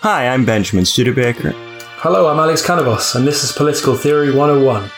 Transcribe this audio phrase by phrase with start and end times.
[0.00, 1.50] Hi, I'm Benjamin Studebaker.
[1.96, 4.88] Hello, I'm Alex Canavos, and this is Political Theory 101.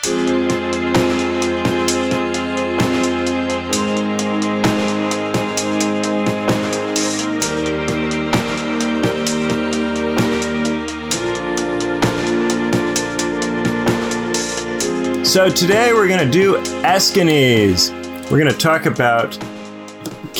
[15.25, 17.89] So today we're going to do Aeschines.
[18.29, 19.35] We're going to talk about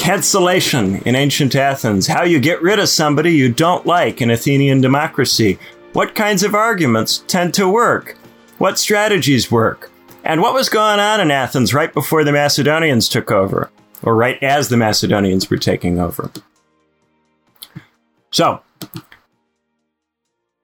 [0.02, 4.82] cancellation in ancient Athens, how you get rid of somebody you don't like in Athenian
[4.82, 5.60] democracy,
[5.94, 8.18] what kinds of arguments tend to work,
[8.58, 9.92] what strategies work,
[10.24, 13.70] and what was going on in Athens right before the Macedonians took over,
[14.02, 16.32] or right as the Macedonians were taking over.
[18.32, 18.62] So,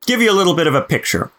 [0.08, 1.30] give you a little bit of a picture.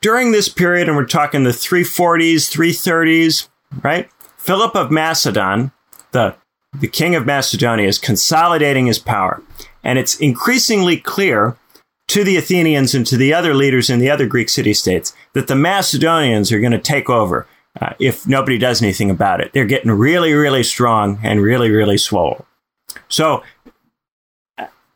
[0.00, 3.48] During this period, and we're talking the 340s, 330s,
[3.82, 4.08] right?
[4.38, 5.70] Philip of Macedon,
[6.12, 6.34] the,
[6.78, 9.42] the king of Macedonia, is consolidating his power.
[9.84, 11.56] And it's increasingly clear
[12.08, 15.48] to the Athenians and to the other leaders in the other Greek city states that
[15.48, 17.46] the Macedonians are going to take over
[17.80, 19.52] uh, if nobody does anything about it.
[19.52, 22.44] They're getting really, really strong and really, really swole.
[23.08, 23.42] So,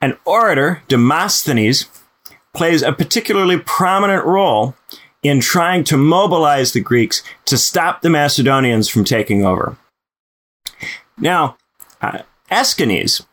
[0.03, 1.87] an orator, Demosthenes,
[2.55, 4.75] plays a particularly prominent role
[5.23, 9.77] in trying to mobilize the Greeks to stop the Macedonians from taking over.
[11.19, 11.57] Now,
[12.01, 13.27] uh, Aeschines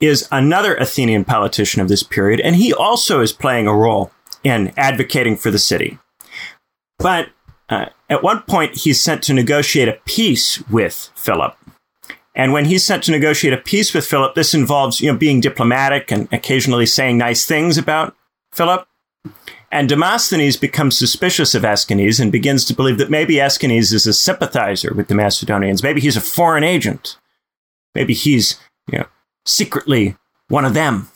[0.00, 4.12] is another Athenian politician of this period, and he also is playing a role
[4.44, 5.98] in advocating for the city.
[6.98, 7.30] But
[7.68, 11.56] uh, at one point, he's sent to negotiate a peace with Philip.
[12.34, 15.40] And when he's sent to negotiate a peace with Philip, this involves, you know, being
[15.40, 18.14] diplomatic and occasionally saying nice things about
[18.52, 18.86] Philip.
[19.70, 24.14] And Demosthenes becomes suspicious of Aeschines and begins to believe that maybe Aeschines is a
[24.14, 25.82] sympathizer with the Macedonians.
[25.82, 27.18] Maybe he's a foreign agent.
[27.94, 28.58] Maybe he's,
[28.90, 29.06] you know,
[29.44, 30.16] secretly
[30.48, 31.08] one of them.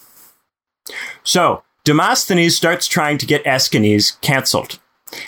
[1.22, 4.78] So Demosthenes starts trying to get Aeschines canceled.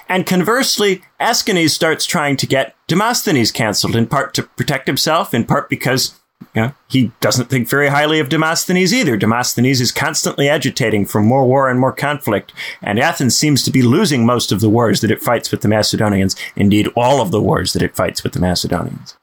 [0.08, 5.44] And conversely, Aeschines starts trying to get Demosthenes canceled, in part to protect himself, in
[5.44, 6.19] part because
[6.54, 9.16] you know, he doesn't think very highly of Demosthenes either.
[9.16, 12.52] Demosthenes is constantly agitating for more war and more conflict,
[12.82, 15.69] and Athens seems to be losing most of the wars that it fights with the
[15.69, 19.16] Macedonians, indeed, all of the wars that it fights with the Macedonians.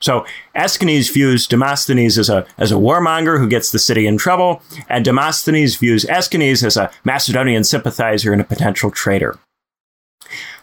[0.00, 4.62] So Aeschines views Demosthenes as a, as a warmonger who gets the city in trouble,
[4.88, 9.38] and Demosthenes views Aeschines as a Macedonian sympathizer and a potential traitor.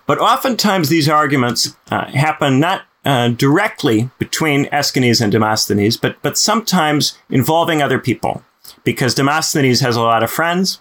[0.07, 6.38] But oftentimes these arguments uh, happen not uh, directly between Aeschines and Demosthenes, but, but
[6.38, 8.44] sometimes involving other people,
[8.84, 10.79] because Demosthenes has a lot of friends.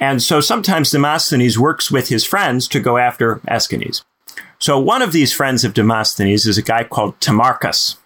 [0.00, 4.02] And so sometimes Demosthenes works with his friends to go after Aeschines.
[4.64, 7.98] So one of these friends of Demosthenes is a guy called Timarchus.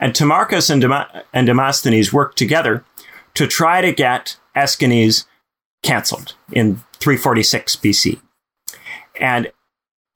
[0.00, 2.86] And Timarchus and, Dem- and Demosthenes work together
[3.34, 5.26] to try to get Aeschines
[5.82, 8.18] canceled in 346 BC.
[9.20, 9.52] And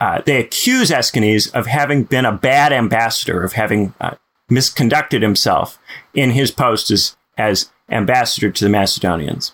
[0.00, 4.14] uh, they accuse Aeschines of having been a bad ambassador, of having uh,
[4.50, 5.78] misconducted himself
[6.14, 9.52] in his post as, as ambassador to the Macedonians.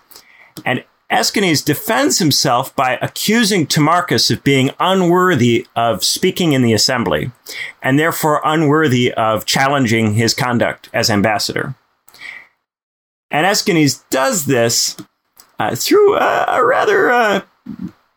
[0.65, 7.33] And Aeschines defends himself by accusing Timarchus of being unworthy of speaking in the assembly,
[7.83, 11.75] and therefore unworthy of challenging his conduct as ambassador.
[13.31, 14.97] And Aeschines does this
[15.59, 17.43] uh, through a, a rather uh,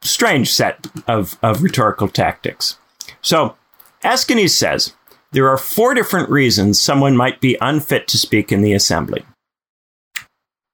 [0.01, 2.77] strange set of, of rhetorical tactics.
[3.21, 3.55] So,
[4.03, 4.93] Aeschines says
[5.31, 9.25] there are four different reasons someone might be unfit to speak in the assembly.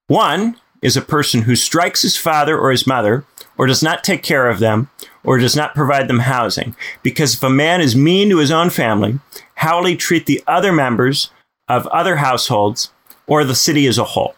[0.08, 3.26] One is a person who strikes his father or his mother,
[3.58, 4.90] or does not take care of them,
[5.24, 6.76] or does not provide them housing.
[7.04, 9.20] Because if a man is mean to his own family,
[9.56, 11.32] how will he treat the other members
[11.68, 12.92] of other households
[13.28, 14.36] or the city as a whole?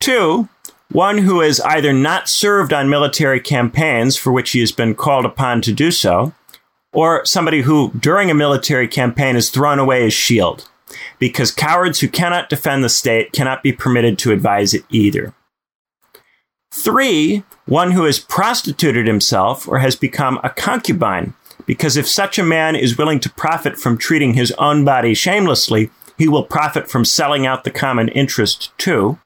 [0.00, 0.48] Two
[0.92, 5.24] one who has either not served on military campaigns for which he has been called
[5.24, 6.34] upon to do so,
[6.92, 10.68] or somebody who, during a military campaign, has thrown away his shield,
[11.18, 15.34] because cowards who cannot defend the state cannot be permitted to advise it either.
[16.72, 21.34] Three, one who has prostituted himself or has become a concubine,
[21.66, 25.90] because if such a man is willing to profit from treating his own body shamelessly,
[26.16, 29.18] he will profit from selling out the common interest too.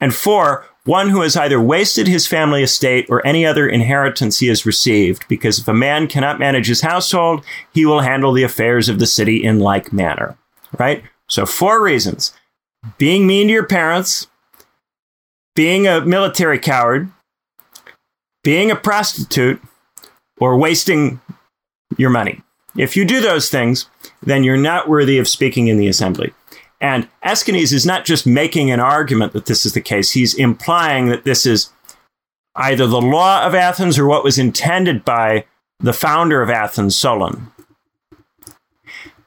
[0.00, 4.48] And four, one who has either wasted his family estate or any other inheritance he
[4.48, 8.88] has received, because if a man cannot manage his household, he will handle the affairs
[8.88, 10.36] of the city in like manner.
[10.78, 11.04] Right?
[11.28, 12.32] So, four reasons
[12.98, 14.26] being mean to your parents,
[15.54, 17.10] being a military coward,
[18.42, 19.60] being a prostitute,
[20.38, 21.20] or wasting
[21.98, 22.42] your money.
[22.76, 23.86] If you do those things,
[24.22, 26.32] then you're not worthy of speaking in the assembly.
[26.80, 31.08] And Aeschines is not just making an argument that this is the case, he's implying
[31.08, 31.70] that this is
[32.56, 35.44] either the law of Athens or what was intended by
[35.78, 37.52] the founder of Athens, Solon.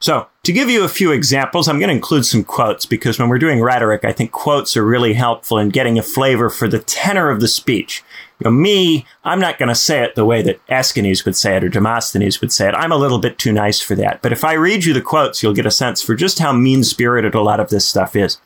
[0.04, 3.30] So, to give you a few examples, I'm going to include some quotes because when
[3.30, 6.80] we're doing rhetoric, I think quotes are really helpful in getting a flavor for the
[6.80, 8.04] tenor of the speech.
[8.38, 11.56] You know, me, I'm not going to say it the way that Aeschines would say
[11.56, 12.76] it or Demosthenes would say it.
[12.76, 14.22] I'm a little bit too nice for that.
[14.22, 16.84] But if I read you the quotes, you'll get a sense for just how mean
[16.84, 18.42] spirited a lot of this stuff is.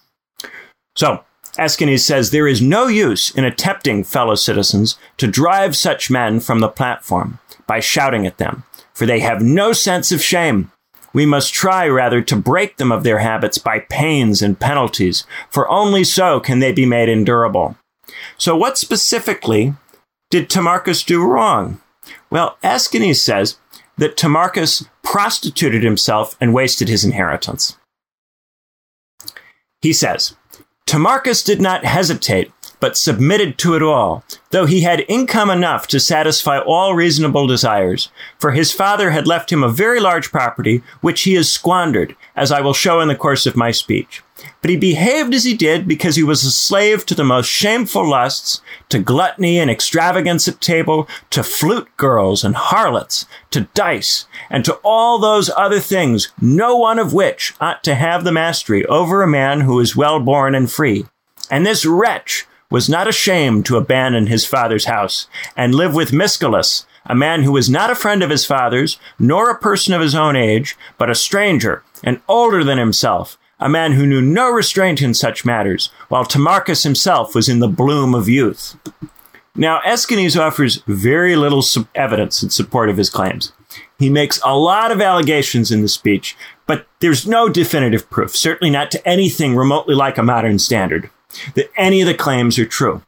[0.95, 1.24] So,
[1.57, 6.59] Aeschines says there is no use in attempting, fellow citizens, to drive such men from
[6.59, 8.63] the platform by shouting at them,
[8.94, 10.71] for they have no sense of shame
[11.13, 15.69] we must try rather to break them of their habits by pains and penalties, for
[15.69, 17.75] only so can they be made endurable.
[18.38, 19.74] So, what specifically
[20.30, 21.81] did Timarchus do wrong?
[22.30, 23.57] Well, Aeschines says
[23.98, 27.77] that Timarchus prostituted himself and wasted his inheritance.
[29.81, 30.36] He says,
[30.86, 36.00] Timarchus did not hesitate but submitted to it all, though he had income enough to
[36.00, 38.10] satisfy all reasonable desires.
[38.40, 42.52] For his father had left him a very large property, which he has squandered, as
[42.52, 44.22] I will show in the course of my speech.
[44.62, 48.08] But he behaved as he did because he was a slave to the most shameful
[48.08, 54.64] lusts, to gluttony and extravagance at table, to flute girls and harlots, to dice, and
[54.66, 59.24] to all those other things, no one of which ought to have the mastery over
[59.24, 61.06] a man who is well born and free.
[61.50, 66.86] And this wretch, was not ashamed to abandon his father's house and live with Misgolas,
[67.06, 70.16] a man who was not a friend of his father's, nor a person of his
[70.16, 75.02] own age, but a stranger and older than himself, a man who knew no restraint
[75.02, 78.75] in such matters, while Timarchus himself was in the bloom of youth.
[79.56, 81.64] Now, Aeschines offers very little
[81.96, 83.54] evidence in support of his claims.
[83.98, 86.36] He makes a lot of allegations in the speech,
[86.68, 91.10] but there's no definitive proof, certainly not to anything remotely like a modern standard
[91.56, 93.02] that any of the claims are true.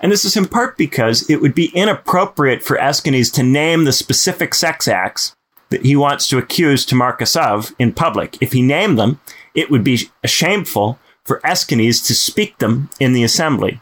[0.00, 3.92] And this is in part because it would be inappropriate for Aeschines to name the
[3.92, 5.34] specific sex acts
[5.70, 8.36] that he wants to accuse Timarchus of in public.
[8.40, 9.20] If he named them,
[9.54, 13.80] it would be shameful for Aeschines to speak them in the assembly.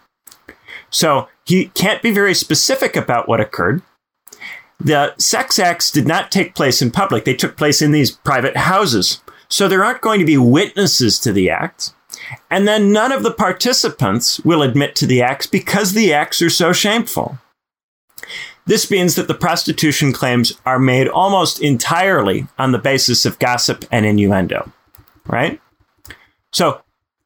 [0.90, 3.82] So he can't be very specific about what occurred.
[4.78, 8.56] The sex acts did not take place in public, they took place in these private
[8.56, 9.20] houses.
[9.48, 11.94] So there aren't going to be witnesses to the acts.
[12.50, 16.50] And then none of the participants will admit to the acts because the acts are
[16.50, 17.38] so shameful.
[18.66, 23.84] This means that the prostitution claims are made almost entirely on the basis of gossip
[23.90, 24.70] and innuendo,
[25.26, 25.60] right?
[26.52, 26.82] So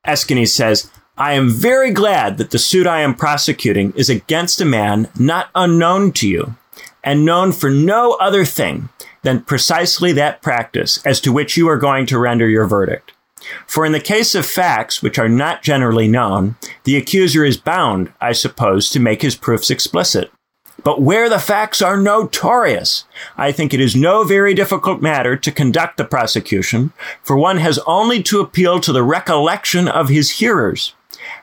[0.07, 4.65] Aeschines says, I am very glad that the suit I am prosecuting is against a
[4.65, 6.57] man not unknown to you
[7.03, 8.89] and known for no other thing
[9.23, 13.13] than precisely that practice as to which you are going to render your verdict.
[13.67, 18.13] For in the case of facts which are not generally known, the accuser is bound,
[18.21, 20.31] I suppose, to make his proofs explicit.
[20.83, 23.05] But where the facts are notorious,
[23.37, 26.93] I think it is no very difficult matter to conduct the prosecution,
[27.23, 30.95] for one has only to appeal to the recollection of his hearers.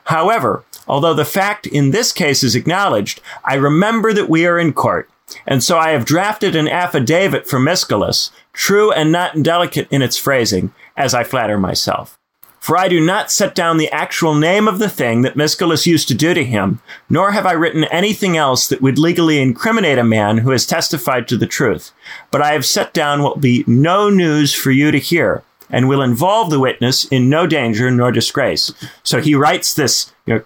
[0.04, 4.74] However, although the fact in this case is acknowledged, I remember that we are in
[4.74, 5.10] court,
[5.46, 10.16] and so I have drafted an affidavit for Misgolas, true and not indelicate in its
[10.16, 12.18] phrasing, as I flatter myself.
[12.62, 16.06] For I do not set down the actual name of the thing that Misgolas used
[16.06, 16.80] to do to him,
[17.10, 21.26] nor have I written anything else that would legally incriminate a man who has testified
[21.26, 21.90] to the truth.
[22.30, 25.88] But I have set down what will be no news for you to hear, and
[25.88, 28.72] will involve the witness in no danger nor disgrace.
[29.02, 30.44] So he writes this you know,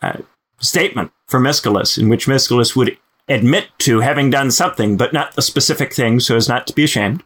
[0.00, 0.16] uh,
[0.60, 2.96] statement for Misgolas, in which Misgolas would
[3.28, 6.84] admit to having done something, but not the specific thing, so as not to be
[6.84, 7.22] ashamed.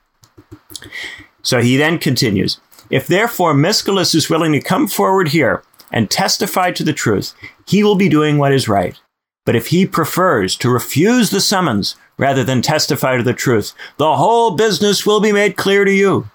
[1.47, 2.59] So he then continues
[2.91, 5.63] If therefore Misgolas is willing to come forward here
[5.93, 7.35] and testify to the truth,
[7.69, 8.99] he will be doing what is right.
[9.45, 14.17] But if he prefers to refuse the summons rather than testify to the truth, the
[14.17, 16.29] whole business will be made clear to you.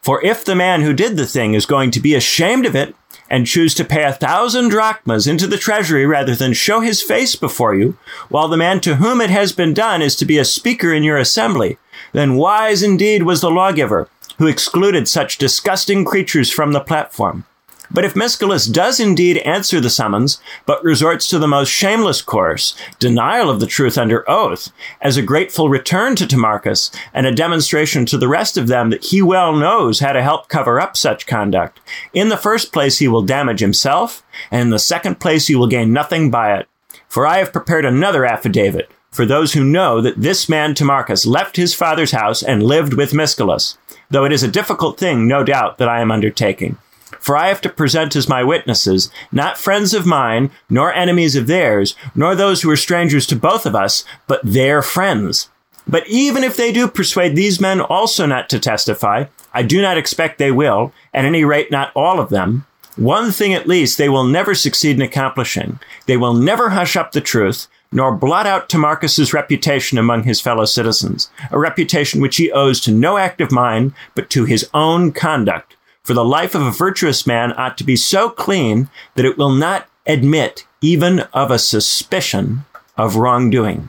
[0.00, 2.96] For if the man who did the thing is going to be ashamed of it,
[3.30, 7.36] and choose to pay a thousand drachmas into the treasury rather than show his face
[7.36, 7.96] before you,
[8.28, 11.02] while the man to whom it has been done is to be a speaker in
[11.02, 11.78] your assembly,
[12.12, 17.44] then wise indeed was the lawgiver who excluded such disgusting creatures from the platform.
[17.90, 22.74] But if Misgolas does indeed answer the summons, but resorts to the most shameless course,
[22.98, 28.04] denial of the truth under oath, as a grateful return to Timarchus and a demonstration
[28.06, 31.26] to the rest of them that he well knows how to help cover up such
[31.26, 31.80] conduct,
[32.12, 35.68] in the first place he will damage himself, and in the second place he will
[35.68, 36.66] gain nothing by it.
[37.06, 41.54] For I have prepared another affidavit, for those who know that this man Timarchus left
[41.54, 43.76] his father's house and lived with Misgolas,
[44.10, 46.78] though it is a difficult thing, no doubt, that I am undertaking.
[47.20, 51.46] For I have to present as my witnesses not friends of mine, nor enemies of
[51.46, 55.48] theirs, nor those who are strangers to both of us, but their friends.
[55.86, 59.98] But even if they do persuade these men also not to testify, I do not
[59.98, 62.66] expect they will, at any rate not all of them.
[62.96, 65.80] One thing at least they will never succeed in accomplishing.
[66.06, 70.64] They will never hush up the truth, nor blot out Timarchus's reputation among his fellow
[70.64, 75.12] citizens, a reputation which he owes to no act of mine, but to his own
[75.12, 75.76] conduct.
[76.02, 79.52] For the life of a virtuous man ought to be so clean that it will
[79.52, 82.66] not admit even of a suspicion
[82.98, 83.88] of wrongdoing.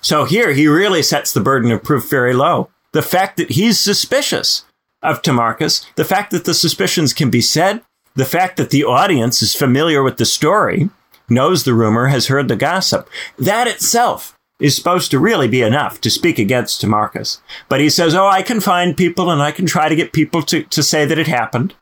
[0.00, 2.70] So here he really sets the burden of proof very low.
[2.92, 4.64] The fact that he's suspicious
[5.02, 7.82] of Timarchus, the fact that the suspicions can be said,
[8.14, 10.90] the fact that the audience is familiar with the story,
[11.28, 13.08] knows the rumor, has heard the gossip.
[13.38, 17.40] That itself is supposed to really be enough to speak against Timarchus.
[17.68, 20.42] But he says, oh, I can find people and I can try to get people
[20.42, 21.74] to, to say that it happened.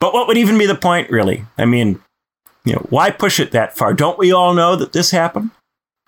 [0.00, 1.44] But what would even be the point, really?
[1.58, 2.00] I mean,
[2.64, 3.92] you know, why push it that far?
[3.92, 5.50] Don't we all know that this happened?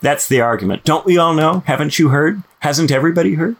[0.00, 0.84] That's the argument.
[0.84, 1.60] Don't we all know?
[1.66, 2.42] Haven't you heard?
[2.60, 3.56] Hasn't everybody heard?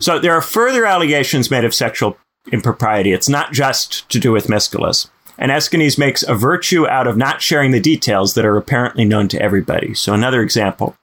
[0.00, 2.16] So there are further allegations made of sexual
[2.52, 3.12] impropriety.
[3.12, 7.40] It's not just to do with Misgolas and Aeschines makes a virtue out of not
[7.40, 9.94] sharing the details that are apparently known to everybody.
[9.94, 10.96] So, another example.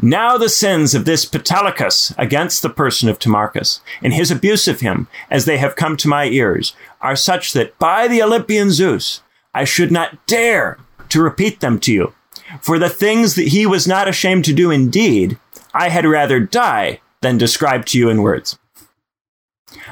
[0.00, 4.80] Now the sins of this Pittalacus against the person of Timarchus, and his abuse of
[4.80, 9.22] him, as they have come to my ears, are such that by the Olympian Zeus,
[9.54, 12.12] I should not dare to repeat them to you.
[12.60, 15.38] For the things that he was not ashamed to do indeed,
[15.72, 18.58] I had rather die than describe to you in words.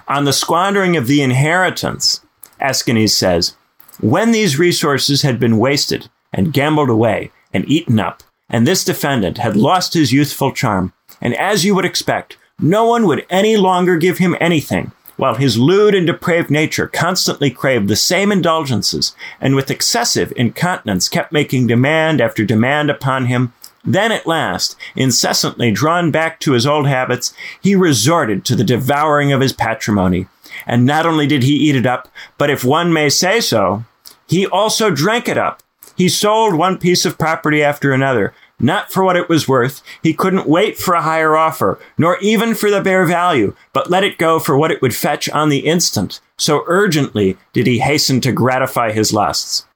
[0.07, 2.21] On the squandering of the inheritance,
[2.61, 3.57] Aeschines says,
[4.01, 9.39] when these resources had been wasted and gambled away and eaten up, and this defendant
[9.39, 13.97] had lost his youthful charm, and as you would expect, no one would any longer
[13.97, 19.55] give him anything, while his lewd and depraved nature constantly craved the same indulgences, and
[19.55, 23.53] with excessive incontinence kept making demand after demand upon him,
[23.85, 29.33] then at last, incessantly drawn back to his old habits, he resorted to the devouring
[29.33, 30.27] of his patrimony,
[30.67, 33.85] and not only did he eat it up, but if one may say so,
[34.27, 35.63] he also drank it up.
[35.97, 39.83] He sold one piece of property after another, not for what it was worth.
[40.03, 44.05] He couldn't wait for a higher offer, nor even for the bare value, but let
[44.05, 46.21] it go for what it would fetch on the instant.
[46.37, 49.67] So urgently did he hasten to gratify his lusts.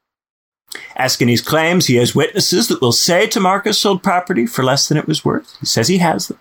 [0.98, 5.06] Aeschines claims he has witnesses that will say Timarchus sold property for less than it
[5.06, 5.56] was worth.
[5.60, 6.38] He says he has them.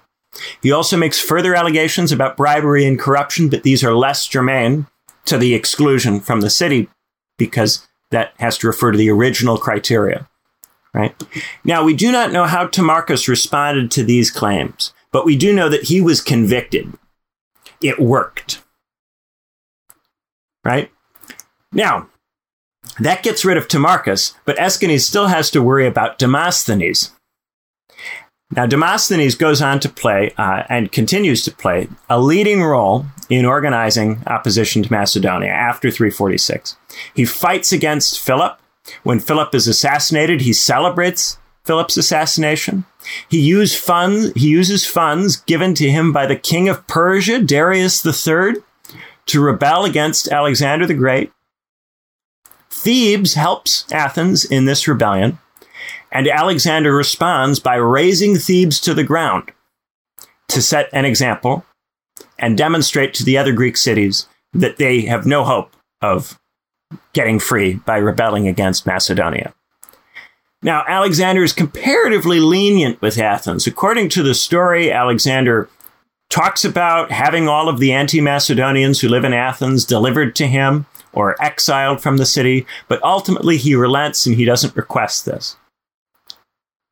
[0.61, 4.87] He also makes further allegations about bribery and corruption, but these are less germane
[5.25, 6.89] to the exclusion from the city
[7.37, 10.27] because that has to refer to the original criteria.
[10.93, 11.15] Right?
[11.63, 15.69] Now, we do not know how Timarchus responded to these claims, but we do know
[15.69, 16.93] that he was convicted.
[17.81, 18.63] It worked.
[20.63, 20.91] Right?
[21.71, 22.09] Now,
[22.99, 27.11] that gets rid of Timarchus, but Aeschines still has to worry about Demosthenes.
[28.55, 33.45] Now, Demosthenes goes on to play uh, and continues to play a leading role in
[33.45, 36.77] organizing opposition to Macedonia after 346.
[37.13, 38.57] He fights against Philip.
[39.03, 42.85] When Philip is assassinated, he celebrates Philip's assassination.
[43.29, 48.61] He, funds, he uses funds given to him by the king of Persia, Darius III,
[49.25, 51.33] to rebel against Alexander the Great.
[52.69, 55.39] Thebes helps Athens in this rebellion.
[56.17, 59.51] And Alexander responds by razing Thebes to the ground
[60.47, 61.63] to set an example
[62.39, 66.39] and demonstrate to the other Greek cities that they have no hope of
[67.13, 69.53] getting free by rebelling against Macedonia.
[70.63, 73.67] Now, Alexander is comparatively lenient with Athens.
[73.67, 75.69] According to the story, Alexander
[76.31, 80.87] talks about having all of the anti Macedonians who live in Athens delivered to him
[81.13, 85.57] or exiled from the city, but ultimately he relents and he doesn't request this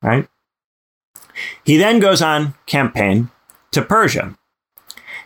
[0.06, 0.28] right?
[1.64, 3.30] He then goes on campaign
[3.72, 4.34] to Persia.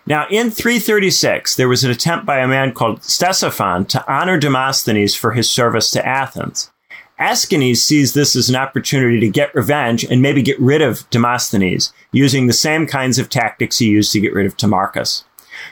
[0.07, 5.15] Now, in 336, there was an attempt by a man called Ctesiphon to honor Demosthenes
[5.15, 6.73] for his service to Athens.
[7.21, 11.93] Aeschines sees this as an opportunity to get revenge and maybe get rid of Demosthenes,
[12.13, 15.25] using the same kinds of tactics he used to get rid of Timarchus.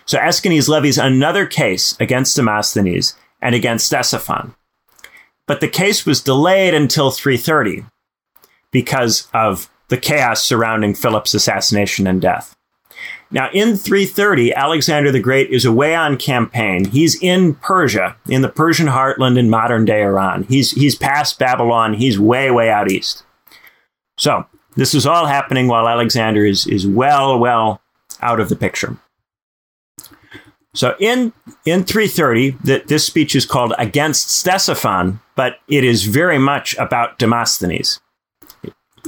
[0.05, 4.55] So Aeschines levies another case against Demosthenes and against Ctesiphon.
[5.47, 7.87] But the case was delayed until 330,
[8.71, 12.55] because of the chaos surrounding Philip's assassination and death.
[13.31, 16.87] Now, in 330, Alexander the Great is away on campaign.
[16.87, 20.45] He's in Persia, in the Persian heartland in modern day Iran.
[20.45, 21.95] He's, he's past Babylon.
[21.95, 23.25] He's way, way out east.
[24.17, 24.47] So,
[24.77, 27.83] this is all happening while Alexander is, is well, well
[28.23, 28.97] out of the picture.
[30.75, 31.33] So in
[31.65, 37.19] in 330, that this speech is called against Ctesiphon, but it is very much about
[37.19, 38.01] Demosthenes.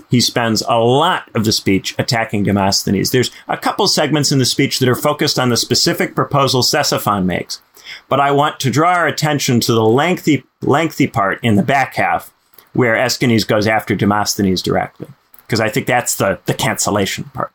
[0.08, 3.10] He spends a lot of the speech attacking Demosthenes.
[3.10, 7.24] There's a couple segments in the speech that are focused on the specific proposal Ctesiphon
[7.24, 7.60] makes,
[8.08, 11.94] but I want to draw our attention to the lengthy lengthy part in the back
[11.94, 12.32] half
[12.72, 15.08] where Aeschines goes after Demosthenes directly,
[15.46, 17.52] because I think that's the the cancellation part,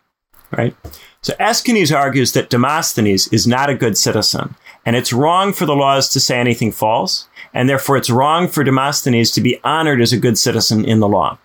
[0.52, 0.76] right?
[1.22, 5.76] So Aeschines argues that Demosthenes is not a good citizen, and it's wrong for the
[5.76, 10.14] laws to say anything false, and therefore it's wrong for Demosthenes to be honored as
[10.14, 11.40] a good citizen in the law.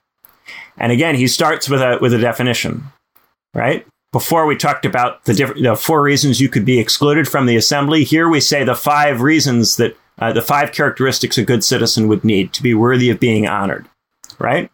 [0.80, 2.84] And again, he starts with a with a definition,
[3.54, 3.86] right?
[4.12, 8.02] Before we talked about the the four reasons you could be excluded from the assembly.
[8.02, 12.24] Here we say the five reasons that uh, the five characteristics a good citizen would
[12.24, 13.86] need to be worthy of being honored,
[14.38, 14.70] right?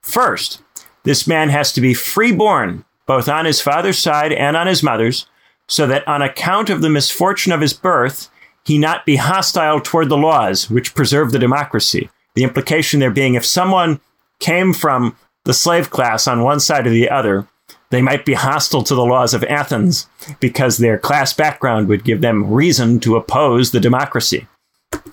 [0.00, 0.62] First,
[1.02, 5.26] this man has to be freeborn both on his father's side and on his mother's,
[5.68, 8.30] so that on account of the misfortune of his birth,
[8.64, 12.08] he not be hostile toward the laws which preserve the democracy.
[12.34, 14.00] The implication there being if someone
[14.38, 17.46] came from the slave class on one side or the other,
[17.90, 20.08] they might be hostile to the laws of Athens
[20.40, 24.46] because their class background would give them reason to oppose the democracy.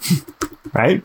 [0.73, 1.03] right?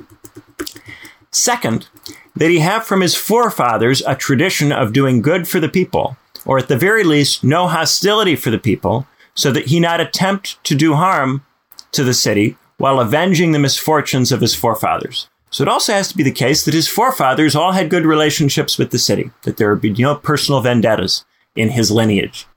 [1.31, 1.89] Second,
[2.37, 6.59] that he have from his forefathers a tradition of doing good for the people, or
[6.59, 10.75] at the very least, no hostility for the people, so that he not attempt to
[10.75, 11.45] do harm
[11.93, 15.29] to the city while avenging the misfortunes of his forefathers.
[15.55, 18.77] So it also has to be the case that his forefathers all had good relationships
[18.77, 22.49] with the city, that there would be no personal vendettas in his lineage.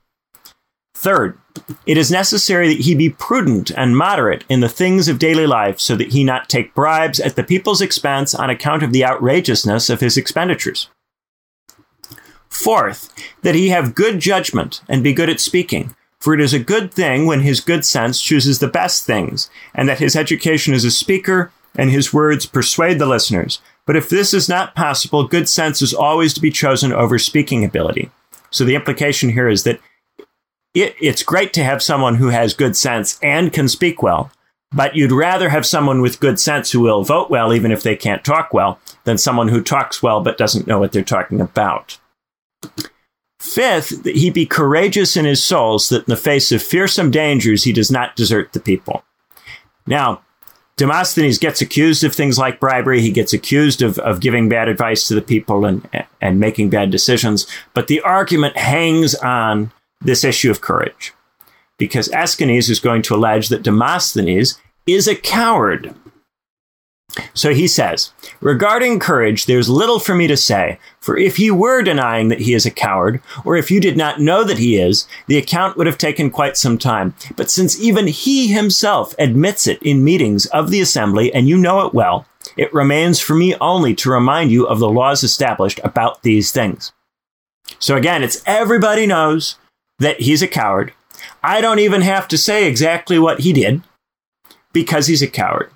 [0.96, 1.38] Third,
[1.86, 5.78] it is necessary that he be prudent and moderate in the things of daily life
[5.78, 9.88] so that he not take bribes at the people's expense on account of the outrageousness
[9.88, 10.88] of his expenditures.
[12.48, 15.94] Fourth, that he have good judgment and be good at speaking.
[16.18, 19.88] For it is a good thing when his good sense chooses the best things, and
[19.88, 23.60] that his education as a speaker and his words persuade the listeners.
[23.86, 27.64] But if this is not possible, good sense is always to be chosen over speaking
[27.64, 28.10] ability.
[28.50, 29.80] So the implication here is that
[30.74, 34.30] it, it's great to have someone who has good sense and can speak well,
[34.72, 37.96] but you'd rather have someone with good sense who will vote well even if they
[37.96, 41.98] can't talk well than someone who talks well but doesn't know what they're talking about.
[43.40, 47.10] Fifth, that he be courageous in his soul, so that in the face of fearsome
[47.10, 49.04] dangers he does not desert the people.
[49.86, 50.22] Now,
[50.78, 53.00] Demosthenes gets accused of things like bribery.
[53.00, 55.86] He gets accused of, of giving bad advice to the people and,
[56.20, 57.46] and making bad decisions.
[57.74, 61.12] But the argument hangs on this issue of courage.
[61.78, 65.94] Because Aeschines is going to allege that Demosthenes is a coward
[67.34, 71.82] so he says, Regarding courage, there's little for me to say, for if he were
[71.82, 75.06] denying that he is a coward, or if you did not know that he is,
[75.26, 77.14] the account would have taken quite some time.
[77.36, 81.86] But since even he himself admits it in meetings of the assembly, and you know
[81.86, 82.26] it well,
[82.56, 86.92] it remains for me only to remind you of the laws established about these things.
[87.78, 89.56] So again, it's everybody knows
[89.98, 90.92] that he's a coward.
[91.42, 93.82] I don't even have to say exactly what he did
[94.72, 95.70] because he's a coward.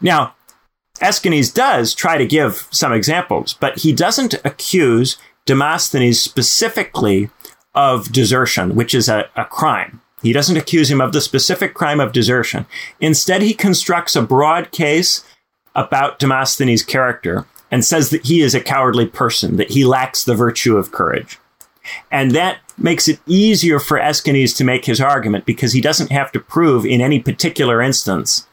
[0.00, 0.34] Now,
[1.00, 5.16] Aeschines does try to give some examples, but he doesn't accuse
[5.46, 7.30] Demosthenes specifically
[7.74, 10.02] of desertion, which is a, a crime.
[10.22, 12.66] He doesn't accuse him of the specific crime of desertion.
[13.00, 15.24] Instead, he constructs a broad case
[15.74, 20.34] about Demosthenes' character and says that he is a cowardly person, that he lacks the
[20.34, 21.38] virtue of courage.
[22.10, 26.30] And that makes it easier for Aeschines to make his argument because he doesn't have
[26.32, 28.46] to prove in any particular instance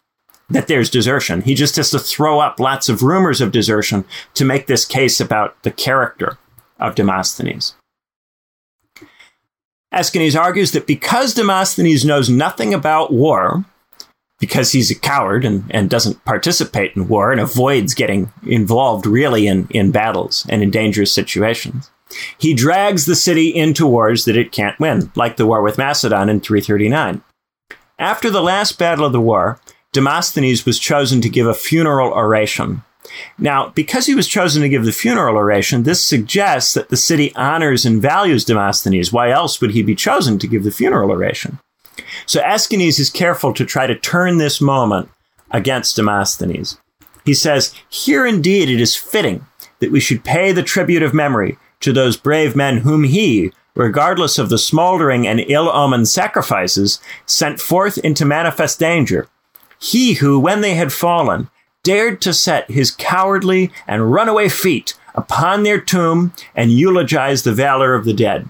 [0.49, 1.41] that there's desertion.
[1.41, 4.05] He just has to throw up lots of rumors of desertion
[4.35, 6.37] to make this case about the character
[6.79, 7.75] of Demosthenes.
[9.93, 13.65] Aeschines argues that because Demosthenes knows nothing about war,
[14.39, 19.47] because he's a coward and, and doesn't participate in war and avoids getting involved really
[19.47, 21.89] in, in battles and in dangerous situations,
[22.37, 26.29] he drags the city into wars that it can't win, like the war with Macedon
[26.29, 27.23] in 339.
[27.99, 29.59] After the last battle of the war,
[29.97, 32.83] Demosthenes was chosen to give a funeral oration.
[33.39, 37.33] Now, because he was chosen to give the funeral oration, this suggests that the city
[37.35, 39.11] honors and values Demosthenes.
[39.11, 41.57] Why else would he be chosen to give the funeral oration?
[42.27, 45.09] So Aeschines is careful to try to turn this moment
[45.49, 46.77] against Demosthenes.
[47.25, 49.47] He says, Here indeed it is fitting
[49.79, 54.37] that we should pay the tribute of memory to those brave men whom he, regardless
[54.37, 59.27] of the smoldering and ill omened sacrifices, sent forth into manifest danger
[59.79, 61.49] he who, when they had fallen,
[61.83, 67.95] dared to set his cowardly and runaway feet upon their tomb and eulogize the valor
[67.95, 68.47] of the dead.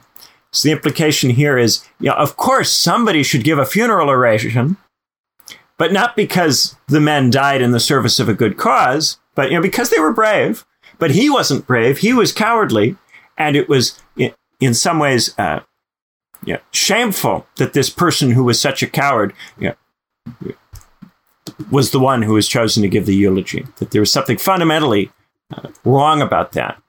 [0.51, 4.77] So the implication here is, you know, of course somebody should give a funeral oration,
[5.77, 9.57] but not because the men died in the service of a good cause, but you
[9.57, 10.65] know because they were brave.
[10.99, 12.95] But he wasn't brave; he was cowardly,
[13.37, 14.01] and it was
[14.59, 15.59] in, some ways, uh,
[16.43, 19.75] yeah, shameful that this person who was such a coward, you
[20.41, 20.55] know,
[21.71, 23.65] was the one who was chosen to give the eulogy.
[23.77, 25.11] That there was something fundamentally
[25.51, 26.81] uh, wrong about that.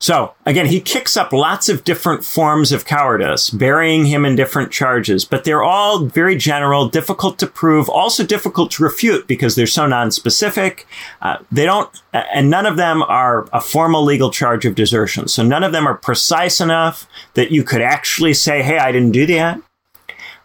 [0.00, 4.70] So again, he kicks up lots of different forms of cowardice, burying him in different
[4.70, 9.66] charges, but they're all very general, difficult to prove, also difficult to refute because they're
[9.66, 10.86] so non-specific.
[11.22, 15.26] Uh, they don't, and none of them are a formal legal charge of desertion.
[15.26, 19.12] So none of them are precise enough that you could actually say, "Hey, I didn't
[19.12, 19.58] do that."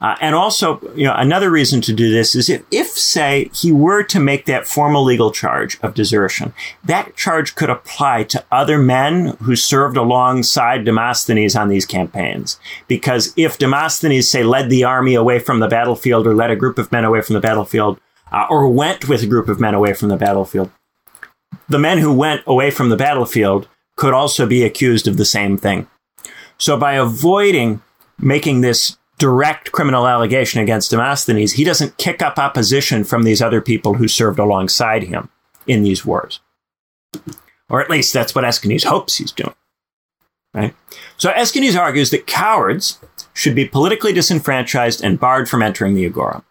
[0.02, 3.72] Uh, and also, you know, another reason to do this is if, if, say, he
[3.72, 8.78] were to make that formal legal charge of desertion, that charge could apply to other
[8.78, 12.60] men who served alongside Demosthenes on these campaigns.
[12.88, 16.78] Because if Demosthenes, say, led the army away from the battlefield or led a group
[16.78, 18.00] of men away from the battlefield,
[18.32, 20.72] uh, or went with a group of men away from the battlefield,
[21.68, 25.58] the men who went away from the battlefield could also be accused of the same
[25.58, 25.88] thing.
[26.58, 27.82] So by avoiding
[28.18, 33.62] making this direct criminal allegation against Demosthenes, he doesn't kick up opposition from these other
[33.62, 35.30] people who served alongside him
[35.68, 36.40] in these wars.
[37.70, 39.54] Or at least that's what Aeschines hopes he's doing.
[40.54, 40.74] Right?
[41.18, 42.98] So Aeschines argues that cowards
[43.34, 46.44] should be politically disenfranchised and barred from entering the agora.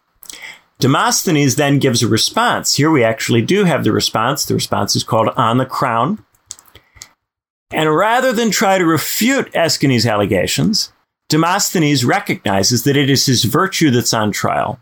[0.79, 2.77] Demosthenes then gives a response.
[2.77, 4.45] Here we actually do have the response.
[4.45, 6.25] The response is called On the Crown.
[7.73, 10.93] And rather than try to refute Aeschines' allegations,
[11.29, 14.81] Demosthenes recognizes that it is his virtue that's on trial.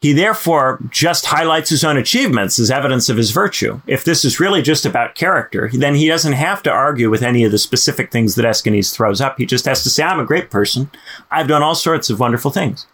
[0.00, 3.80] He therefore just highlights his own achievements as evidence of his virtue.
[3.86, 7.44] If this is really just about character, then he doesn't have to argue with any
[7.44, 9.36] of the specific things that Aeschines throws up.
[9.38, 10.90] He just has to say, I'm a great person.
[11.30, 12.86] I've done all sorts of wonderful things.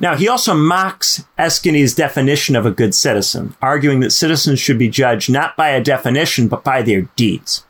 [0.00, 4.88] Now, he also mocks Aeschines' definition of a good citizen, arguing that citizens should be
[4.88, 7.66] judged not by a definition, but by their deeds.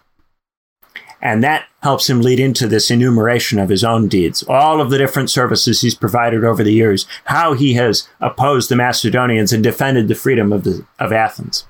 [1.23, 4.99] And that helps him lead into this enumeration of his own deeds, all of the
[4.99, 10.09] different services he's provided over the years, how he has opposed the Macedonians and defended
[10.09, 11.67] the freedom of, the, of Athens.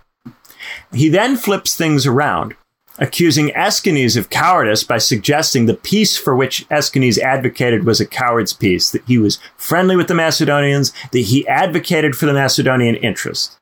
[0.93, 2.55] He then flips things around,
[2.99, 8.53] accusing Aeschines of cowardice by suggesting the peace for which Aeschines advocated was a coward's
[8.53, 13.59] peace, that he was friendly with the Macedonians, that he advocated for the Macedonian interest.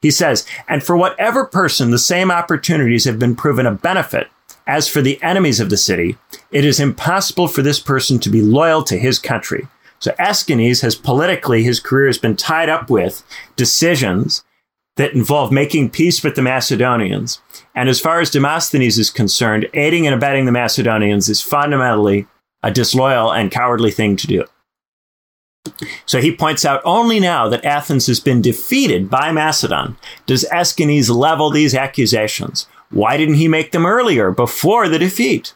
[0.00, 4.28] He says, and for whatever person the same opportunities have been proven a benefit,
[4.68, 6.16] as for the enemies of the city,
[6.52, 9.66] it is impossible for this person to be loyal to his country.
[9.98, 13.24] So Aeschines has politically, his career has been tied up with
[13.56, 14.44] decisions
[14.96, 17.40] that involve making peace with the Macedonians.
[17.74, 22.26] And as far as Demosthenes is concerned, aiding and abetting the Macedonians is fundamentally
[22.62, 24.44] a disloyal and cowardly thing to do.
[26.06, 31.10] So he points out only now that Athens has been defeated by Macedon does Aeschines
[31.10, 32.66] level these accusations.
[32.90, 35.54] Why didn't he make them earlier, before the defeat?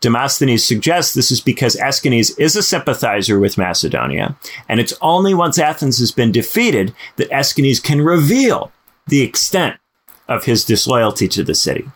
[0.00, 4.36] Demosthenes suggests this is because Aeschines is a sympathizer with Macedonia,
[4.68, 8.70] and it's only once Athens has been defeated that Aeschines can reveal
[9.06, 9.76] the extent
[10.28, 11.88] of his disloyalty to the city.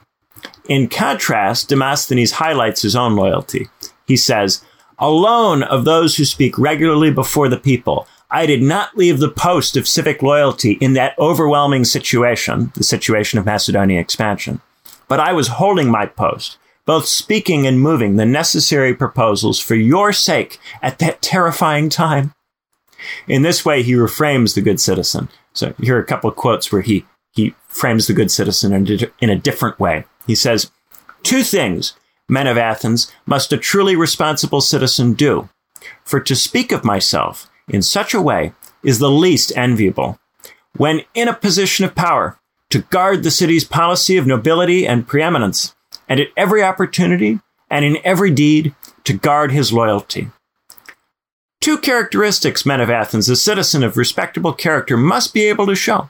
[0.70, 3.68] In contrast, Demosthenes highlights his own loyalty.
[4.06, 4.64] He says,
[4.98, 9.76] Alone of those who speak regularly before the people, I did not leave the post
[9.76, 14.62] of civic loyalty in that overwhelming situation, the situation of Macedonia expansion
[15.08, 20.12] but I was holding my post, both speaking and moving the necessary proposals for your
[20.12, 22.34] sake at that terrifying time.
[23.26, 25.28] In this way, he reframes the good citizen.
[25.52, 29.10] So here are a couple of quotes where he, he frames the good citizen in,
[29.20, 30.04] in a different way.
[30.26, 30.70] He says,
[31.22, 31.94] Two things,
[32.28, 35.48] men of Athens, must a truly responsible citizen do.
[36.04, 40.18] For to speak of myself in such a way is the least enviable.
[40.76, 42.38] When in a position of power,
[42.70, 45.74] to guard the city's policy of nobility and preeminence,
[46.08, 50.30] and at every opportunity and in every deed to guard his loyalty.
[51.60, 56.08] Two characteristics men of Athens, a citizen of respectable character, must be able to show.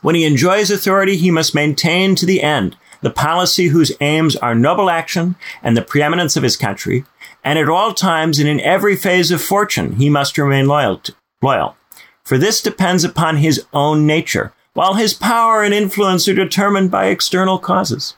[0.00, 4.54] When he enjoys authority, he must maintain to the end the policy whose aims are
[4.54, 7.04] noble action and the preeminence of his country,
[7.44, 10.98] and at all times and in every phase of fortune, he must remain loyal.
[10.98, 11.76] To, loyal.
[12.24, 17.06] For this depends upon his own nature, while his power and influence are determined by
[17.06, 18.14] external causes.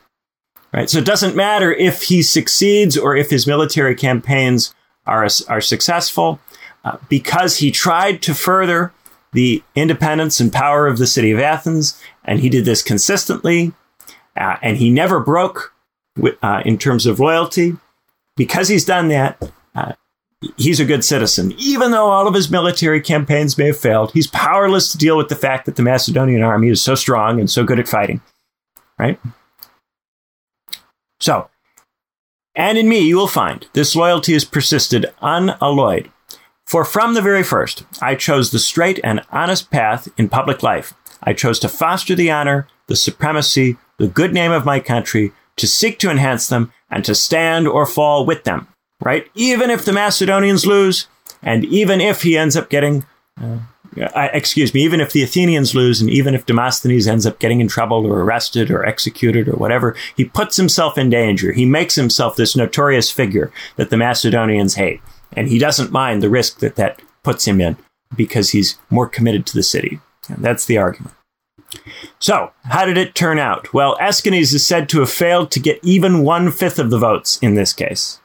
[0.74, 0.90] Right?
[0.90, 4.74] So it doesn't matter if he succeeds or if his military campaigns
[5.06, 6.38] are, are successful,
[6.84, 8.92] uh, because he tried to further
[9.32, 13.72] the independence and power of the city of Athens, and he did this consistently,
[14.36, 15.72] uh, and he never broke
[16.42, 17.78] uh, in terms of loyalty.
[18.36, 19.94] Because he's done that, uh,
[20.56, 21.52] he's a good citizen.
[21.58, 25.28] Even though all of his military campaigns may have failed, he's powerless to deal with
[25.28, 28.20] the fact that the Macedonian army is so strong and so good at fighting.
[28.98, 29.20] Right?
[31.20, 31.48] So,
[32.54, 36.10] and in me you will find this loyalty has persisted unalloyed.
[36.66, 40.94] For from the very first, I chose the straight and honest path in public life.
[41.22, 45.66] I chose to foster the honor, the supremacy, the good name of my country, to
[45.66, 48.68] seek to enhance them, and to stand or fall with them
[49.00, 49.26] right?
[49.34, 51.06] Even if the Macedonians lose,
[51.42, 53.04] and even if he ends up getting,
[53.40, 53.58] uh,
[54.00, 57.60] uh, excuse me, even if the Athenians lose, and even if Demosthenes ends up getting
[57.60, 61.52] in trouble or arrested or executed or whatever, he puts himself in danger.
[61.52, 65.00] He makes himself this notorious figure that the Macedonians hate.
[65.32, 67.76] And he doesn't mind the risk that that puts him in
[68.16, 70.00] because he's more committed to the city.
[70.28, 71.14] And that's the argument.
[72.18, 73.72] So, how did it turn out?
[73.72, 77.38] Well, Aeschines is said to have failed to get even one fifth of the votes
[77.40, 78.20] in this case.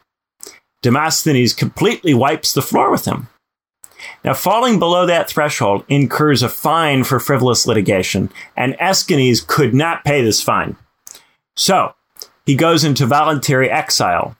[0.85, 3.27] Demosthenes completely wipes the floor with him.
[4.23, 10.05] Now, falling below that threshold incurs a fine for frivolous litigation, and Aeschines could not
[10.05, 10.75] pay this fine.
[11.55, 11.95] So,
[12.45, 14.37] he goes into voluntary exile.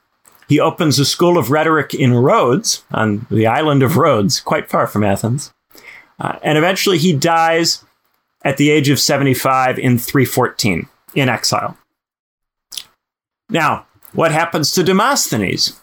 [0.48, 4.86] He opens a school of rhetoric in Rhodes, on the island of Rhodes, quite far
[4.86, 5.52] from Athens.
[6.20, 7.84] Uh, and eventually he dies
[8.44, 11.76] at the age of 75 in 314 in exile.
[13.50, 15.80] Now, what happens to Demosthenes?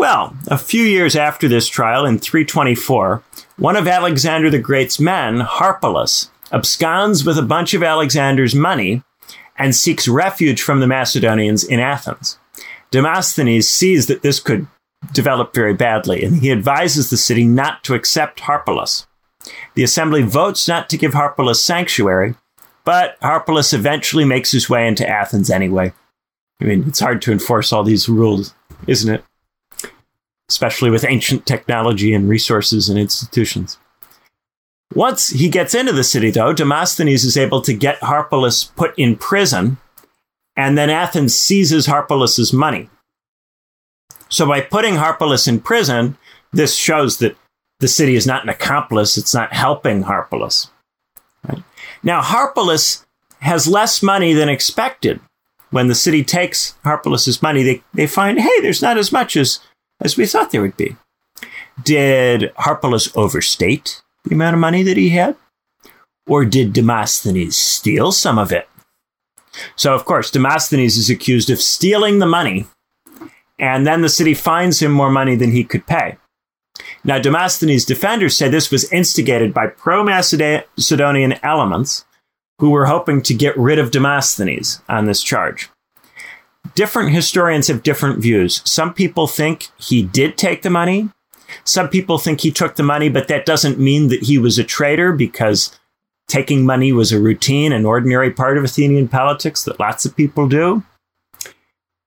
[0.00, 3.22] Well, a few years after this trial, in 324,
[3.58, 9.02] one of Alexander the Great's men, Harpalus, absconds with a bunch of Alexander's money
[9.56, 12.38] and seeks refuge from the Macedonians in Athens.
[12.90, 14.66] Demosthenes sees that this could
[15.12, 19.06] develop very badly, and he advises the city not to accept Harpalus.
[19.74, 22.36] The assembly votes not to give Harpalus sanctuary,
[22.86, 25.92] but Harpalus eventually makes his way into Athens anyway.
[26.58, 28.54] I mean, it's hard to enforce all these rules,
[28.86, 29.24] isn't it?
[30.50, 33.78] Especially with ancient technology and resources and institutions.
[34.92, 39.14] Once he gets into the city, though, Demosthenes is able to get Harpalus put in
[39.14, 39.76] prison,
[40.56, 42.90] and then Athens seizes Harpalus's money.
[44.28, 46.18] So by putting Harpalus in prison,
[46.52, 47.36] this shows that
[47.78, 50.68] the city is not an accomplice, it's not helping Harpalus.
[51.48, 51.62] Right?
[52.02, 53.06] Now, Harpalus
[53.38, 55.20] has less money than expected.
[55.70, 59.60] When the city takes Harpalus's money, they, they find, hey, there's not as much as
[60.00, 60.96] as we thought there would be.
[61.82, 65.36] Did Harpalus overstate the amount of money that he had?
[66.26, 68.68] Or did Demosthenes steal some of it?
[69.76, 72.66] So, of course, Demosthenes is accused of stealing the money,
[73.58, 76.18] and then the city fines him more money than he could pay.
[77.02, 82.04] Now, Demosthenes' defenders say this was instigated by pro Macedonian elements
[82.58, 85.68] who were hoping to get rid of Demosthenes on this charge
[86.74, 88.62] different historians have different views.
[88.64, 91.10] Some people think he did take the money.
[91.64, 94.64] Some people think he took the money, but that doesn't mean that he was a
[94.64, 95.78] traitor because
[96.28, 100.48] taking money was a routine and ordinary part of Athenian politics that lots of people
[100.48, 100.82] do.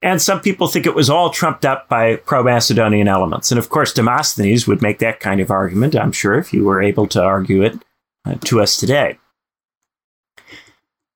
[0.00, 3.50] And some people think it was all trumped up by pro Macedonian elements.
[3.50, 6.82] And of course, Demosthenes would make that kind of argument, I'm sure, if you were
[6.82, 7.82] able to argue it
[8.26, 9.18] uh, to us today.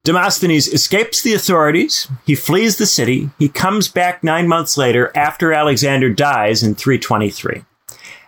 [0.08, 2.08] Demosthenes escapes the authorities.
[2.24, 3.28] He flees the city.
[3.38, 7.62] He comes back nine months later after Alexander dies in 323.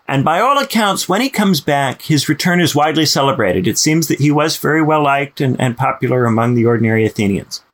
[0.06, 3.66] And by all accounts, when he comes back, his return is widely celebrated.
[3.66, 7.64] It seems that he was very well liked and, and popular among the ordinary Athenians.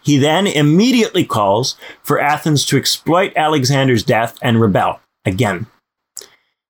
[0.00, 5.66] He then immediately calls for Athens to exploit Alexander's death and rebel again.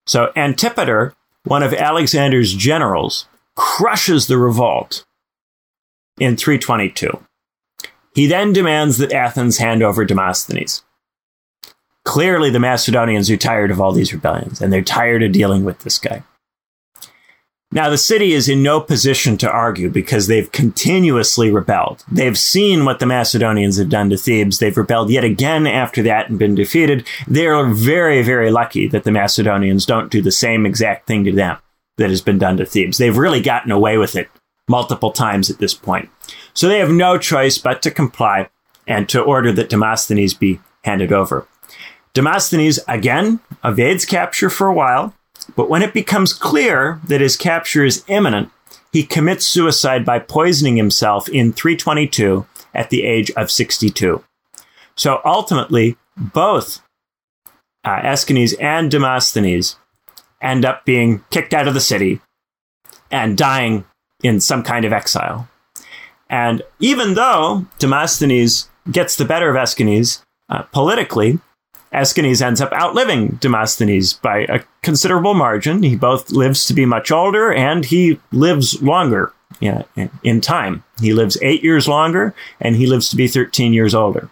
[0.06, 5.04] So Antipater, one of Alexander's generals, crushes the revolt
[6.18, 7.11] in 322.
[8.14, 10.83] He then demands that Athens hand over Demosthenes.
[12.05, 15.81] Clearly, the Macedonians are tired of all these rebellions, and they're tired of dealing with
[15.81, 16.22] this guy.
[17.72, 22.05] Now, the city is in no position to argue because they've continuously rebelled.
[22.11, 24.61] They've seen what the Macedonians have done to Thebes.
[24.61, 27.07] They've rebelled yet again after that and been defeated.
[27.26, 31.59] They're very, very lucky that the Macedonians don't do the same exact thing to them
[31.98, 32.98] that has been done to Thebes.
[32.98, 34.31] They've really gotten away with it
[34.68, 36.09] multiple times at this point.
[36.55, 38.48] So they have no choice but to comply
[38.87, 41.46] and to order that Demosthenes be handed over.
[42.14, 45.14] Demosthenes again evades capture for a while,
[45.55, 48.50] but when it becomes clear that his capture is imminent,
[48.92, 54.24] he commits suicide by poisoning himself in 322 at the age of 62.
[54.94, 56.81] So ultimately, both
[57.85, 59.76] uh, Aeschines and Demosthenes
[60.40, 62.20] end up being kicked out of the city
[63.11, 63.85] and dying
[64.22, 65.48] in some kind of exile.
[66.29, 71.38] And even though Demosthenes gets the better of Aeschines uh, politically,
[71.92, 75.83] Aeschines ends up outliving Demosthenes by a considerable margin.
[75.83, 79.83] He both lives to be much older and he lives longer yeah,
[80.22, 80.83] in time.
[81.00, 84.29] He lives eight years longer and he lives to be 13 years older.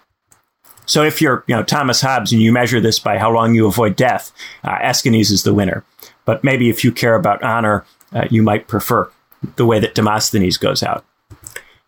[0.87, 3.67] So if you're, you know, Thomas Hobbes and you measure this by how long you
[3.67, 4.33] avoid death,
[4.65, 5.85] uh, Aeschines is the winner.
[6.27, 9.11] But maybe if you care about honor, uh, you might prefer
[9.57, 11.05] the way that Demosthenes goes out.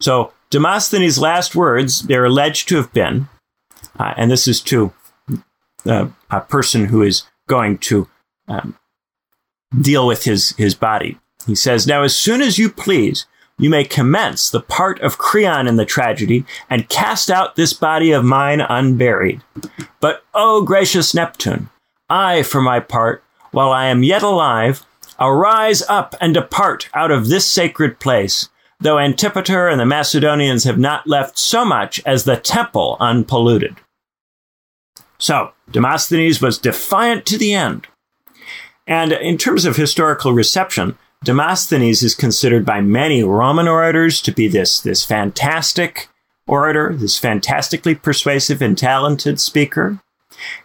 [0.00, 3.28] So Demosthenes' last words, they're alleged to have been,
[3.98, 4.92] uh, and this is to
[5.86, 8.08] uh, a person who is going to
[8.48, 8.76] um,
[9.80, 11.18] deal with his, his body.
[11.46, 13.26] He says, Now, as soon as you please,
[13.58, 18.12] you may commence the part of Creon in the tragedy and cast out this body
[18.12, 19.40] of mine unburied.
[20.00, 21.70] But, O gracious Neptune,
[22.10, 24.84] I, for my part, while I am yet alive,
[25.20, 28.48] arise up and depart out of this sacred place,
[28.80, 33.76] though Antipater and the Macedonians have not left so much as the temple unpolluted.
[35.18, 37.86] So, Demosthenes was defiant to the end.
[38.86, 44.46] And in terms of historical reception, Demosthenes is considered by many Roman orators to be
[44.46, 46.08] this, this fantastic
[46.46, 49.98] orator, this fantastically persuasive and talented speaker.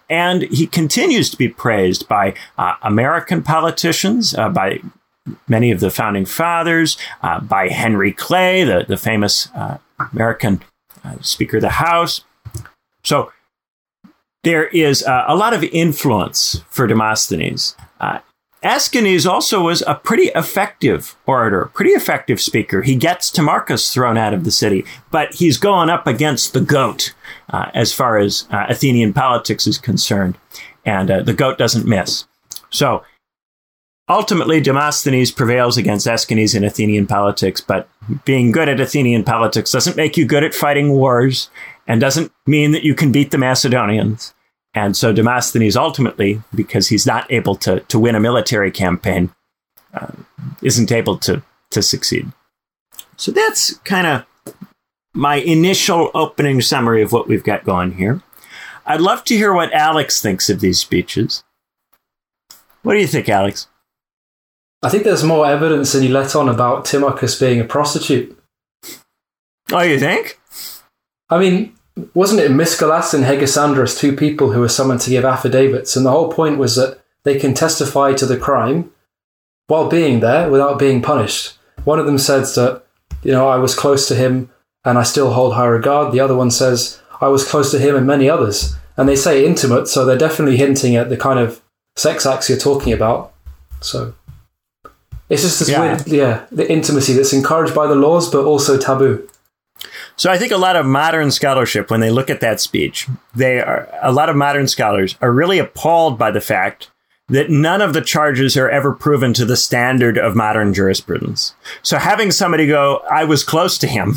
[0.09, 4.79] And he continues to be praised by uh, American politicians, uh, by
[5.47, 9.77] many of the founding fathers, uh, by Henry Clay, the, the famous uh,
[10.11, 10.61] American
[11.03, 12.21] uh, Speaker of the House.
[13.03, 13.31] So
[14.43, 17.75] there is uh, a lot of influence for Demosthenes.
[18.63, 22.83] Aeschines also was a pretty effective orator, pretty effective speaker.
[22.83, 27.13] He gets Timarchus thrown out of the city, but he's going up against the goat
[27.49, 30.37] uh, as far as uh, Athenian politics is concerned,
[30.85, 32.25] and uh, the goat doesn't miss.
[32.69, 33.03] So
[34.07, 37.89] ultimately, Demosthenes prevails against Aeschines in Athenian politics, but
[38.25, 41.49] being good at Athenian politics doesn't make you good at fighting wars
[41.87, 44.35] and doesn't mean that you can beat the Macedonians.
[44.73, 49.31] And so Demosthenes ultimately, because he's not able to, to win a military campaign,
[49.93, 50.11] uh,
[50.61, 52.31] isn't able to, to succeed.
[53.17, 54.55] So that's kind of
[55.13, 58.21] my initial opening summary of what we've got going here.
[58.85, 61.43] I'd love to hear what Alex thinks of these speeches.
[62.81, 63.67] What do you think, Alex?
[64.81, 68.37] I think there's more evidence than you let on about Timarchus being a prostitute.
[69.71, 70.39] Oh, you think?
[71.29, 71.75] I mean,
[72.13, 75.95] wasn't it Misgolas and Hegesandrus, two people who were summoned to give affidavits?
[75.95, 78.91] And the whole point was that they can testify to the crime
[79.67, 81.57] while being there without being punished.
[81.83, 82.83] One of them says that,
[83.23, 84.49] you know, I was close to him
[84.83, 86.11] and I still hold high regard.
[86.11, 88.75] The other one says, I was close to him and many others.
[88.97, 91.61] And they say intimate, so they're definitely hinting at the kind of
[91.95, 93.33] sex acts you're talking about.
[93.79, 94.13] So
[95.29, 95.81] it's just this yeah.
[95.81, 99.27] weird, yeah, the intimacy that's encouraged by the laws, but also taboo.
[100.15, 103.59] So I think a lot of modern scholarship, when they look at that speech, they
[103.59, 106.89] are a lot of modern scholars are really appalled by the fact
[107.29, 111.55] that none of the charges are ever proven to the standard of modern jurisprudence.
[111.81, 114.15] So having somebody go, I was close to him,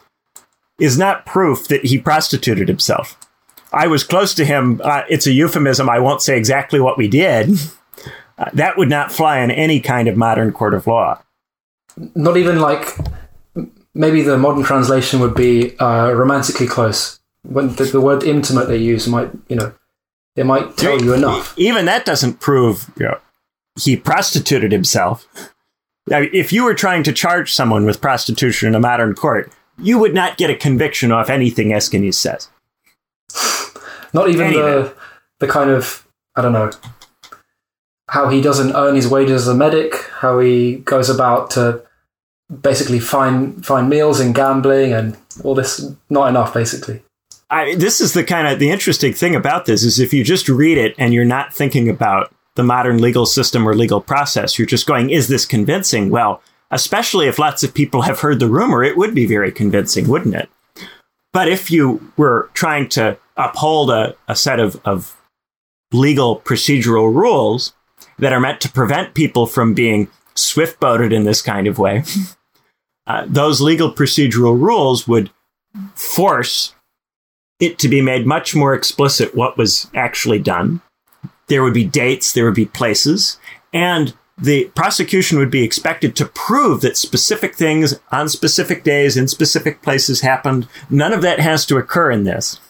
[0.80, 3.18] is not proof that he prostituted himself.
[3.72, 4.80] I was close to him.
[4.82, 5.90] Uh, it's a euphemism.
[5.90, 7.50] I won't say exactly what we did.
[8.38, 11.20] Uh, that would not fly in any kind of modern court of law.
[12.14, 12.96] Not even like
[13.98, 17.20] maybe the modern translation would be uh, romantically close.
[17.42, 19.74] When the, the, word intimate they use might, you know,
[20.36, 21.54] it might tell you enough.
[21.58, 23.18] Even that doesn't prove you know,
[23.78, 25.26] he prostituted himself.
[26.06, 30.14] if you were trying to charge someone with prostitution in a modern court, you would
[30.14, 32.48] not get a conviction off anything Aeschines says.
[34.14, 34.94] Not even the
[35.38, 36.70] the kind of I don't know
[38.08, 41.82] how he doesn't earn his wages as a medic, how he goes about to
[42.60, 45.90] basically find find meals and gambling and all this.
[46.10, 47.02] Not enough, basically.
[47.50, 50.48] I, this is the kind of the interesting thing about this is if you just
[50.48, 54.66] read it and you're not thinking about the modern legal system or legal process, you're
[54.66, 58.82] just going, "Is this convincing?" Well, especially if lots of people have heard the rumor,
[58.82, 60.48] it would be very convincing, wouldn't it?
[61.32, 65.16] But if you were trying to uphold a, a set of, of
[65.92, 67.74] legal procedural rules
[68.18, 72.02] that are meant to prevent people from being swift boated in this kind of way,
[73.08, 75.30] uh, those legal procedural rules would
[75.94, 76.74] force
[77.58, 80.80] it to be made much more explicit what was actually done.
[81.48, 83.38] There would be dates, there would be places,
[83.72, 89.26] and the prosecution would be expected to prove that specific things on specific days in
[89.26, 90.68] specific places happened.
[90.90, 92.60] None of that has to occur in this.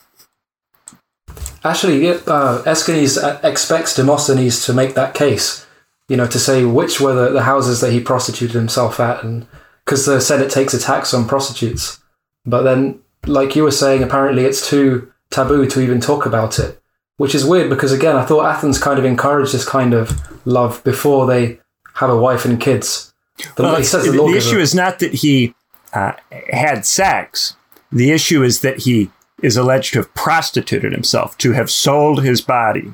[1.64, 5.66] Actually, uh, Aeschines expects Demosthenes to make that case,
[6.08, 9.46] you know, to say which were the, the houses that he prostituted himself at and
[9.88, 11.98] because the Senate takes a tax on prostitutes.
[12.44, 16.78] But then like you were saying, apparently it's too taboo to even talk about it,
[17.16, 20.84] which is weird because again, I thought Athens kind of encouraged this kind of love
[20.84, 21.58] before they
[21.94, 23.14] have a wife and kids.
[23.56, 25.54] The, well, the, the issue is not that he
[25.94, 26.12] uh,
[26.50, 27.56] had sex.
[27.90, 29.10] The issue is that he
[29.42, 32.92] is alleged to have prostituted himself, to have sold his body.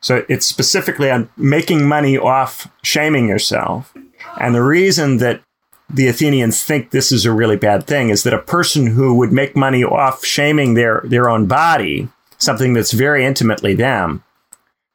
[0.00, 3.92] So it's specifically on making money off shaming yourself.
[4.38, 5.42] And the reason that
[5.88, 9.32] the Athenians think this is a really bad thing is that a person who would
[9.32, 12.08] make money off shaming their, their own body,
[12.38, 14.22] something that's very intimately them,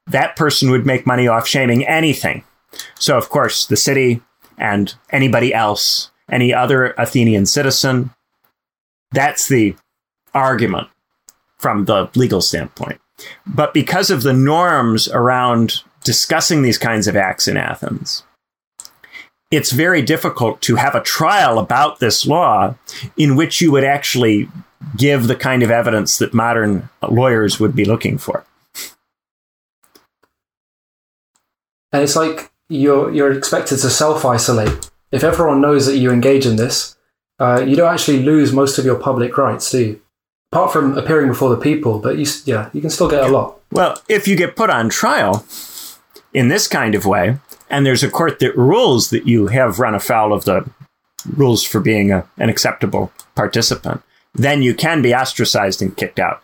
[0.07, 2.43] that person would make money off shaming anything.
[2.97, 4.21] So, of course, the city
[4.57, 8.11] and anybody else, any other Athenian citizen,
[9.11, 9.75] that's the
[10.33, 10.87] argument
[11.57, 12.99] from the legal standpoint.
[13.45, 18.23] But because of the norms around discussing these kinds of acts in Athens,
[19.51, 22.75] it's very difficult to have a trial about this law
[23.17, 24.47] in which you would actually
[24.95, 28.45] give the kind of evidence that modern lawyers would be looking for.
[31.91, 34.91] And it's like you're you're expected to self isolate.
[35.11, 36.95] If everyone knows that you engage in this,
[37.39, 40.01] uh, you don't actually lose most of your public rights, do you?
[40.51, 43.59] Apart from appearing before the people, but you yeah you can still get a lot.
[43.71, 45.45] Well, if you get put on trial
[46.33, 47.37] in this kind of way,
[47.69, 50.69] and there's a court that rules that you have run afoul of the
[51.35, 54.01] rules for being a, an acceptable participant,
[54.33, 56.41] then you can be ostracized and kicked out.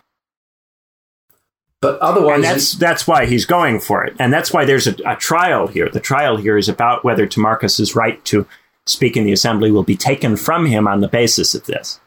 [1.82, 4.96] But otherwise, and that's that's why he's going for it, and that's why there's a,
[5.06, 5.88] a trial here.
[5.88, 8.46] The trial here is about whether Timarchus's right to
[8.86, 12.00] speak in the assembly will be taken from him on the basis of this.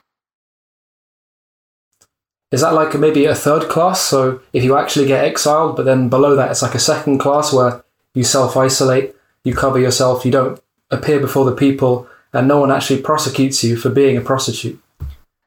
[2.52, 4.02] Is that like maybe a third class?
[4.02, 7.54] So if you actually get exiled, but then below that it's like a second class
[7.54, 7.84] where
[8.20, 9.16] you self isolate,
[9.46, 10.62] you cover yourself, you don't
[10.92, 14.78] appear before the people, and no one actually prosecutes you for being a prostitute.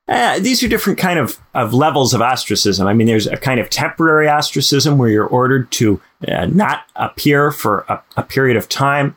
[0.08, 2.86] Uh, these are different kind of, of levels of ostracism.
[2.86, 7.50] I mean, there's a kind of temporary ostracism where you're ordered to uh, not appear
[7.50, 9.16] for a, a period of time.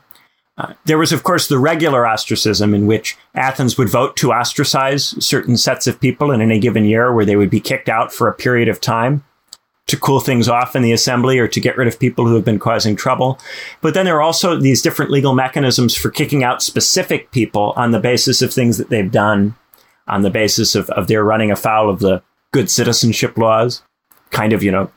[0.58, 5.16] Uh, there was, of course, the regular ostracism in which Athens would vote to ostracize
[5.24, 8.28] certain sets of people in any given year where they would be kicked out for
[8.28, 9.24] a period of time
[9.86, 12.44] to cool things off in the assembly or to get rid of people who have
[12.44, 13.38] been causing trouble.
[13.80, 17.92] But then there are also these different legal mechanisms for kicking out specific people on
[17.92, 19.54] the basis of things that they've done,
[20.08, 22.22] on the basis of, of their running afoul of the
[22.52, 23.82] good citizenship laws,
[24.30, 24.90] kind of, you know,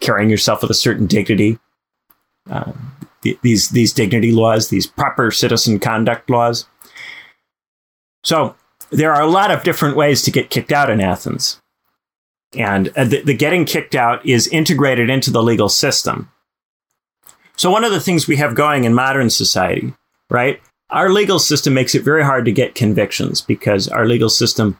[0.00, 1.58] carrying yourself with a certain dignity.
[2.50, 2.72] Uh,
[3.42, 6.66] these these dignity laws, these proper citizen conduct laws.
[8.24, 8.56] So
[8.90, 11.61] there are a lot of different ways to get kicked out in Athens.
[12.56, 16.30] And uh, the, the getting kicked out is integrated into the legal system.
[17.56, 19.94] So, one of the things we have going in modern society,
[20.30, 20.60] right?
[20.90, 24.78] Our legal system makes it very hard to get convictions because our legal system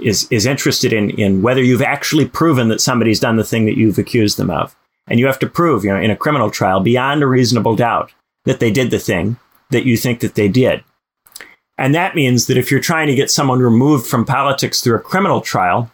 [0.00, 3.76] is, is interested in, in whether you've actually proven that somebody's done the thing that
[3.76, 4.76] you've accused them of.
[5.08, 8.12] And you have to prove, you know, in a criminal trial beyond a reasonable doubt
[8.44, 9.36] that they did the thing
[9.70, 10.84] that you think that they did.
[11.76, 15.00] And that means that if you're trying to get someone removed from politics through a
[15.00, 15.90] criminal trial,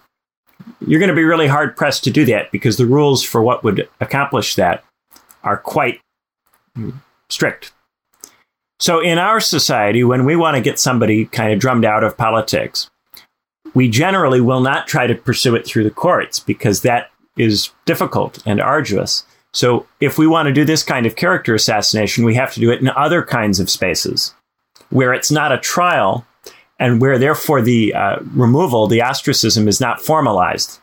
[0.86, 3.64] you're going to be really hard pressed to do that because the rules for what
[3.64, 4.84] would accomplish that
[5.42, 6.00] are quite
[7.28, 7.72] strict.
[8.80, 12.16] So, in our society, when we want to get somebody kind of drummed out of
[12.16, 12.88] politics,
[13.74, 18.38] we generally will not try to pursue it through the courts because that is difficult
[18.46, 19.24] and arduous.
[19.52, 22.70] So, if we want to do this kind of character assassination, we have to do
[22.70, 24.34] it in other kinds of spaces
[24.90, 26.24] where it's not a trial,
[26.78, 30.80] and where therefore the uh, removal, the ostracism, is not formalized.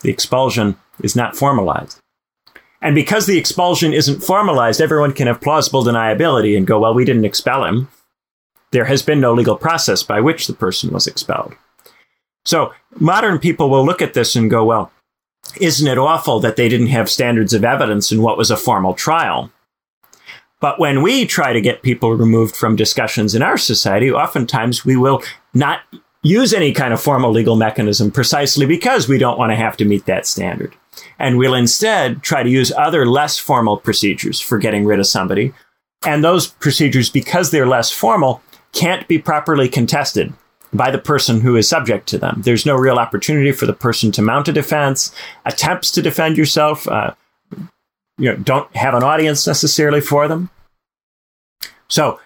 [0.00, 1.98] The expulsion is not formalized.
[2.80, 7.04] And because the expulsion isn't formalized, everyone can have plausible deniability and go, well, we
[7.04, 7.88] didn't expel him.
[8.70, 11.54] There has been no legal process by which the person was expelled.
[12.44, 14.92] So modern people will look at this and go, well,
[15.60, 18.94] isn't it awful that they didn't have standards of evidence in what was a formal
[18.94, 19.50] trial?
[20.60, 24.96] But when we try to get people removed from discussions in our society, oftentimes we
[24.96, 25.22] will
[25.54, 25.80] not
[26.22, 29.84] use any kind of formal legal mechanism precisely because we don't want to have to
[29.84, 30.74] meet that standard.
[31.18, 35.52] And we'll instead try to use other less formal procedures for getting rid of somebody.
[36.04, 38.42] And those procedures, because they're less formal,
[38.72, 40.32] can't be properly contested
[40.72, 42.42] by the person who is subject to them.
[42.44, 45.14] There's no real opportunity for the person to mount a defense,
[45.46, 47.14] attempts to defend yourself, uh,
[48.18, 50.50] you know, don't have an audience necessarily for them.
[51.88, 52.20] So,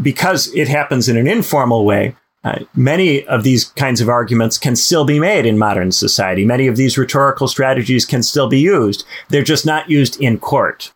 [0.00, 4.76] because it happens in an informal way, uh, many of these kinds of arguments can
[4.76, 6.44] still be made in modern society.
[6.44, 9.04] Many of these rhetorical strategies can still be used.
[9.30, 10.92] They're just not used in court.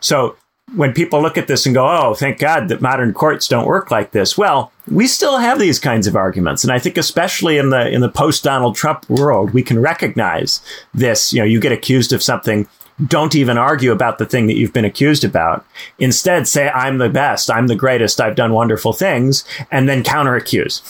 [0.00, 0.36] So,
[0.74, 3.90] when people look at this and go, oh, thank God that modern courts don't work
[3.90, 6.64] like this, well, we still have these kinds of arguments.
[6.64, 10.60] And I think especially in the in the post Donald Trump world, we can recognize
[10.92, 11.32] this.
[11.32, 12.68] You know, you get accused of something,
[13.04, 15.64] don't even argue about the thing that you've been accused about.
[15.98, 20.34] Instead, say, I'm the best, I'm the greatest, I've done wonderful things, and then counter
[20.34, 20.82] accuse.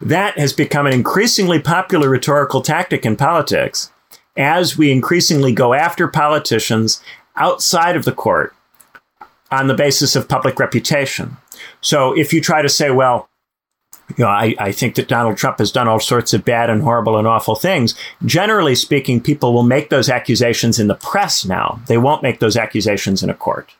[0.00, 3.90] That has become an increasingly popular rhetorical tactic in politics
[4.36, 7.00] as we increasingly go after politicians
[7.36, 8.54] outside of the court
[9.50, 11.36] on the basis of public reputation.
[11.80, 13.28] So if you try to say, well,
[14.16, 16.82] you know, I, I think that Donald Trump has done all sorts of bad and
[16.82, 17.94] horrible and awful things.
[18.24, 21.80] Generally speaking, people will make those accusations in the press now.
[21.86, 23.70] They won't make those accusations in a court.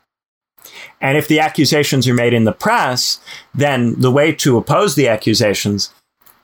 [1.00, 3.20] And if the accusations are made in the press,
[3.54, 5.92] then the way to oppose the accusations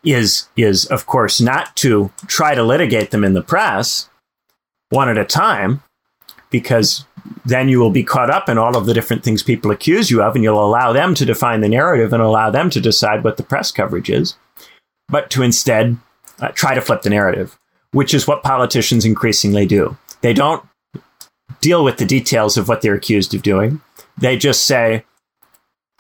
[0.04, 4.08] is, is of course not to try to litigate them in the press
[4.90, 5.82] one at a time,
[6.51, 7.05] because
[7.44, 10.22] then you will be caught up in all of the different things people accuse you
[10.22, 13.36] of, and you'll allow them to define the narrative and allow them to decide what
[13.36, 14.36] the press coverage is.
[15.09, 15.96] But to instead
[16.40, 17.59] uh, try to flip the narrative,
[17.92, 19.96] which is what politicians increasingly do.
[20.20, 20.64] They don't
[21.61, 23.80] deal with the details of what they're accused of doing.
[24.18, 25.05] They just say,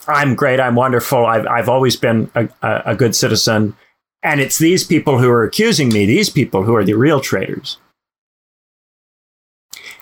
[0.06, 3.76] I'm great, I'm wonderful, I've, I've always been a, a good citizen.
[4.22, 7.78] And it's these people who are accusing me, these people who are the real traitors.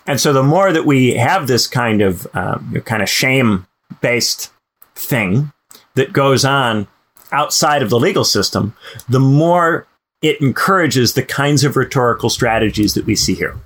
[0.08, 3.66] And so the more that we have this kind of um, kind of shame
[4.00, 4.50] based
[4.94, 5.52] thing
[5.96, 6.88] that goes on
[7.30, 8.74] outside of the legal system,
[9.06, 9.86] the more
[10.22, 13.60] it encourages the kinds of rhetorical strategies that we see here.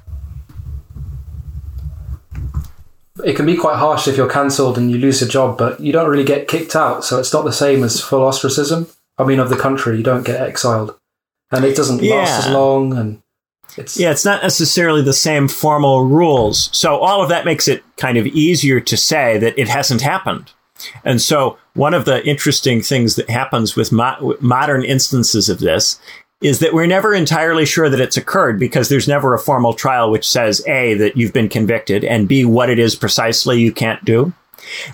[3.25, 5.93] It can be quite harsh if you're cancelled and you lose your job, but you
[5.93, 7.05] don't really get kicked out.
[7.05, 8.89] So it's not the same as full ostracism.
[9.17, 10.99] I mean, of the country, you don't get exiled.
[11.53, 12.17] And it doesn't yeah.
[12.17, 12.99] last as long.
[12.99, 13.22] And
[13.77, 16.71] it's yeah, it's not necessarily the same formal rules.
[16.77, 20.53] So all of that makes it kind of easier to say that it hasn't happened.
[21.05, 26.01] And so one of the interesting things that happens with mo- modern instances of this
[26.41, 30.11] is that we're never entirely sure that it's occurred because there's never a formal trial
[30.11, 34.05] which says A, that you've been convicted, and B, what it is precisely you can't
[34.05, 34.33] do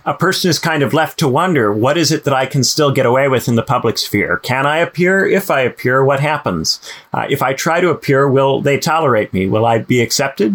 [0.05, 2.93] a person is kind of left to wonder what is it that I can still
[2.93, 4.39] get away with in the public sphere?
[4.39, 5.27] Can I appear?
[5.27, 6.81] If I appear, what happens?
[7.13, 9.47] Uh, if I try to appear, will they tolerate me?
[9.47, 10.55] Will I be accepted?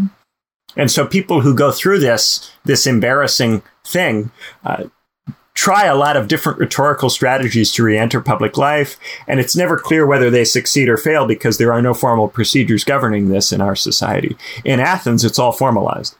[0.76, 4.32] And so people who go through this, this embarrassing thing,
[4.66, 4.86] uh,
[5.54, 8.98] try a lot of different rhetorical strategies to re-enter public life,
[9.28, 12.84] and it's never clear whether they succeed or fail because there are no formal procedures
[12.84, 14.36] governing this in our society.
[14.66, 16.18] In Athens, it's all formalized.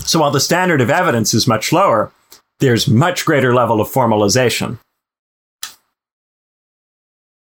[0.00, 2.12] So while the standard of evidence is much lower,
[2.60, 4.78] there's much greater level of formalization.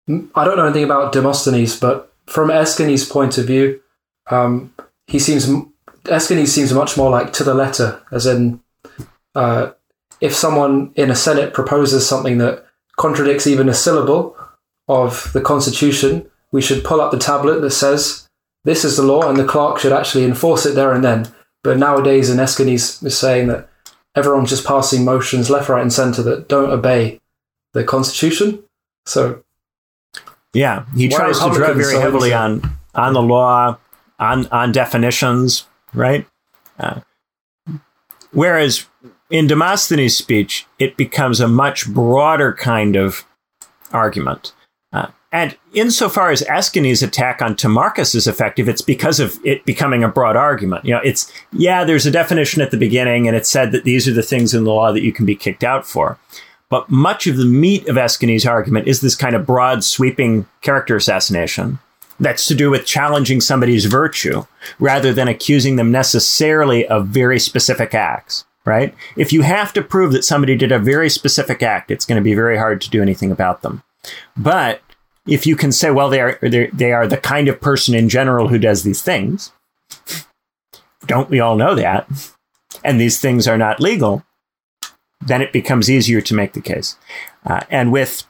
[0.08, 3.80] I don't know anything about Demosthenes, but from Aeschines' point of view,
[4.30, 4.72] um,
[5.06, 5.48] he seems
[6.04, 8.60] Aeschines seems much more like to the letter, as in,
[9.34, 9.70] uh,
[10.20, 12.66] if someone in a senate proposes something that
[12.96, 14.36] contradicts even a syllable
[14.88, 18.28] of the constitution, we should pull up the tablet that says
[18.64, 21.28] this is the law, and the clerk should actually enforce it there and then.
[21.62, 23.68] But nowadays, in Aeschines is saying that
[24.14, 27.20] everyone's just passing motions left, right, and centre that don't obey
[27.72, 28.62] the constitution.
[29.06, 29.42] So,
[30.52, 32.62] yeah, he tries to draw very heavily on
[32.94, 33.78] on the law,
[34.18, 36.26] on on definitions, right?
[36.78, 37.00] Uh,
[38.32, 38.86] whereas
[39.30, 43.24] in Demosthenes' speech, it becomes a much broader kind of
[43.92, 44.52] argument.
[45.32, 50.08] And insofar as Aeschines' attack on Timarchus is effective, it's because of it becoming a
[50.08, 50.84] broad argument.
[50.84, 54.08] You know, it's, yeah, there's a definition at the beginning, and it said that these
[54.08, 56.18] are the things in the law that you can be kicked out for.
[56.68, 60.96] But much of the meat of Aeschines' argument is this kind of broad, sweeping character
[60.96, 61.78] assassination
[62.18, 64.44] that's to do with challenging somebody's virtue
[64.78, 68.94] rather than accusing them necessarily of very specific acts, right?
[69.16, 72.24] If you have to prove that somebody did a very specific act, it's going to
[72.24, 73.82] be very hard to do anything about them.
[74.36, 74.80] But
[75.26, 78.48] if you can say, well, they are they are the kind of person in general
[78.48, 79.52] who does these things,
[81.06, 82.08] don't we all know that?
[82.84, 84.24] And these things are not legal.
[85.20, 86.96] Then it becomes easier to make the case.
[87.44, 88.24] Uh, and with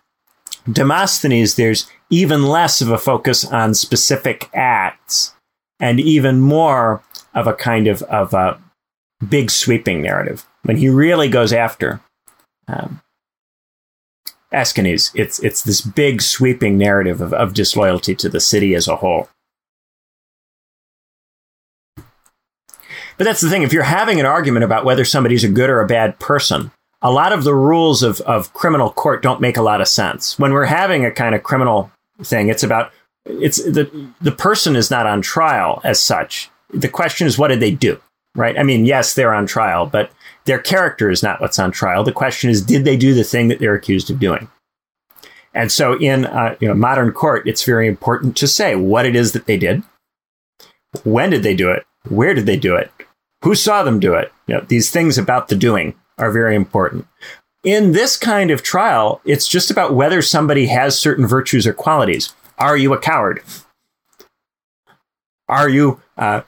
[0.70, 5.34] Demosthenes, there's even less of a focus on specific acts
[5.78, 7.02] and even more
[7.34, 8.60] of a kind of, of a
[9.26, 12.00] big sweeping narrative when he really goes after
[12.68, 13.00] um,
[14.52, 15.10] Aeschines.
[15.14, 19.28] It's it's this big sweeping narrative of, of disloyalty to the city as a whole.
[23.16, 23.62] But that's the thing.
[23.62, 26.70] If you're having an argument about whether somebody's a good or a bad person,
[27.02, 30.38] a lot of the rules of, of criminal court don't make a lot of sense.
[30.38, 31.92] When we're having a kind of criminal
[32.22, 32.92] thing, it's about
[33.26, 36.50] it's the the person is not on trial as such.
[36.72, 38.00] The question is what did they do?
[38.34, 38.58] Right?
[38.58, 40.10] I mean, yes, they're on trial, but
[40.44, 42.04] Their character is not what's on trial.
[42.04, 44.48] The question is, did they do the thing that they're accused of doing?
[45.52, 49.16] And so in uh, you know, modern court, it's very important to say what it
[49.16, 49.82] is that they did.
[51.04, 51.84] When did they do it?
[52.08, 52.90] Where did they do it?
[53.42, 54.32] Who saw them do it?
[54.46, 57.06] You know, these things about the doing are very important.
[57.64, 62.34] In this kind of trial, it's just about whether somebody has certain virtues or qualities.
[62.58, 63.42] Are you a coward?
[65.48, 66.42] Are you uh,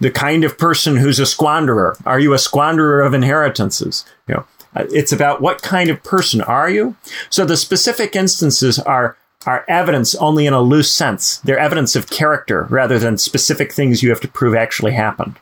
[0.00, 2.00] the kind of person who's a squanderer?
[2.06, 4.04] Are you a squanderer of inheritances?
[4.28, 4.44] You know,
[4.74, 6.96] uh, it's about what kind of person are you.
[7.30, 11.38] So the specific instances are are evidence only in a loose sense.
[11.38, 15.36] They're evidence of character rather than specific things you have to prove actually happened.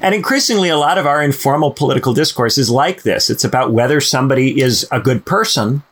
[0.00, 3.28] And increasingly, a lot of our informal political discourse is like this.
[3.28, 5.82] It's about whether somebody is a good person.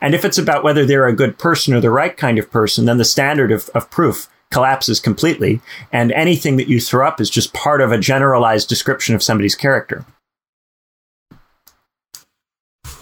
[0.00, 2.84] And if it's about whether they're a good person or the right kind of person,
[2.84, 5.60] then the standard of, of proof collapses completely.
[5.90, 9.56] And anything that you throw up is just part of a generalized description of somebody's
[9.56, 10.04] character.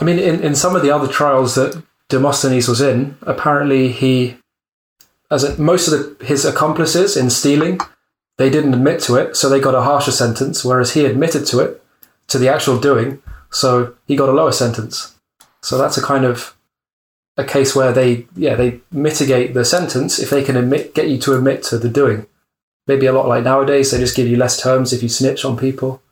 [0.00, 4.38] I mean, in, in some of the other trials that Demosthenes was in, apparently he,
[5.30, 7.80] as a, most of the, his accomplices in stealing,
[8.38, 11.60] they didn't admit to it, so they got a harsher sentence, whereas he admitted to
[11.60, 11.82] it,
[12.28, 15.18] to the actual doing, so he got a lower sentence.
[15.60, 16.56] So that's a kind of
[17.40, 21.18] a case where they, yeah, they mitigate the sentence if they can admit, get you
[21.18, 22.26] to admit to the doing.
[22.86, 25.56] Maybe a lot like nowadays, they just give you less terms if you snitch on
[25.56, 26.02] people.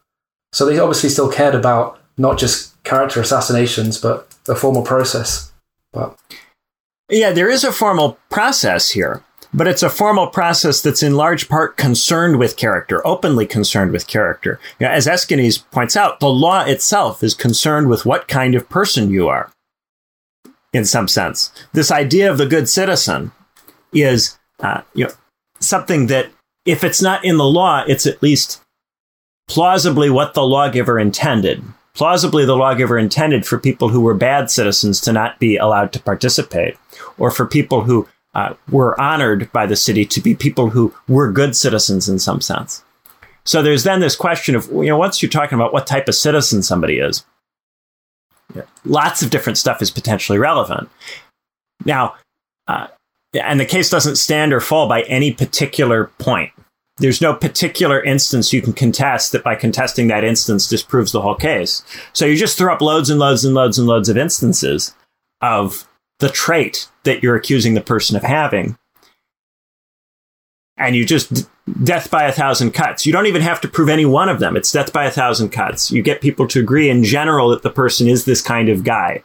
[0.53, 5.53] So they obviously still cared about not just character assassinations, but a formal process.
[5.93, 6.19] But
[7.11, 9.23] yeah, there is a formal process here,
[9.53, 14.07] but it's a formal process that's in large part concerned with character, openly concerned with
[14.07, 14.59] character.
[14.81, 19.29] As Aeschines points out, the law itself is concerned with what kind of person you
[19.29, 19.51] are
[20.73, 21.53] in some sense.
[21.73, 23.33] This idea of the good citizen
[23.93, 25.13] is uh, you know,
[25.61, 26.31] something that,
[26.65, 28.61] if it's not in the law, it's at least
[29.49, 31.63] plausibly what the lawgiver intended.
[31.95, 36.03] Plausibly, the lawgiver intended for people who were bad citizens to not be allowed to
[36.03, 36.77] participate,
[37.17, 41.33] or for people who uh, were honored by the city to be people who were
[41.33, 42.85] good citizens in some sense.
[43.45, 46.15] So there's then this question of, you know, once you're talking about what type of
[46.15, 47.25] citizen somebody is,
[48.85, 50.89] lots of different stuff is potentially relevant.
[51.85, 52.15] Now,
[52.67, 52.89] uh,
[53.35, 56.53] and the case doesn't stand or fall by any particular point.
[56.97, 61.37] There's no particular instance you can contest that by contesting that instance disproves the whole
[61.37, 61.83] case.
[62.13, 64.95] So you just throw up loads and loads and loads and loads of instances
[65.41, 65.87] of
[66.19, 68.77] the trait that you're accusing the person of having.
[70.79, 71.49] And you just
[71.85, 73.05] death by a thousand cuts.
[73.05, 74.57] You don't even have to prove any one of them.
[74.57, 75.91] It's death by a thousand cuts.
[75.91, 79.23] You get people to agree in general that the person is this kind of guy.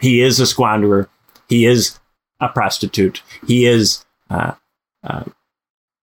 [0.00, 1.08] He is a squanderer.
[1.48, 1.98] He is
[2.38, 3.22] a prostitute.
[3.46, 4.52] He is uh,
[5.02, 5.24] uh,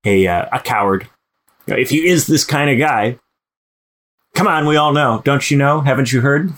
[0.05, 1.07] a uh, a coward.
[1.67, 3.19] If he is this kind of guy,
[4.35, 5.81] come on, we all know, don't you know?
[5.81, 6.53] Haven't you heard?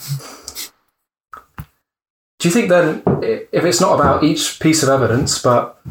[2.40, 5.82] Do you think then, if it's not about each piece of evidence, but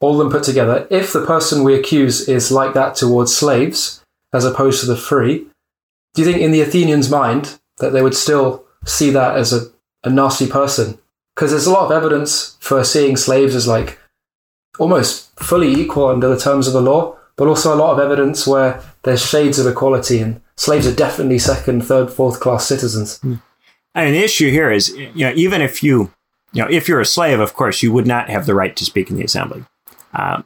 [0.00, 4.02] all of them put together, if the person we accuse is like that towards slaves
[4.32, 5.46] as opposed to the free,
[6.14, 9.70] do you think in the Athenians' mind that they would still see that as a,
[10.04, 10.98] a nasty person?
[11.34, 13.98] Because there's a lot of evidence for seeing slaves as like
[14.78, 18.46] almost fully equal under the terms of the law, but also a lot of evidence
[18.46, 23.18] where there's shades of equality and slaves are definitely second, third, fourth class citizens.
[23.20, 23.40] Mm.
[23.94, 26.12] And the issue here is, you know, even if you,
[26.52, 28.84] you know, if you're a slave, of course, you would not have the right to
[28.84, 29.64] speak in the assembly.
[30.18, 30.42] Uh,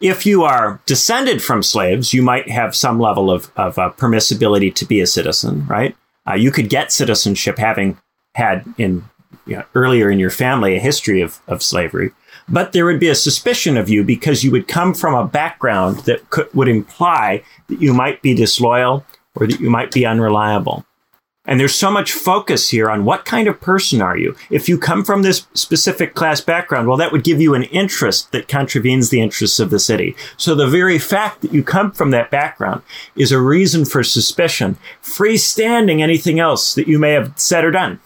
[0.00, 4.74] if you are descended from slaves, you might have some level of, of uh, permissibility
[4.74, 5.96] to be a citizen, right?
[6.28, 7.96] Uh, you could get citizenship having
[8.34, 9.04] had in
[9.46, 12.10] you know, earlier in your family a history of, of slavery,
[12.48, 15.98] but there would be a suspicion of you because you would come from a background
[16.00, 19.06] that could, would imply that you might be disloyal
[19.36, 20.84] or that you might be unreliable.
[21.44, 24.36] And there's so much focus here on what kind of person are you?
[24.48, 28.30] If you come from this specific class background, well, that would give you an interest
[28.30, 30.14] that contravenes the interests of the city.
[30.36, 32.82] So the very fact that you come from that background
[33.16, 37.98] is a reason for suspicion, freestanding anything else that you may have said or done.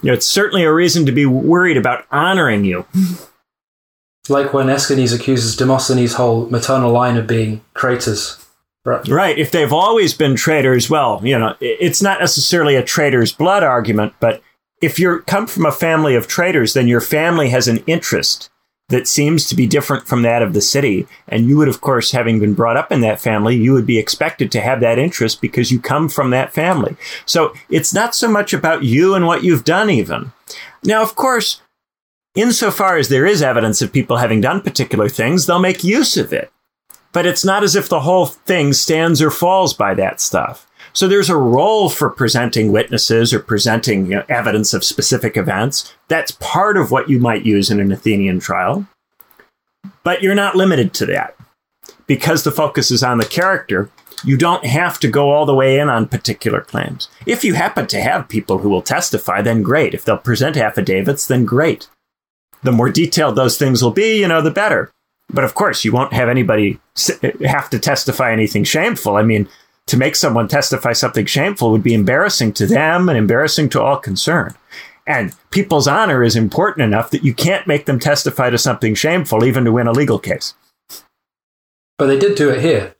[0.00, 2.86] You know, it's certainly a reason to be worried about honoring you.
[4.28, 8.41] Like when Aeschines accuses Demosthenes' whole maternal line of being traitors.
[8.84, 9.06] Right.
[9.08, 9.38] right.
[9.38, 14.14] If they've always been traitors, well, you know, it's not necessarily a traitor's blood argument,
[14.18, 14.42] but
[14.80, 18.50] if you come from a family of traitors, then your family has an interest
[18.88, 21.06] that seems to be different from that of the city.
[21.28, 23.98] And you would, of course, having been brought up in that family, you would be
[23.98, 26.96] expected to have that interest because you come from that family.
[27.24, 30.32] So it's not so much about you and what you've done, even.
[30.82, 31.62] Now, of course,
[32.34, 36.32] insofar as there is evidence of people having done particular things, they'll make use of
[36.32, 36.52] it
[37.12, 40.66] but it's not as if the whole thing stands or falls by that stuff.
[40.94, 45.94] So there's a role for presenting witnesses or presenting you know, evidence of specific events.
[46.08, 48.86] That's part of what you might use in an Athenian trial.
[50.02, 51.36] But you're not limited to that.
[52.06, 53.90] Because the focus is on the character,
[54.24, 57.08] you don't have to go all the way in on particular claims.
[57.26, 59.94] If you happen to have people who will testify, then great.
[59.94, 61.88] If they'll present affidavits, then great.
[62.62, 64.90] The more detailed those things will be, you know, the better.
[65.28, 66.78] But of course, you won't have anybody
[67.22, 69.16] uh, have to testify anything shameful.
[69.16, 69.48] I mean,
[69.86, 73.96] to make someone testify something shameful would be embarrassing to them and embarrassing to all
[73.96, 74.54] concerned.
[75.06, 79.44] And people's honor is important enough that you can't make them testify to something shameful,
[79.44, 80.54] even to win a legal case.
[81.98, 82.94] But they did do it here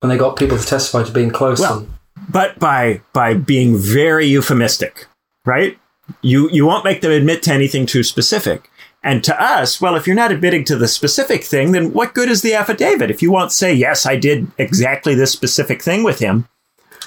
[0.00, 1.60] when they got people to testify to being close.
[1.60, 1.92] Well, and...
[2.28, 5.06] but by by being very euphemistic,
[5.44, 5.78] right?
[6.22, 8.70] You you won't make them admit to anything too specific.
[9.02, 12.28] And to us, well, if you're not admitting to the specific thing, then what good
[12.28, 13.10] is the affidavit?
[13.10, 16.48] If you won't say, yes, I did exactly this specific thing with him,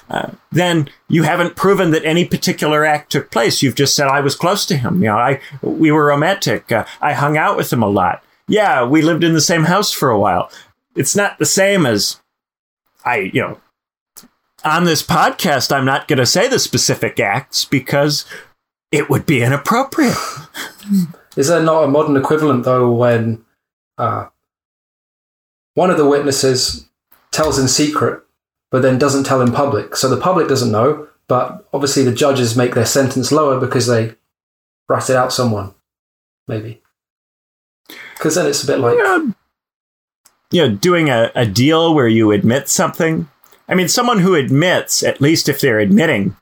[0.10, 3.62] uh, then you haven't proven that any particular act took place.
[3.62, 5.02] You've just said, I was close to him.
[5.02, 6.72] You know, I, we were romantic.
[6.72, 8.24] Uh, I hung out with him a lot.
[8.48, 10.52] Yeah, we lived in the same house for a while.
[10.96, 12.20] It's not the same as
[13.06, 13.62] I, you know,
[14.64, 18.26] on this podcast, I'm not going to say the specific acts because
[18.92, 20.18] it would be inappropriate.
[21.36, 23.44] Is there not a modern equivalent though when
[23.98, 24.28] uh,
[25.76, 26.88] one of the witnesses
[27.32, 28.22] tells in secret,
[28.70, 29.96] but then doesn't tell in public?
[29.96, 34.16] So the public doesn't know, but obviously the judges make their sentence lower because they
[34.90, 35.74] ratted out someone,
[36.48, 36.82] maybe.
[38.16, 38.98] Because then it's a bit like.
[38.98, 39.28] Yeah.
[40.54, 43.30] You know, doing a, a deal where you admit something.
[43.70, 46.36] I mean, someone who admits, at least if they're admitting,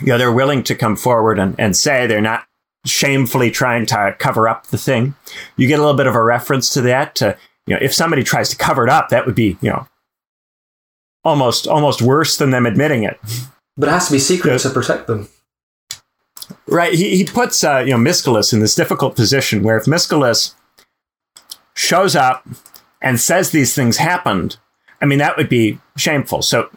[0.00, 2.44] you know, they're willing to come forward and, and say they're not
[2.84, 5.14] shamefully trying to cover up the thing.
[5.56, 7.14] You get a little bit of a reference to that.
[7.16, 9.86] To, you know, if somebody tries to cover it up, that would be, you know,
[11.24, 13.20] almost almost worse than them admitting it.
[13.76, 15.28] But it has to be secret to protect them.
[16.66, 16.92] Right.
[16.92, 20.54] He, he puts, uh, you know, Misgolas in this difficult position where if Misgolas
[21.74, 22.46] shows up
[23.00, 24.58] and says these things happened,
[25.00, 26.42] I mean, that would be shameful.
[26.42, 26.68] So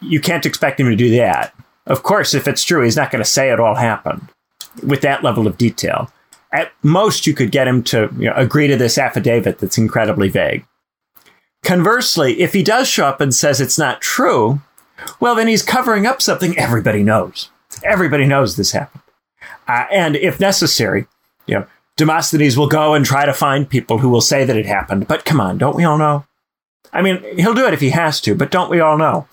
[0.00, 1.54] you can't expect him to do that.
[1.86, 4.28] Of course, if it's true, he's not going to say it all happened
[4.82, 6.10] with that level of detail.
[6.52, 10.28] At most, you could get him to you know, agree to this affidavit that's incredibly
[10.28, 10.64] vague.
[11.64, 14.60] Conversely, if he does show up and says it's not true,
[15.18, 17.50] well, then he's covering up something everybody knows.
[17.82, 19.02] Everybody knows this happened.
[19.66, 21.06] Uh, and if necessary,
[21.46, 21.66] you know,
[21.96, 25.08] Demosthenes will go and try to find people who will say that it happened.
[25.08, 26.24] But come on, don't we all know?
[26.92, 29.26] I mean, he'll do it if he has to, but don't we all know?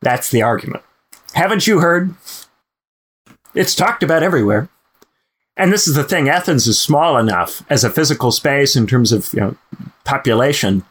[0.00, 0.84] That's the argument.
[1.34, 2.14] Haven't you heard?
[3.54, 4.68] It's talked about everywhere.
[5.56, 9.12] And this is the thing Athens is small enough as a physical space in terms
[9.12, 9.56] of you know,
[10.04, 10.84] population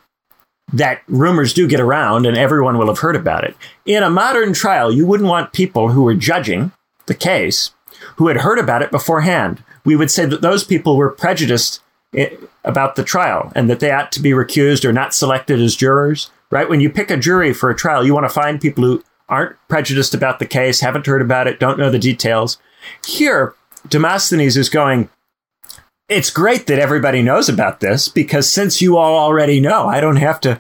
[0.72, 3.56] that rumors do get around and everyone will have heard about it.
[3.86, 6.72] In a modern trial, you wouldn't want people who were judging
[7.08, 7.72] the case
[8.16, 9.64] who had heard about it beforehand.
[9.84, 11.82] We would say that those people were prejudiced
[12.16, 12.30] eh,
[12.64, 16.30] about the trial and that they ought to be recused or not selected as jurors,
[16.52, 16.70] right?
[16.70, 19.56] When you pick a jury for a trial, you want to find people who aren't
[19.70, 22.58] prejudiced about the case, haven't heard about it, don't know the details.
[23.06, 23.56] Here,
[23.88, 25.10] Demosthenes is going,
[26.10, 30.18] it's great that everybody knows about this because since you all already know, I don't
[30.18, 30.60] have to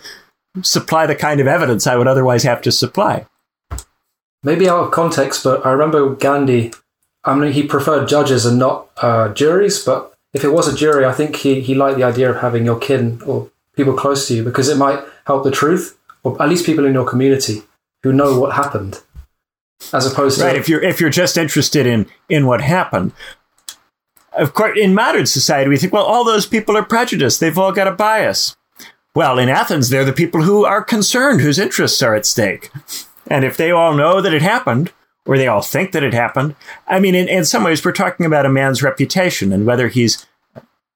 [0.64, 3.28] supply the kind of evidence I would otherwise have to supply.
[4.44, 6.74] Maybe out of context, but I remember Gandhi,
[7.24, 11.06] I mean, he preferred judges and not uh, juries, but if it was a jury,
[11.06, 14.34] I think he, he liked the idea of having your kin or people close to
[14.34, 17.64] you because it might help the truth, or at least people in your community
[18.04, 19.02] who know what happened,
[19.94, 20.56] as opposed to right.
[20.56, 23.14] If you're if you're just interested in in what happened,
[24.34, 27.40] of course, in modern society, we think, well, all those people are prejudiced.
[27.40, 28.56] They've all got a bias.
[29.14, 32.72] Well, in Athens, they're the people who are concerned, whose interests are at stake.
[33.28, 34.94] And if they all know that it happened,
[35.26, 36.56] or they all think that it happened,
[36.88, 40.26] I mean, in, in some ways, we're talking about a man's reputation and whether he's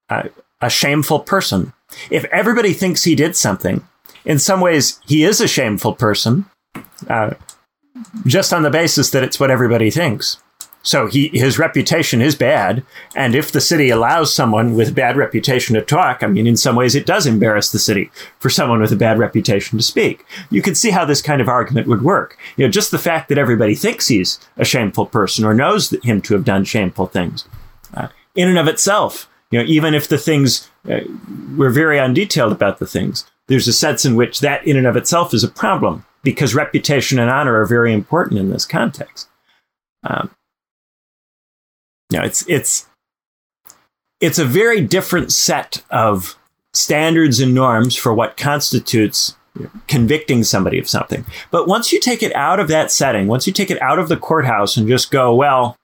[0.08, 0.30] a,
[0.62, 1.74] a shameful person.
[2.10, 3.86] If everybody thinks he did something,
[4.24, 6.46] in some ways, he is a shameful person,
[7.08, 7.34] uh,
[8.26, 10.38] just on the basis that it's what everybody thinks.
[10.86, 12.84] So he, his reputation is bad.
[13.16, 16.56] And if the city allows someone with a bad reputation to talk, I mean, in
[16.56, 18.08] some ways it does embarrass the city
[18.38, 20.24] for someone with a bad reputation to speak.
[20.48, 22.38] You can see how this kind of argument would work.
[22.56, 26.22] You know, just the fact that everybody thinks he's a shameful person or knows him
[26.22, 27.48] to have done shameful things,
[27.94, 31.00] uh, in and of itself, you know, even if the things uh,
[31.56, 34.96] we're very undetailed about the things, there's a sense in which that in and of
[34.96, 39.28] itself is a problem because reputation and honor are very important in this context.
[40.02, 40.28] Um,
[42.10, 42.88] you know, it's it's
[44.20, 46.36] it's a very different set of
[46.74, 49.36] standards and norms for what constitutes
[49.86, 51.24] convicting somebody of something.
[51.52, 54.08] But once you take it out of that setting, once you take it out of
[54.08, 55.76] the courthouse and just go, well,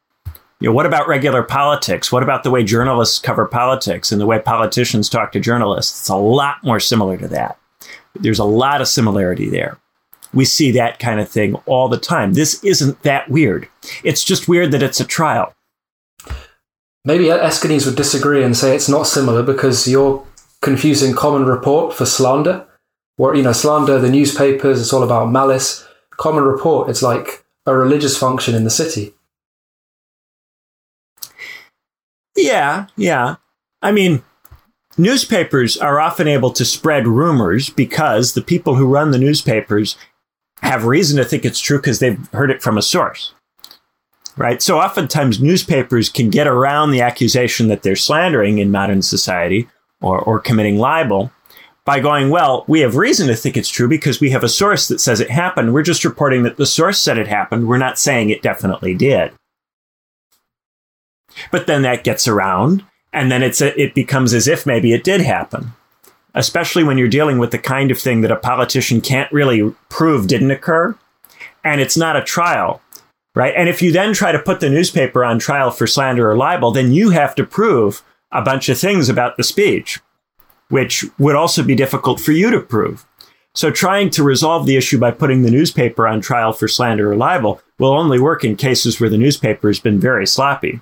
[0.59, 2.11] you know, what about regular politics?
[2.11, 6.01] What about the way journalists cover politics and the way politicians talk to journalists?
[6.01, 7.59] It's a lot more similar to that.
[8.17, 9.79] There's a lot of similarity there.
[10.35, 12.33] We see that kind of thing all the time.
[12.33, 13.69] This isn't that weird.
[14.03, 15.55] It's just weird that it's a trial.
[17.05, 20.25] Maybe Aeschines would disagree and say it's not similar because you're
[20.61, 22.67] confusing common report for slander.
[23.17, 25.87] Where, you know, slander, the newspapers, it's all about malice.
[26.11, 29.13] Common report, it's like a religious function in the city.
[32.37, 33.37] Yeah, yeah.
[33.83, 34.23] I mean,
[34.97, 39.97] newspapers are often able to spread rumors because the people who run the newspapers
[40.63, 43.35] have reason to think it's true because they've heard it from a source.
[44.37, 44.63] Right?
[44.63, 49.69] So oftentimes newspapers can get around the accusation that they're slandering in modern society
[50.01, 51.31] or, or committing libel
[51.85, 54.89] by going, well, we have reason to think it's true because we have a source
[54.89, 55.75] that says it happened.
[55.75, 57.69] We're just reporting that the source said it happened.
[57.69, 59.33] We're not saying it definitely did.
[61.51, 65.03] But then that gets around, and then it's a, it becomes as if maybe it
[65.03, 65.73] did happen.
[66.35, 70.27] Especially when you're dealing with the kind of thing that a politician can't really prove
[70.27, 70.97] didn't occur,
[71.63, 72.81] and it's not a trial,
[73.35, 73.55] right?
[73.57, 76.73] And if you then try to put the newspaper on trial for slander or libel,
[76.73, 80.01] then you have to prove a bunch of things about the speech,
[80.69, 83.05] which would also be difficult for you to prove.
[83.55, 87.17] So trying to resolve the issue by putting the newspaper on trial for slander or
[87.17, 90.81] libel will only work in cases where the newspaper has been very sloppy.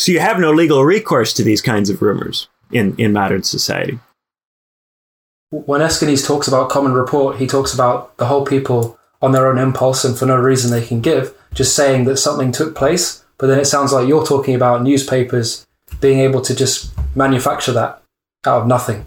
[0.00, 3.98] So you have no legal recourse to these kinds of rumors in, in modern society.
[5.50, 9.58] When Aeschines talks about common report, he talks about the whole people on their own
[9.58, 13.22] impulse and for no reason they can give, just saying that something took place.
[13.36, 15.66] But then it sounds like you're talking about newspapers
[16.00, 18.02] being able to just manufacture that
[18.46, 19.06] out of nothing.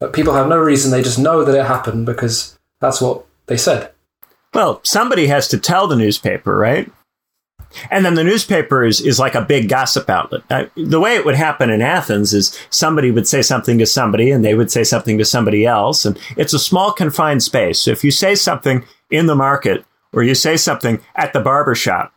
[0.00, 3.58] But people have no reason, they just know that it happened because that's what they
[3.58, 3.92] said.
[4.54, 6.90] Well, somebody has to tell the newspaper, right?
[7.90, 10.42] And then the newspaper is, is like a big gossip outlet.
[10.50, 14.30] Uh, the way it would happen in Athens is somebody would say something to somebody
[14.30, 16.04] and they would say something to somebody else.
[16.04, 17.80] And it's a small confined space.
[17.80, 21.74] So if you say something in the market or you say something at the barber
[21.74, 22.12] shop,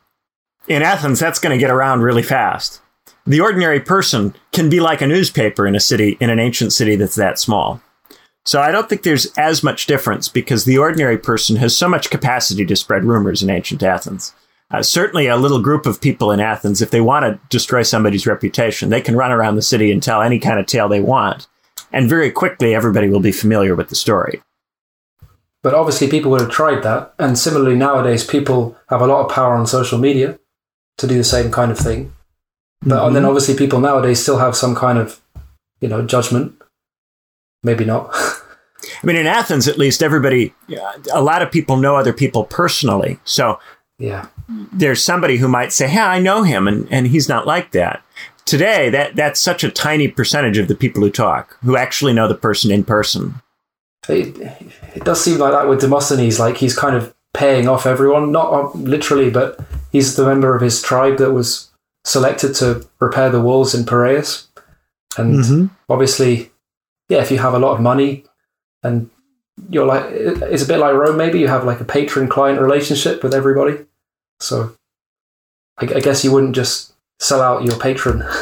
[0.67, 2.81] in Athens, that's going to get around really fast.
[3.25, 6.95] The ordinary person can be like a newspaper in a city, in an ancient city
[6.95, 7.81] that's that small.
[8.45, 12.09] So I don't think there's as much difference because the ordinary person has so much
[12.09, 14.33] capacity to spread rumors in ancient Athens.
[14.69, 18.27] Uh, certainly, a little group of people in Athens, if they want to destroy somebody's
[18.27, 21.47] reputation, they can run around the city and tell any kind of tale they want.
[21.93, 24.41] And very quickly, everybody will be familiar with the story.
[25.63, 27.13] But obviously, people would have tried that.
[27.17, 30.37] And similarly, nowadays, people have a lot of power on social media
[30.97, 32.13] to do the same kind of thing.
[32.81, 33.13] But mm-hmm.
[33.13, 35.21] then, obviously, people nowadays still have some kind of,
[35.79, 36.61] you know, judgment.
[37.63, 38.09] Maybe not.
[38.13, 40.53] I mean, in Athens, at least, everybody,
[41.13, 43.19] a lot of people know other people personally.
[43.23, 43.59] So
[43.99, 44.27] yeah.
[44.47, 48.03] There's somebody who might say, Hey, I know him, and, and he's not like that.
[48.45, 52.27] Today, that, that's such a tiny percentage of the people who talk who actually know
[52.27, 53.41] the person in person.
[54.07, 54.37] It,
[54.95, 58.53] it does seem like that with Demosthenes, like he's kind of paying off everyone, not
[58.53, 59.59] uh, literally, but
[59.91, 61.69] he's the member of his tribe that was
[62.05, 64.47] selected to repair the walls in Piraeus.
[65.17, 65.65] And mm-hmm.
[65.89, 66.51] obviously,
[67.09, 68.23] yeah, if you have a lot of money
[68.81, 69.09] and
[69.69, 71.17] you're like it's a bit like Rome.
[71.17, 73.85] Maybe you have like a patron client relationship with everybody.
[74.39, 74.75] So
[75.77, 78.23] I, I guess you wouldn't just sell out your patron.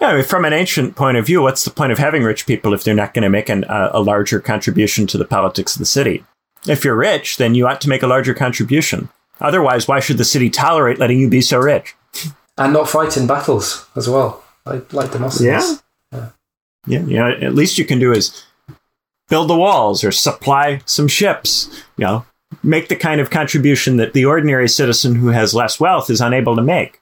[0.00, 2.46] Yeah, I mean, from an ancient point of view, what's the point of having rich
[2.46, 5.74] people if they're not going to make an, uh, a larger contribution to the politics
[5.74, 6.22] of the city?
[6.68, 9.08] If you're rich, then you ought to make a larger contribution.
[9.40, 11.94] Otherwise, why should the city tolerate letting you be so rich?
[12.58, 15.46] And not fight in battles as well, like, like Demosthenes.
[15.46, 15.76] Yeah.
[16.12, 16.28] yeah.
[16.86, 18.44] Yeah, you know, at least you can do is
[19.28, 22.24] build the walls or supply some ships, you know,
[22.62, 26.56] make the kind of contribution that the ordinary citizen who has less wealth is unable
[26.56, 27.00] to make.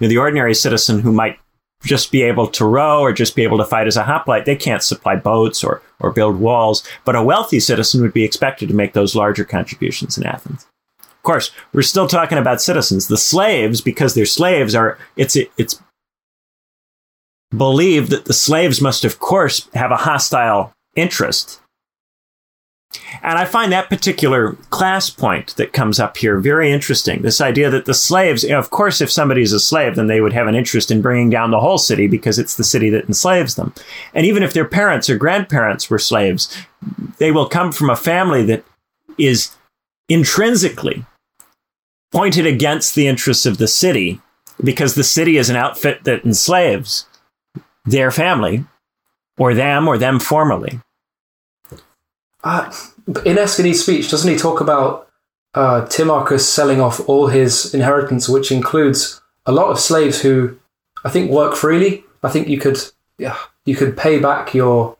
[0.00, 1.38] You know, the ordinary citizen who might
[1.84, 4.56] just be able to row or just be able to fight as a hoplite, they
[4.56, 6.86] can't supply boats or, or build walls.
[7.04, 10.66] But a wealthy citizen would be expected to make those larger contributions in Athens.
[11.00, 13.08] Of course, we're still talking about citizens.
[13.08, 15.82] The slaves, because they're slaves, are it's it's
[17.56, 21.60] believed that the slaves must, of course, have a hostile interest.
[23.22, 27.22] And I find that particular class point that comes up here very interesting.
[27.22, 30.46] This idea that the slaves, of course, if somebody's a slave, then they would have
[30.46, 33.74] an interest in bringing down the whole city because it's the city that enslaves them.
[34.14, 36.56] And even if their parents or grandparents were slaves,
[37.18, 38.64] they will come from a family that
[39.18, 39.54] is
[40.08, 41.04] intrinsically
[42.10, 44.20] pointed against the interests of the city
[44.64, 47.06] because the city is an outfit that enslaves
[47.84, 48.64] their family
[49.38, 50.80] or them, or them formerly.
[52.44, 52.72] Uh,
[53.24, 55.08] in Aeschines' speech, doesn't he talk about
[55.54, 60.58] uh, Timarchus selling off all his inheritance, which includes a lot of slaves who
[61.04, 62.04] I think work freely.
[62.22, 62.78] I think you could,
[63.18, 64.96] yeah, you could pay back your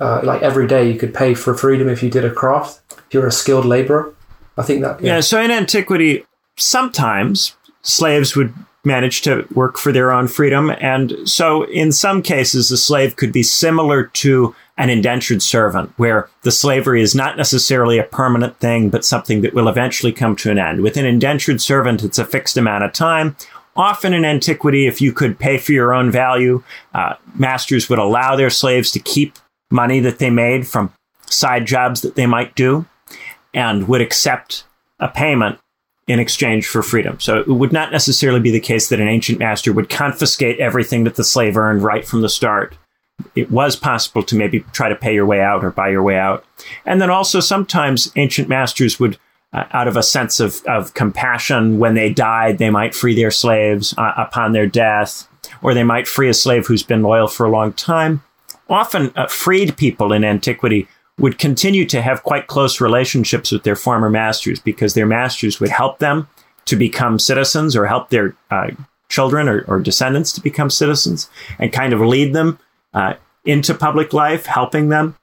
[0.00, 0.90] uh, like every day.
[0.90, 2.80] You could pay for freedom if you did a craft.
[2.92, 4.14] If you're a skilled laborer,
[4.56, 5.00] I think that.
[5.00, 5.16] Yeah.
[5.16, 6.24] yeah so in antiquity,
[6.56, 8.54] sometimes slaves would
[8.84, 13.32] manage to work for their own freedom, and so in some cases, a slave could
[13.32, 18.90] be similar to an indentured servant, where the slavery is not necessarily a permanent thing,
[18.90, 20.80] but something that will eventually come to an end.
[20.80, 23.36] With an indentured servant, it's a fixed amount of time.
[23.76, 26.64] Often in antiquity, if you could pay for your own value,
[26.94, 29.38] uh, masters would allow their slaves to keep
[29.70, 30.92] money that they made from
[31.26, 32.84] side jobs that they might do
[33.54, 34.64] and would accept
[34.98, 35.60] a payment
[36.08, 37.20] in exchange for freedom.
[37.20, 41.04] So it would not necessarily be the case that an ancient master would confiscate everything
[41.04, 42.76] that the slave earned right from the start
[43.34, 46.16] it was possible to maybe try to pay your way out or buy your way
[46.16, 46.44] out.
[46.84, 49.18] And then also sometimes ancient masters would,
[49.52, 53.30] uh, out of a sense of, of compassion, when they died, they might free their
[53.30, 55.28] slaves uh, upon their death,
[55.62, 58.22] or they might free a slave who's been loyal for a long time.
[58.68, 63.76] Often, uh, freed people in antiquity would continue to have quite close relationships with their
[63.76, 66.28] former masters because their masters would help them
[66.64, 68.70] to become citizens or help their uh,
[69.08, 72.58] children or, or descendants to become citizens and kind of lead them
[72.94, 73.14] uh,
[73.44, 75.16] into public life, helping them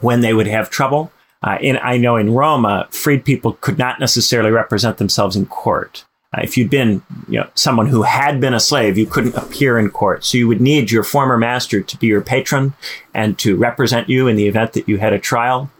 [0.00, 1.12] when they would have trouble.
[1.42, 6.04] Uh, I know in Rome, uh, freed people could not necessarily represent themselves in court.
[6.34, 9.78] Uh, if you'd been you know, someone who had been a slave, you couldn't appear
[9.78, 10.24] in court.
[10.24, 12.74] So you would need your former master to be your patron
[13.12, 15.70] and to represent you in the event that you had a trial.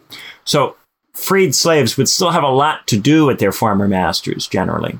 [0.44, 0.76] So
[1.14, 4.98] freed slaves would still have a lot to do with their former masters generally.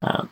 [0.00, 0.26] Uh,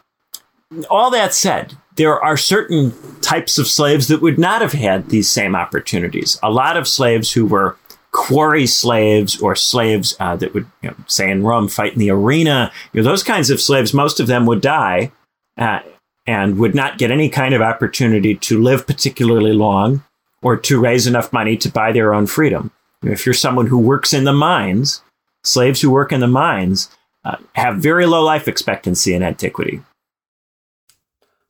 [0.89, 5.30] all that said, there are certain types of slaves that would not have had these
[5.30, 6.38] same opportunities.
[6.42, 7.76] A lot of slaves who were
[8.12, 12.11] quarry slaves or slaves uh, that would, you know, say in Rome, fight in the
[12.11, 15.12] arena, you know, those kinds of slaves, most of them would die
[15.59, 15.80] uh,
[16.26, 20.03] and would not get any kind of opportunity to live particularly long
[20.42, 22.70] or to raise enough money to buy their own freedom.
[23.03, 25.03] If you're someone who works in the mines,
[25.44, 26.88] slaves who work in the mines
[27.26, 29.82] uh, have very low life expectancy in antiquity.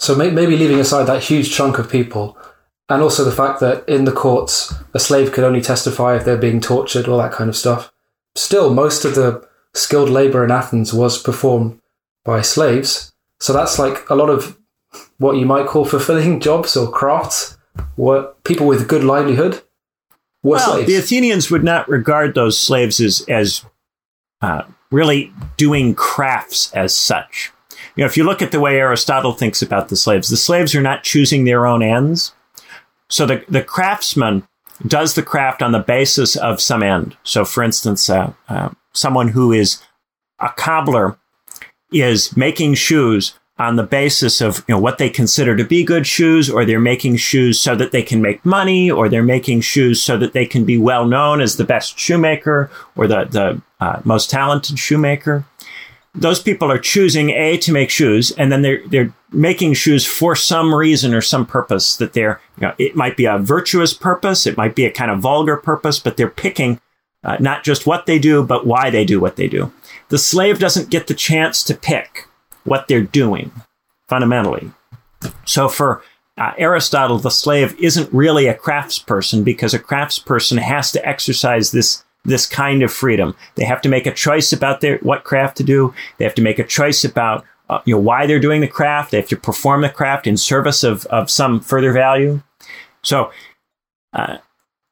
[0.01, 2.37] So maybe leaving aside that huge chunk of people,
[2.89, 6.39] and also the fact that in the courts, a slave could only testify if they're
[6.39, 7.93] being tortured, all that kind of stuff.
[8.35, 11.81] Still, most of the skilled labor in Athens was performed
[12.25, 13.13] by slaves.
[13.41, 14.59] So that's like a lot of
[15.19, 17.59] what you might call fulfilling jobs or crafts.
[17.97, 19.63] What people with a good livelihood
[20.43, 20.87] were well, slaves.
[20.87, 23.67] The Athenians would not regard those slaves as, as
[24.41, 27.53] uh, really doing crafts as such
[27.97, 30.75] you know, if you look at the way Aristotle thinks about the slaves, the slaves
[30.75, 32.33] are not choosing their own ends.
[33.09, 34.47] So the, the craftsman
[34.87, 37.17] does the craft on the basis of some end.
[37.23, 39.83] So, for instance, uh, uh, someone who is
[40.39, 41.19] a cobbler
[41.93, 46.07] is making shoes on the basis of you know what they consider to be good
[46.07, 50.03] shoes, or they're making shoes so that they can make money, or they're making shoes
[50.03, 54.01] so that they can be well known as the best shoemaker or the the uh,
[54.05, 55.45] most talented shoemaker
[56.15, 60.35] those people are choosing a to make shoes and then they're they're making shoes for
[60.35, 64.47] some reason or some purpose that they're you know it might be a virtuous purpose
[64.47, 66.81] it might be a kind of vulgar purpose but they're picking
[67.23, 69.73] uh, not just what they do but why they do what they do.
[70.09, 72.27] The slave doesn't get the chance to pick
[72.65, 73.53] what they're doing
[74.09, 74.71] fundamentally.
[75.45, 76.03] So for
[76.37, 82.05] uh, Aristotle, the slave isn't really a craftsperson because a craftsperson has to exercise this
[82.25, 83.35] this kind of freedom.
[83.55, 85.95] They have to make a choice about their what craft to do.
[86.19, 89.11] They have to make a choice about uh, you know why they're doing the craft.
[89.11, 92.43] They have to perform the craft in service of of some further value.
[93.03, 93.31] So.
[94.13, 94.39] Uh,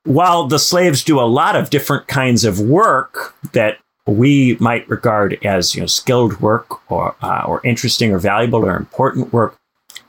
[0.05, 5.39] while the slaves do a lot of different kinds of work that we might regard
[5.45, 9.57] as you know skilled work or uh, or interesting or valuable or important work,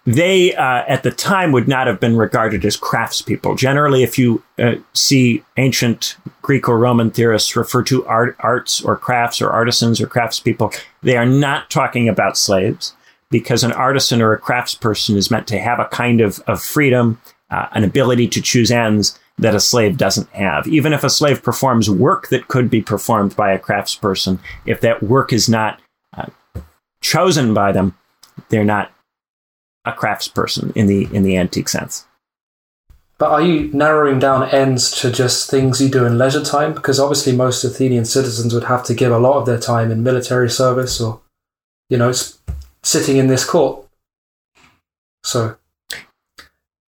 [0.10, 3.56] they uh, at the time would not have been regarded as craftspeople.
[3.56, 8.98] Generally, if you uh, see ancient Greek or Roman theorists refer to art, arts or
[8.98, 12.96] crafts or artisans or craftspeople, they are not talking about slaves
[13.30, 17.22] because an artisan or a craftsperson is meant to have a kind of, of freedom,
[17.52, 20.66] uh, an ability to choose ends that a slave doesn't have.
[20.66, 25.04] Even if a slave performs work that could be performed by a craftsperson, if that
[25.04, 25.80] work is not
[26.18, 26.26] uh,
[27.00, 27.96] chosen by them,
[28.50, 28.92] they're not
[29.90, 32.06] a craftsperson in the in the antique sense.
[33.20, 36.74] But are you narrowing down ends to just things you do in leisure time?
[36.74, 40.04] Because obviously, most Athenian citizens would have to give a lot of their time in
[40.04, 41.20] military service or,
[41.90, 42.14] you know,
[42.82, 43.86] sitting in this court.
[45.26, 45.58] So,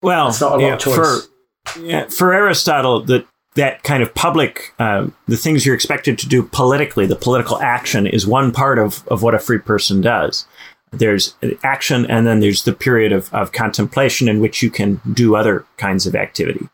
[0.02, 1.26] well, it's not a lot of choice.
[1.66, 3.26] For, yeah, for Aristotle, that
[3.56, 8.06] that kind of public, uh, the things you're expected to do politically, the political action
[8.06, 10.46] is one part of, of what a free person does.
[10.92, 15.36] There's action, and then there's the period of, of contemplation in which you can do
[15.36, 16.68] other kinds of activity.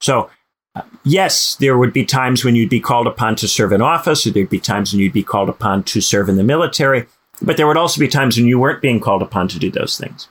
[0.00, 0.30] So,
[0.74, 4.26] uh, yes, there would be times when you'd be called upon to serve in office,
[4.26, 7.06] or there'd be times when you'd be called upon to serve in the military,
[7.40, 9.96] but there would also be times when you weren't being called upon to do those
[9.96, 10.28] things.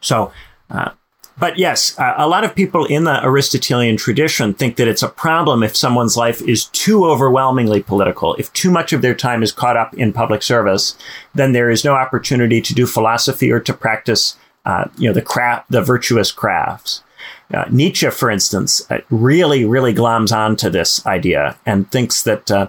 [0.00, 0.32] So,
[0.70, 0.92] uh,
[1.38, 5.08] but yes, uh, a lot of people in the Aristotelian tradition think that it's a
[5.08, 8.34] problem if someone's life is too overwhelmingly political.
[8.36, 10.96] If too much of their time is caught up in public service,
[11.34, 15.22] then there is no opportunity to do philosophy or to practice, uh, you know, the
[15.22, 17.02] craft, the virtuous crafts.
[17.52, 22.68] Uh, Nietzsche, for instance, uh, really, really gloms onto this idea and thinks that uh,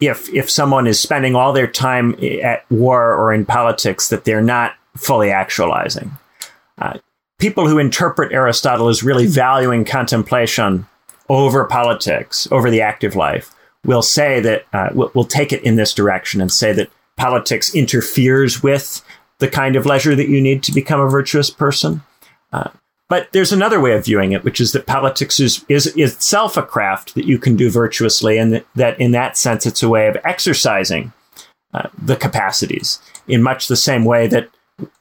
[0.00, 4.42] if if someone is spending all their time at war or in politics, that they're
[4.42, 6.10] not fully actualizing.
[6.78, 6.98] Uh,
[7.40, 10.86] people who interpret Aristotle as really valuing contemplation
[11.28, 15.76] over politics, over the active life, will say that, uh, will, will take it in
[15.76, 19.02] this direction and say that politics interferes with
[19.38, 22.02] the kind of leisure that you need to become a virtuous person.
[22.52, 22.68] Uh,
[23.08, 26.62] but there's another way of viewing it, which is that politics is, is, itself a
[26.62, 30.06] craft that you can do virtuously, and that, that in that sense, it's a way
[30.06, 31.12] of exercising
[31.72, 34.48] uh, the capacities in much the same way that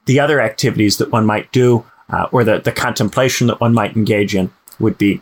[0.06, 3.96] the other activities that one might do uh, or the, the contemplation that one might
[3.96, 5.22] engage in would be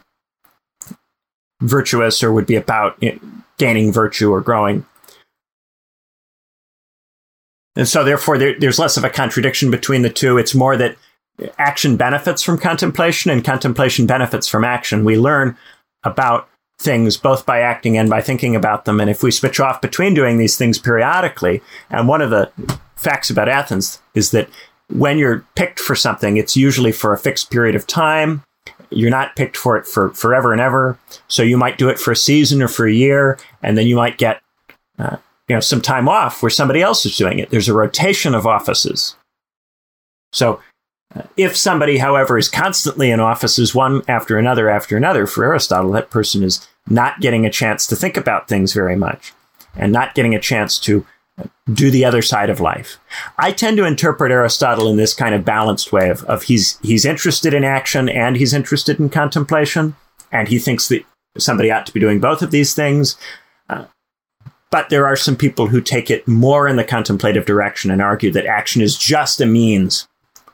[1.62, 3.02] virtuous or would be about
[3.58, 4.86] gaining virtue or growing.
[7.76, 10.38] And so, therefore, there, there's less of a contradiction between the two.
[10.38, 10.96] It's more that
[11.60, 15.06] action benefits from contemplation and contemplation benefits from action.
[15.06, 15.56] We learn
[16.04, 19.00] about things both by acting and by thinking about them.
[19.00, 22.52] And if we switch off between doing these things periodically, and one of the
[22.96, 24.50] facts about Athens is that
[24.90, 28.44] when you're picked for something, it's usually for a fixed period of time.
[28.90, 30.98] You're not picked for it for forever and ever.
[31.28, 33.96] So you might do it for a season or for a year, and then you
[33.96, 34.42] might get,
[34.98, 35.18] uh,
[35.48, 37.50] you know, some time off where somebody else is doing it.
[37.50, 39.16] There's a rotation of offices.
[40.32, 40.62] So
[41.16, 45.92] uh, if somebody, however, is constantly in offices one after another after another, for Aristotle,
[45.92, 49.34] that person is not getting a chance to think about things very much
[49.76, 51.06] and not getting a chance to
[51.72, 52.98] do the other side of life.
[53.38, 57.06] I tend to interpret Aristotle in this kind of balanced way of, of he's he's
[57.06, 59.96] interested in action and he's interested in contemplation,
[60.32, 61.06] and he thinks that
[61.38, 63.18] somebody ought to be doing both of these things.
[63.70, 63.86] Uh,
[64.72, 68.32] but there are some people who take it more in the contemplative direction and argue
[68.32, 70.08] that action is just a means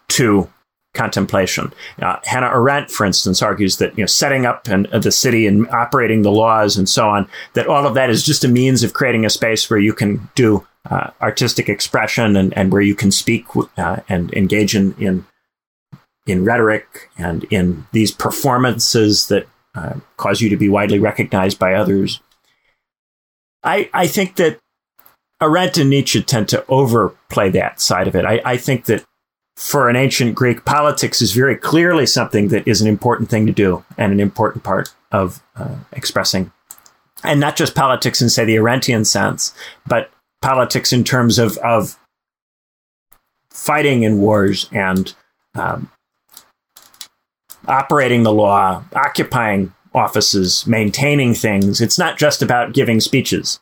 [0.09, 0.49] to
[0.93, 1.73] contemplation.
[2.01, 5.47] Uh, Hannah Arendt, for instance, argues that you know setting up an, uh, the city
[5.47, 8.83] and operating the laws and so on, that all of that is just a means
[8.83, 12.95] of creating a space where you can do uh, artistic expression and, and where you
[12.95, 13.45] can speak
[13.77, 15.25] uh, and engage in, in
[16.25, 21.73] in rhetoric and in these performances that uh, cause you to be widely recognized by
[21.73, 22.21] others.
[23.63, 24.59] I I think that
[25.41, 28.25] Arendt and Nietzsche tend to overplay that side of it.
[28.25, 29.03] I, I think that
[29.55, 33.51] for an ancient Greek, politics is very clearly something that is an important thing to
[33.51, 36.51] do and an important part of uh, expressing.
[37.23, 39.53] And not just politics in, say, the Arendtian sense,
[39.85, 40.11] but
[40.43, 41.97] politics in terms of, of
[43.49, 45.15] fighting in wars and
[45.55, 45.89] um,
[47.67, 51.79] operating the law, occupying offices, maintaining things.
[51.79, 53.61] It's not just about giving speeches.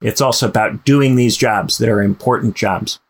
[0.00, 3.00] It's also about doing these jobs that are important jobs.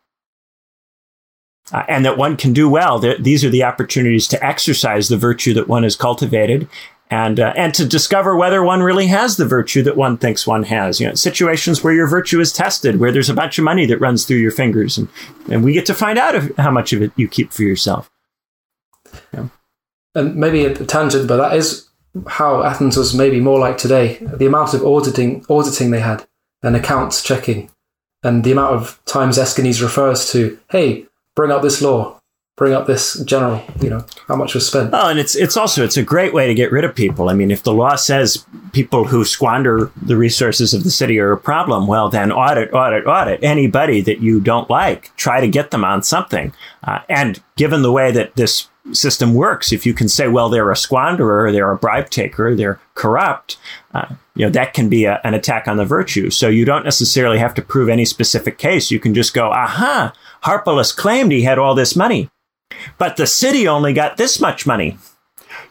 [1.73, 2.99] Uh, and that one can do well.
[2.99, 6.69] These are the opportunities to exercise the virtue that one has cultivated
[7.11, 10.63] and uh, and to discover whether one really has the virtue that one thinks one
[10.63, 11.01] has.
[11.01, 14.01] You know, situations where your virtue is tested, where there's a bunch of money that
[14.01, 15.09] runs through your fingers, and
[15.51, 18.11] and we get to find out if, how much of it you keep for yourself.
[19.35, 19.49] Yeah.
[20.15, 21.89] And maybe a tangent, but that is
[22.27, 24.19] how Athens was maybe more like today.
[24.21, 26.27] The amount of auditing auditing they had
[26.63, 27.71] and accounts checking,
[28.23, 32.20] and the amount of times Aeschines refers to, "Hey, bring up this law
[32.61, 34.91] bring up this general, you know, how much was spent.
[34.93, 37.31] Oh, and it's it's also it's a great way to get rid of people.
[37.31, 41.33] I mean, if the law says people who squander the resources of the city are
[41.33, 45.17] a problem, well, then audit, audit, audit anybody that you don't like.
[45.17, 46.53] Try to get them on something.
[46.85, 50.71] Uh, and given the way that this system works, if you can say, well, they're
[50.71, 53.57] a squanderer, they're a bribe taker, they're corrupt,
[53.95, 56.29] uh, you know, that can be a, an attack on the virtue.
[56.29, 58.91] So you don't necessarily have to prove any specific case.
[58.91, 60.13] You can just go, aha,
[60.45, 62.29] Harpalus claimed he had all this money.
[62.99, 64.99] But the city only got this much money.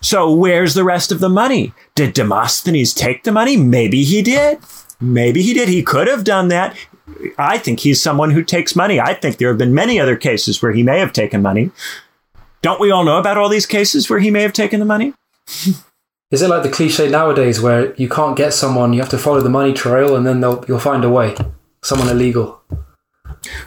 [0.01, 1.73] So where's the rest of the money?
[1.95, 3.57] Did Demosthenes take the money?
[3.57, 4.59] Maybe he did.
[4.99, 5.69] Maybe he did.
[5.69, 6.75] He could have done that.
[7.37, 8.99] I think he's someone who takes money.
[8.99, 11.71] I think there have been many other cases where he may have taken money.
[12.61, 15.13] Don't we all know about all these cases where he may have taken the money?
[16.31, 19.41] Is it like the cliche nowadays where you can't get someone, you have to follow
[19.41, 21.35] the money trail, and then you'll find a way?
[21.81, 22.58] Someone illegal.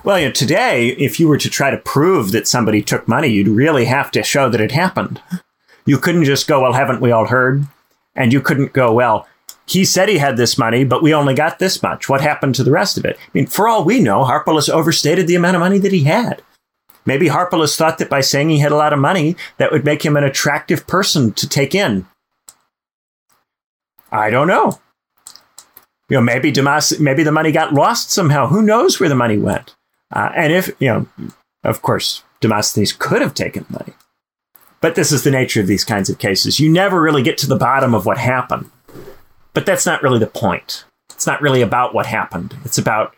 [0.05, 3.28] Well, you know, today, if you were to try to prove that somebody took money,
[3.28, 5.20] you'd really have to show that it happened.
[5.86, 7.66] You couldn't just go, well, haven't we all heard?
[8.15, 9.27] And you couldn't go, well,
[9.66, 12.09] he said he had this money, but we only got this much.
[12.09, 13.16] What happened to the rest of it?
[13.16, 16.43] I mean, for all we know, Harpalus overstated the amount of money that he had.
[17.05, 20.05] Maybe Harpalus thought that by saying he had a lot of money, that would make
[20.05, 22.07] him an attractive person to take in.
[24.11, 24.78] I don't know.
[26.12, 28.47] You know, maybe Damas, maybe the money got lost somehow.
[28.47, 29.74] Who knows where the money went?
[30.14, 31.06] Uh, and if you know,
[31.64, 33.94] of course, Demosthenes could have taken money.
[34.82, 36.60] But this is the nature of these kinds of cases.
[36.60, 38.70] You never really get to the bottom of what happened.
[39.55, 40.84] But that's not really the point.
[41.14, 42.56] It's not really about what happened.
[42.62, 43.14] It's about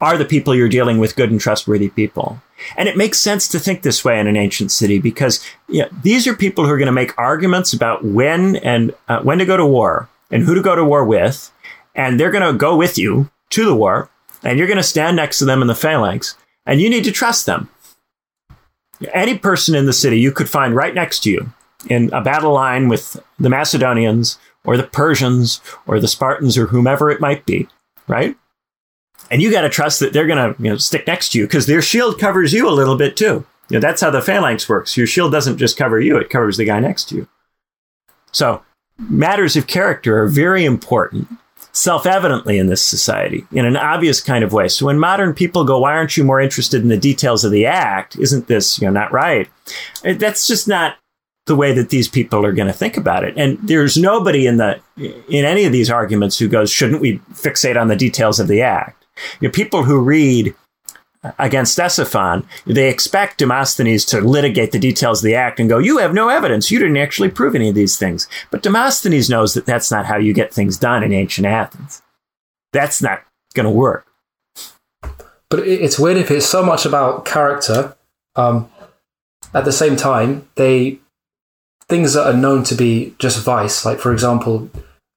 [0.00, 2.40] are the people you're dealing with good and trustworthy people?
[2.76, 5.88] And it makes sense to think this way in an ancient city because you know,
[6.04, 9.44] these are people who are going to make arguments about when and uh, when to
[9.44, 11.50] go to war and who to go to war with,
[11.98, 14.08] and they're going to go with you to the war,
[14.42, 17.12] and you're going to stand next to them in the phalanx, and you need to
[17.12, 17.68] trust them.
[19.12, 21.52] Any person in the city you could find right next to you
[21.90, 27.10] in a battle line with the Macedonians or the Persians or the Spartans or whomever
[27.10, 27.68] it might be,
[28.06, 28.36] right?
[29.30, 31.46] And you got to trust that they're going to you know, stick next to you
[31.46, 33.44] because their shield covers you a little bit too.
[33.68, 34.96] You know, that's how the phalanx works.
[34.96, 37.28] Your shield doesn't just cover you, it covers the guy next to you.
[38.32, 38.62] So
[38.98, 41.28] matters of character are very important
[41.78, 44.68] self-evidently in this society in an obvious kind of way.
[44.68, 47.66] So when modern people go, why aren't you more interested in the details of the
[47.66, 48.16] act?
[48.16, 49.48] Isn't this, you know, not right?
[50.04, 50.96] Eh, that's just not
[51.46, 53.34] the way that these people are going to think about it.
[53.36, 57.80] And there's nobody in the in any of these arguments who goes, shouldn't we fixate
[57.80, 59.06] on the details of the act?
[59.40, 60.54] You know, people who read
[61.38, 65.98] against Ctesiphon, they expect Demosthenes to litigate the details of the act and go, you
[65.98, 66.70] have no evidence.
[66.70, 68.28] You didn't actually prove any of these things.
[68.50, 72.02] But Demosthenes knows that that's not how you get things done in ancient Athens.
[72.72, 73.22] That's not
[73.54, 74.06] going to work.
[75.50, 77.96] But it's weird if it's so much about character.
[78.36, 78.70] Um,
[79.54, 80.98] at the same time, they
[81.88, 84.70] things that are known to be just vice, like for example,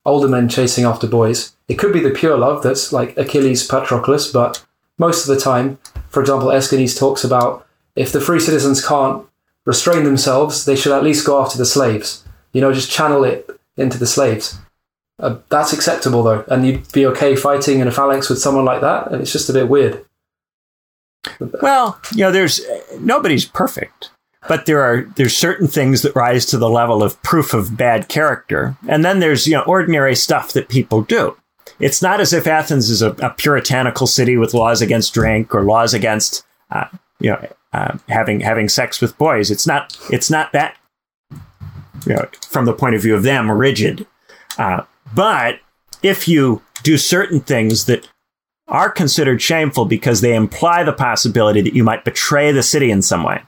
[0.05, 1.53] older men chasing after boys.
[1.67, 4.65] It could be the pure love that's like Achilles, Patroclus, but
[4.97, 5.79] most of the time,
[6.11, 9.25] for example, Aeschines talks about if the free citizens can't
[9.65, 12.23] restrain themselves, they should at least go after the slaves.
[12.53, 14.57] You know, just channel it into the slaves.
[15.19, 18.81] Uh, that's acceptable though, and you'd be okay fighting in a phalanx with someone like
[18.81, 19.11] that.
[19.11, 20.05] And it's just a bit weird.
[21.61, 22.61] Well, you know, there's
[22.99, 24.09] nobody's perfect
[24.47, 28.07] but there are there's certain things that rise to the level of proof of bad
[28.07, 31.35] character and then there's you know ordinary stuff that people do
[31.81, 35.63] it's not as if athens is a, a puritanical city with laws against drink or
[35.63, 36.85] laws against uh,
[37.19, 39.51] you know uh, having having sex with boys.
[39.51, 40.77] It's not it's not that
[42.05, 44.05] you know from the point of view of them rigid.
[44.57, 44.83] Uh,
[45.13, 45.59] but
[46.03, 48.07] if you do certain things that
[48.67, 53.01] are considered shameful because they imply the possibility that you might betray the city in
[53.01, 53.41] some way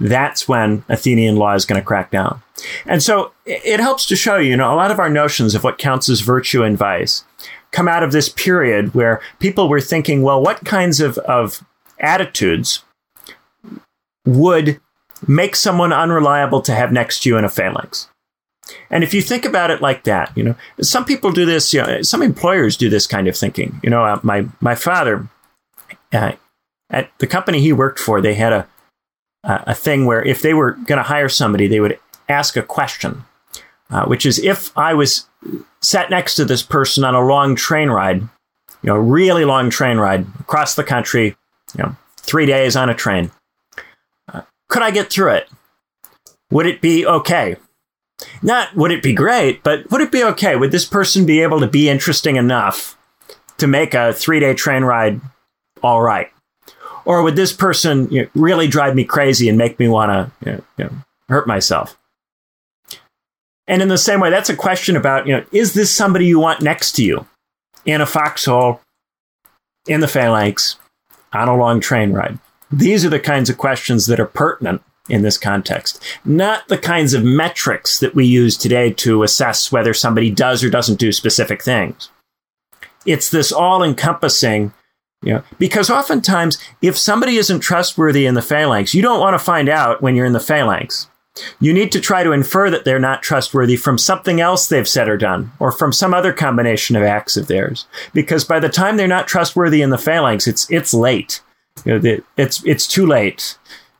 [0.00, 2.42] that's when Athenian law is going to crack down.
[2.86, 5.64] And so it helps to show you, you know, a lot of our notions of
[5.64, 7.24] what counts as virtue and vice
[7.70, 11.64] come out of this period where people were thinking, well, what kinds of, of
[12.00, 12.82] attitudes
[14.24, 14.80] would
[15.26, 18.08] make someone unreliable to have next to you in a phalanx?
[18.90, 21.82] And if you think about it like that, you know, some people do this, you
[21.82, 23.80] know, some employers do this kind of thinking.
[23.82, 25.28] You know, uh, my, my father,
[26.12, 26.32] uh,
[26.90, 28.68] at the company he worked for, they had a,
[29.44, 31.98] uh, a thing where if they were going to hire somebody, they would
[32.28, 33.24] ask a question,
[33.90, 35.28] uh, which is if I was
[35.80, 38.28] sat next to this person on a long train ride, you
[38.84, 41.36] know, really long train ride across the country,
[41.76, 43.30] you know, three days on a train,
[44.32, 45.48] uh, could I get through it?
[46.50, 47.56] Would it be okay?
[48.42, 50.56] Not would it be great, but would it be okay?
[50.56, 52.96] Would this person be able to be interesting enough
[53.58, 55.20] to make a three day train ride
[55.82, 56.30] all right?
[57.08, 60.62] Or would this person you know, really drive me crazy and make me want to
[60.78, 60.90] you know,
[61.28, 61.96] hurt myself?
[63.66, 66.38] And in the same way, that's a question about, you know, is this somebody you
[66.38, 67.26] want next to you
[67.86, 68.82] in a foxhole,
[69.86, 70.76] in the phalanx,
[71.32, 72.38] on a long train ride?
[72.70, 77.14] These are the kinds of questions that are pertinent in this context, not the kinds
[77.14, 81.62] of metrics that we use today to assess whether somebody does or doesn't do specific
[81.62, 82.10] things.
[83.06, 84.74] It's this all encompassing
[85.22, 89.68] yeah, because oftentimes, if somebody isn't trustworthy in the phalanx, you don't want to find
[89.68, 91.08] out when you're in the phalanx.
[91.60, 95.08] You need to try to infer that they're not trustworthy from something else they've said
[95.08, 97.86] or done, or from some other combination of acts of theirs.
[98.12, 101.40] Because by the time they're not trustworthy in the phalanx, it's it's late.
[101.84, 103.56] You know, it's it's too late.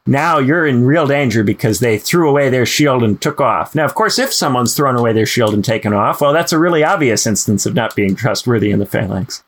[0.09, 3.75] now you're in real danger because they threw away their shield and took off.
[3.75, 6.59] Now, of course, if someone's thrown away their shield and taken off, well, that's a
[6.59, 9.45] really obvious instance of not being trustworthy in the phalanx.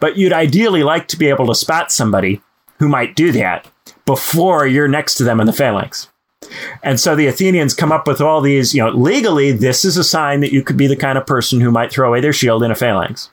[0.00, 2.40] But you'd ideally like to be able to spot somebody
[2.78, 3.70] who might do that
[4.06, 6.08] before you're next to them in the phalanx.
[6.82, 10.04] And so the Athenians come up with all these, you know, legally, this is a
[10.04, 12.62] sign that you could be the kind of person who might throw away their shield
[12.62, 13.30] in a phalanx.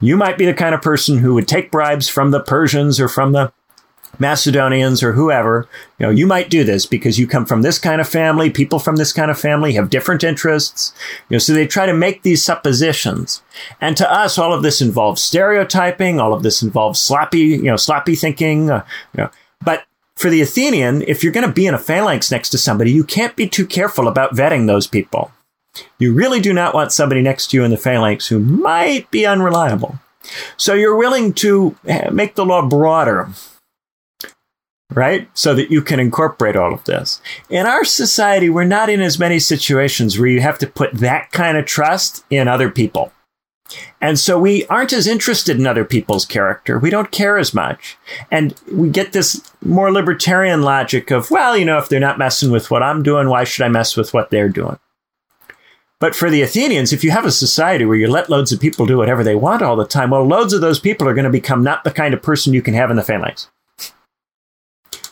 [0.00, 3.08] You might be the kind of person who would take bribes from the Persians or
[3.08, 3.52] from the
[4.20, 5.68] Macedonians or whoever,
[5.98, 8.78] you know, you might do this because you come from this kind of family, people
[8.78, 10.92] from this kind of family have different interests.
[11.28, 13.42] You know, so they try to make these suppositions.
[13.80, 17.76] And to us, all of this involves stereotyping, all of this involves sloppy, you know,
[17.76, 18.84] sloppy thinking, uh,
[19.16, 19.30] you know.
[19.64, 19.84] But
[20.16, 23.04] for the Athenian, if you're going to be in a phalanx next to somebody, you
[23.04, 25.32] can't be too careful about vetting those people.
[25.98, 29.26] You really do not want somebody next to you in the phalanx who might be
[29.26, 29.98] unreliable.
[30.56, 33.28] So you're willing to eh, make the law broader
[34.90, 35.28] right?
[35.34, 37.20] So that you can incorporate all of this.
[37.48, 41.32] In our society, we're not in as many situations where you have to put that
[41.32, 43.12] kind of trust in other people.
[44.00, 46.78] And so we aren't as interested in other people's character.
[46.78, 47.96] We don't care as much.
[48.30, 52.50] And we get this more libertarian logic of, well, you know, if they're not messing
[52.50, 54.78] with what I'm doing, why should I mess with what they're doing?
[55.98, 58.84] But for the Athenians, if you have a society where you let loads of people
[58.84, 61.30] do whatever they want all the time, well, loads of those people are going to
[61.30, 63.48] become not the kind of person you can have in the phalanx.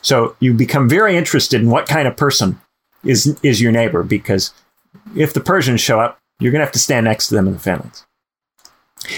[0.03, 2.59] So you become very interested in what kind of person
[3.03, 4.53] is is your neighbor because
[5.15, 7.53] if the Persians show up, you're going to have to stand next to them in
[7.53, 8.05] the phalanx.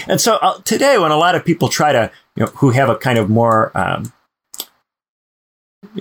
[0.08, 2.88] And so uh, today, when a lot of people try to, you know, who have
[2.88, 4.12] a kind of more, um,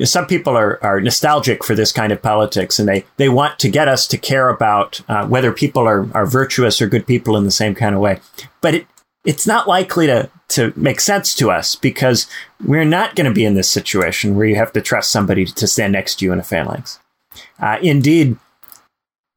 [0.04, 3.70] some people are, are nostalgic for this kind of politics and they, they want to
[3.70, 7.44] get us to care about uh, whether people are, are virtuous or good people in
[7.44, 8.20] the same kind of way.
[8.62, 8.88] But it,
[9.24, 12.28] it's not likely to, to make sense to us because
[12.64, 15.68] we're not going to be in this situation where you have to trust somebody to
[15.68, 17.00] stand next to you in a phalanx.
[17.60, 18.38] Uh, indeed,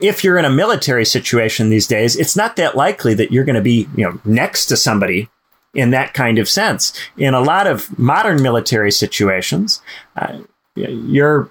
[0.00, 3.56] if you're in a military situation these days, it's not that likely that you're going
[3.56, 5.28] to be, you know, next to somebody
[5.74, 6.92] in that kind of sense.
[7.16, 9.80] In a lot of modern military situations,
[10.16, 10.38] uh,
[10.74, 11.50] you're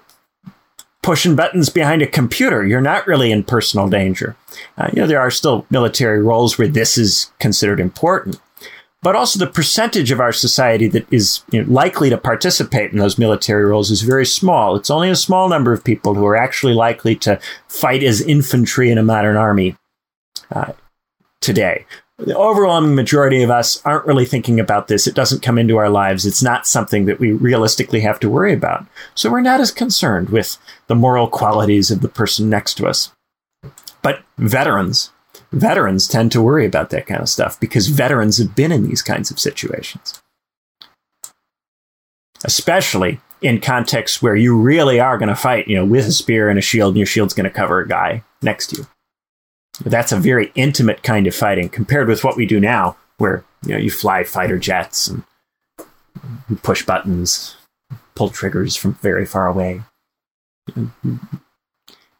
[1.02, 2.66] pushing buttons behind a computer.
[2.66, 4.36] You're not really in personal danger.
[4.76, 8.40] Uh, you know, there are still military roles where this is considered important.
[9.00, 12.98] But also, the percentage of our society that is you know, likely to participate in
[12.98, 14.74] those military roles is very small.
[14.74, 17.38] It's only a small number of people who are actually likely to
[17.68, 19.76] fight as infantry in a modern army
[20.50, 20.72] uh,
[21.40, 21.86] today
[22.18, 25.06] the overwhelming majority of us aren't really thinking about this.
[25.06, 26.26] It doesn't come into our lives.
[26.26, 28.86] It's not something that we realistically have to worry about.
[29.14, 30.58] So we're not as concerned with
[30.88, 33.12] the moral qualities of the person next to us.
[34.02, 35.12] But veterans,
[35.52, 39.02] veterans tend to worry about that kind of stuff because veterans have been in these
[39.02, 40.20] kinds of situations.
[42.44, 46.48] Especially in contexts where you really are going to fight, you know, with a spear
[46.48, 48.86] and a shield, and your shield's going to cover a guy next to you.
[49.84, 53.72] That's a very intimate kind of fighting compared with what we do now, where you
[53.72, 55.22] know you fly fighter jets and
[56.62, 57.56] push buttons,
[58.14, 59.82] pull triggers from very far away.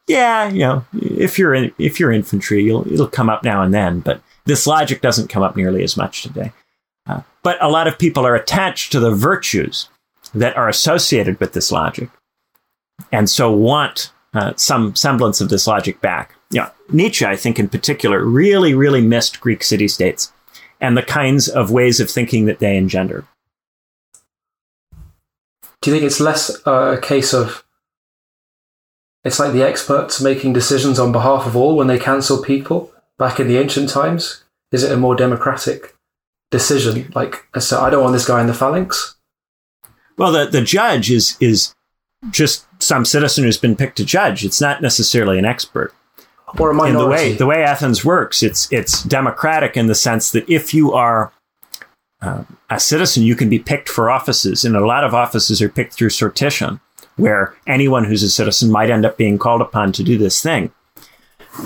[0.09, 3.71] Yeah, you know, if you're in, if you're infantry, you'll, it'll come up now and
[3.71, 6.51] then, but this logic doesn't come up nearly as much today.
[7.05, 9.87] Uh, but a lot of people are attached to the virtues
[10.33, 12.09] that are associated with this logic,
[13.11, 16.33] and so want uh, some semblance of this logic back.
[16.49, 20.33] Yeah, Nietzsche, I think in particular, really, really missed Greek city states
[20.81, 23.25] and the kinds of ways of thinking that they engender.
[25.81, 27.63] Do you think it's less uh, a case of
[29.29, 33.39] it's like the experts making decisions on behalf of all when they cancel people back
[33.39, 34.43] in the ancient times?
[34.71, 35.95] Is it a more democratic
[36.49, 37.11] decision?
[37.13, 39.17] Like, so I don't want this guy in the phalanx.
[40.17, 41.75] Well, the, the judge is is
[42.31, 44.43] just some citizen who's been picked to judge.
[44.43, 45.93] It's not necessarily an expert
[46.57, 46.97] or a minority.
[46.97, 50.73] In the way the way Athens works, it's it's democratic in the sense that if
[50.73, 51.31] you are
[52.23, 55.69] uh, a citizen, you can be picked for offices, and a lot of offices are
[55.69, 56.81] picked through sortition,
[57.19, 60.71] where anyone who's a citizen might end up being called upon to do this thing.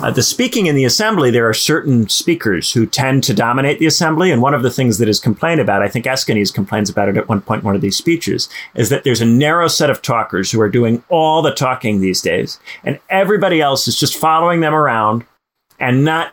[0.02, 3.86] Uh, the speaking in the assembly, there are certain speakers who tend to dominate the
[3.86, 4.32] assembly.
[4.32, 7.16] And one of the things that is complained about, I think Aeschines complains about it
[7.16, 10.02] at one point in one of these speeches, is that there's a narrow set of
[10.02, 12.58] talkers who are doing all the talking these days.
[12.82, 15.24] And everybody else is just following them around
[15.78, 16.32] and not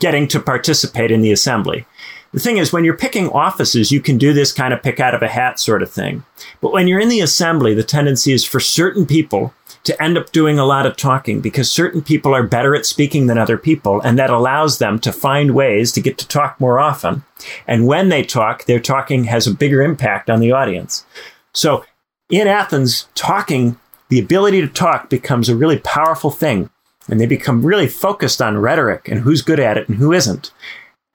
[0.00, 1.86] getting to participate in the assembly.
[2.34, 5.14] The thing is, when you're picking offices, you can do this kind of pick out
[5.14, 6.24] of a hat sort of thing.
[6.60, 9.54] But when you're in the assembly, the tendency is for certain people
[9.84, 13.28] to end up doing a lot of talking because certain people are better at speaking
[13.28, 16.80] than other people, and that allows them to find ways to get to talk more
[16.80, 17.22] often.
[17.68, 21.06] And when they talk, their talking has a bigger impact on the audience.
[21.52, 21.84] So
[22.30, 23.78] in Athens, talking,
[24.08, 26.68] the ability to talk becomes a really powerful thing.
[27.06, 30.50] And they become really focused on rhetoric and who's good at it and who isn't.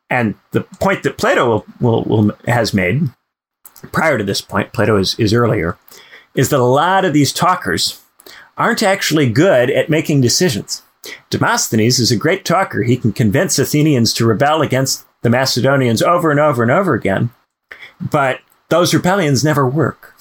[0.09, 3.09] And the point that Plato will, will, has made
[3.91, 5.77] prior to this point, Plato is, is earlier,
[6.35, 8.01] is that a lot of these talkers
[8.57, 10.83] aren't actually good at making decisions.
[11.29, 12.83] Demosthenes is a great talker.
[12.83, 17.29] He can convince Athenians to rebel against the Macedonians over and over and over again.
[18.01, 20.15] But those rebellions never work.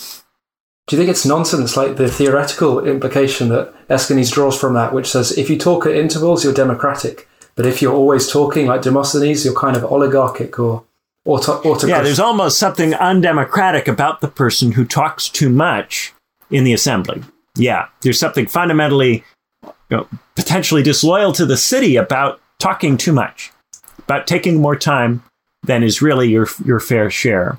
[0.87, 5.09] Do you think it's nonsense, like the theoretical implication that Aeschines draws from that, which
[5.09, 7.28] says if you talk at intervals, you're democratic,
[7.59, 10.85] but if you're always talking like Demosthenes, you're kind of oligarchic or
[11.25, 11.89] auto- autocratic?
[11.89, 16.15] Yeah, there's almost something undemocratic about the person who talks too much
[16.53, 17.25] in the assembly.
[17.57, 19.25] Yeah, there's something fundamentally,
[19.65, 23.51] you know, potentially disloyal to the city about talking too much,
[23.99, 25.25] about taking more time
[25.65, 27.59] than is really your your fair share.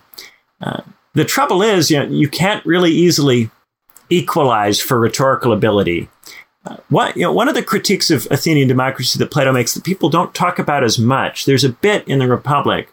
[0.61, 0.81] Uh,
[1.13, 3.51] the trouble is, you know, you can't really easily
[4.09, 6.07] equalize for rhetorical ability.
[6.89, 10.09] What, you know, one of the critiques of Athenian democracy that Plato makes that people
[10.09, 11.45] don't talk about as much.
[11.45, 12.89] There's a bit in the Republic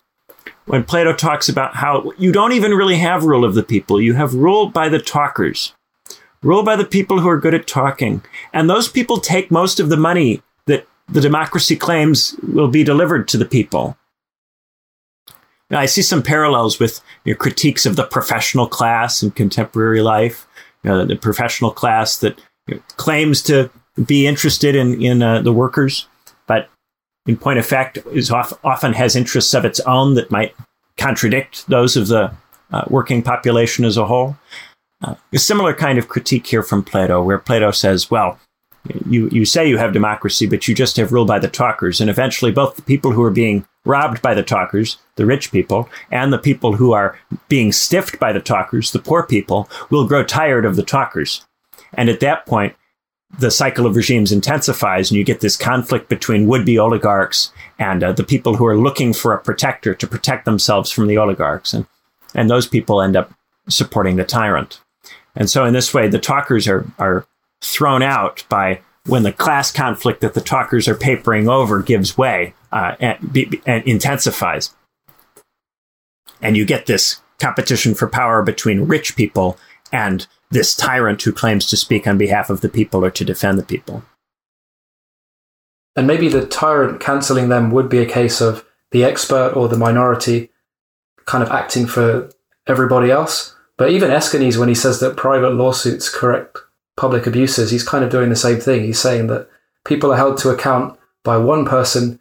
[0.66, 4.00] when Plato talks about how you don't even really have rule of the people.
[4.00, 5.74] You have rule by the talkers,
[6.42, 8.22] rule by the people who are good at talking,
[8.52, 13.26] and those people take most of the money that the democracy claims will be delivered
[13.28, 13.96] to the people.
[15.70, 20.00] Now, I see some parallels with you know, critiques of the professional class in contemporary
[20.00, 20.46] life.
[20.84, 22.40] You know, the professional class that
[22.96, 23.70] claims to
[24.04, 26.06] be interested in in uh, the workers,
[26.46, 26.68] but
[27.26, 30.54] in point of fact, is off, often has interests of its own that might
[30.96, 32.32] contradict those of the
[32.72, 34.36] uh, working population as a whole.
[35.02, 38.38] Uh, a similar kind of critique here from Plato, where Plato says, "Well,
[39.08, 42.08] you you say you have democracy, but you just have rule by the talkers, and
[42.08, 46.32] eventually both the people who are being robbed by the talkers, the rich people, and
[46.32, 47.18] the people who are
[47.48, 51.44] being stiffed by the talkers, the poor people, will grow tired of the talkers.
[51.96, 52.76] And at that point,
[53.38, 58.04] the cycle of regimes intensifies, and you get this conflict between would be oligarchs and
[58.04, 61.74] uh, the people who are looking for a protector to protect themselves from the oligarchs.
[61.74, 61.86] And,
[62.34, 63.32] and those people end up
[63.68, 64.80] supporting the tyrant.
[65.34, 67.26] And so, in this way, the talkers are, are
[67.60, 72.54] thrown out by when the class conflict that the talkers are papering over gives way
[72.72, 74.74] uh, and, be, and intensifies.
[76.40, 79.58] And you get this competition for power between rich people
[79.92, 83.58] and this tyrant who claims to speak on behalf of the people or to defend
[83.58, 84.04] the people.
[85.94, 89.78] And maybe the tyrant cancelling them would be a case of the expert or the
[89.78, 90.50] minority
[91.24, 92.30] kind of acting for
[92.66, 93.54] everybody else.
[93.76, 96.58] But even Aeschines, when he says that private lawsuits correct
[96.96, 98.84] public abuses, he's kind of doing the same thing.
[98.84, 99.48] He's saying that
[99.84, 102.20] people are held to account by one person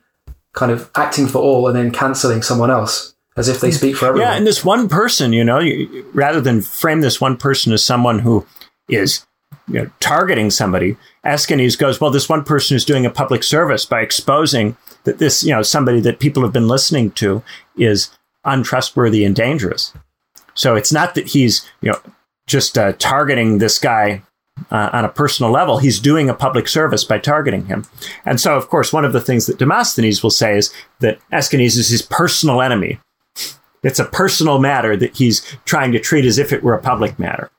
[0.53, 4.07] kind of acting for all and then cancelling someone else as if they speak for
[4.07, 4.29] everyone.
[4.29, 7.83] Yeah, and this one person, you know, you, rather than frame this one person as
[7.83, 8.45] someone who
[8.89, 9.25] is
[9.67, 13.85] you know, targeting somebody, Aeschines goes, well, this one person is doing a public service
[13.85, 17.43] by exposing that this, you know, somebody that people have been listening to
[17.77, 18.09] is
[18.43, 19.93] untrustworthy and dangerous.
[20.53, 21.99] So it's not that he's, you know,
[22.47, 24.21] just uh, targeting this guy
[24.71, 25.79] uh, on a personal level.
[25.79, 27.85] He's doing a public service by targeting him.
[28.23, 31.77] And so, of course, one of the things that Demosthenes will say is that Aeschines
[31.77, 32.99] is his personal enemy.
[33.83, 37.19] It's a personal matter that he's trying to treat as if it were a public
[37.19, 37.51] matter.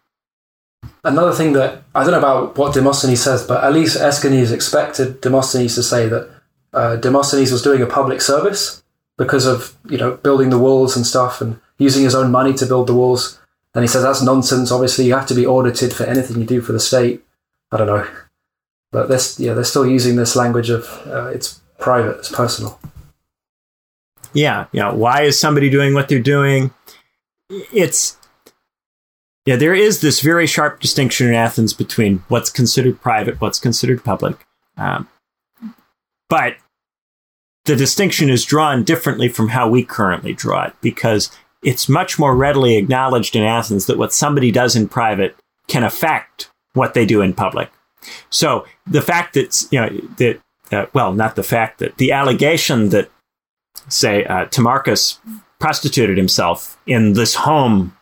[1.05, 5.21] Another thing that I don't know about what Demosthenes says, but at least Aeschines expected
[5.21, 6.31] Demosthenes to say that
[6.73, 8.83] uh, Demosthenes was doing a public service
[9.17, 12.67] because of you know building the walls and stuff and using his own money to
[12.67, 13.39] build the walls.
[13.75, 14.73] And he says that's nonsense.
[14.73, 17.23] Obviously, you have to be audited for anything you do for the state.
[17.71, 18.07] I don't know,
[18.91, 22.79] but yeah they're still using this language of uh, it's private, it's personal.
[24.37, 24.93] Yeah, yeah.
[24.93, 26.71] Why is somebody doing what they're doing?
[27.73, 28.19] It's
[29.47, 34.05] yeah, there is this very sharp distinction in Athens between what's considered private, what's considered
[34.05, 34.45] public.
[34.77, 35.09] Um,
[36.29, 36.57] but
[37.65, 41.31] the distinction is drawn differently from how we currently draw it because
[41.63, 45.35] it's much more readily acknowledged in Athens that what somebody does in private
[45.67, 47.71] can affect what they do in public.
[48.29, 49.89] So the fact that, you know,
[50.19, 50.41] that,
[50.73, 53.11] uh, well, not the fact that the allegation that
[53.89, 55.19] say, uh, Timarchus
[55.59, 57.97] prostituted himself in this home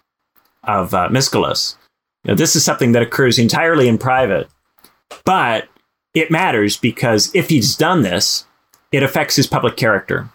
[0.64, 1.08] of uh,
[2.30, 4.48] know, this is something that occurs entirely in private,
[5.24, 5.68] but
[6.14, 8.46] it matters because if he's done this,
[8.92, 10.30] it affects his public character.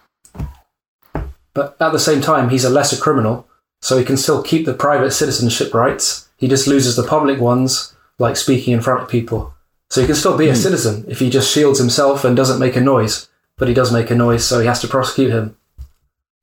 [1.54, 3.48] But at the same time, he's a lesser criminal,
[3.82, 6.30] so he can still keep the private citizenship rights.
[6.38, 9.54] He just loses the public ones, like speaking in front of people.
[9.90, 10.58] So he can still be a mm.
[10.58, 13.29] citizen if he just shields himself and doesn't make a noise
[13.60, 15.56] but he does make a noise, so he has to prosecute him.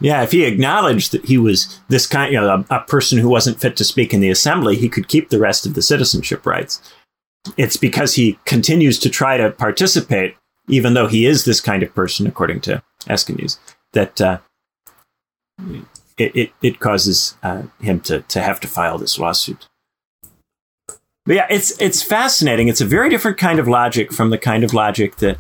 [0.01, 3.30] Yeah, if he acknowledged that he was this kind, you know, a, a, person who
[3.30, 6.44] wasn't fit to speak in the assembly, he could keep the rest of the citizenship
[6.44, 6.82] rights.
[7.56, 10.36] It's because he continues to try to participate,
[10.68, 13.59] even though he is this kind of person, according to Aeschines,
[13.94, 14.38] that uh,
[16.18, 19.66] it, it, it, causes uh, him to, to have to file this lawsuit.
[21.24, 22.68] But yeah, it's it's fascinating.
[22.68, 25.38] It's a very different kind of logic from the kind of logic that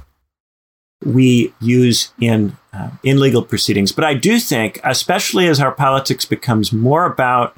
[1.04, 3.92] we use in uh, in legal proceedings.
[3.92, 7.56] But I do think, especially as our politics becomes more about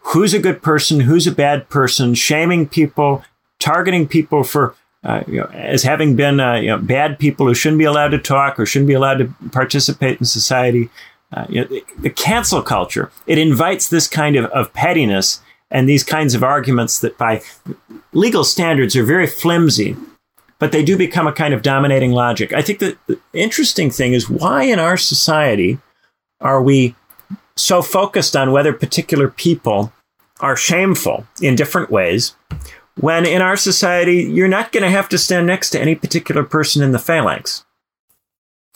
[0.00, 3.22] who's a good person, who's a bad person, shaming people,
[3.58, 7.54] targeting people for uh, you know, as having been uh, you know, bad people who
[7.54, 10.90] shouldn't be allowed to talk or shouldn't be allowed to participate in society.
[11.32, 15.40] Uh, you know, the, cancel culture it invites this kind of, of pettiness
[15.70, 17.40] and these kinds of arguments that by
[18.12, 19.96] legal standards are very flimsy
[20.60, 22.52] but they do become a kind of dominating logic.
[22.52, 25.78] I think that the interesting thing is why in our society
[26.40, 26.94] are we
[27.56, 29.92] so focused on whether particular people
[30.38, 32.36] are shameful in different ways
[32.96, 36.44] when in our society you're not going to have to stand next to any particular
[36.44, 37.64] person in the phalanx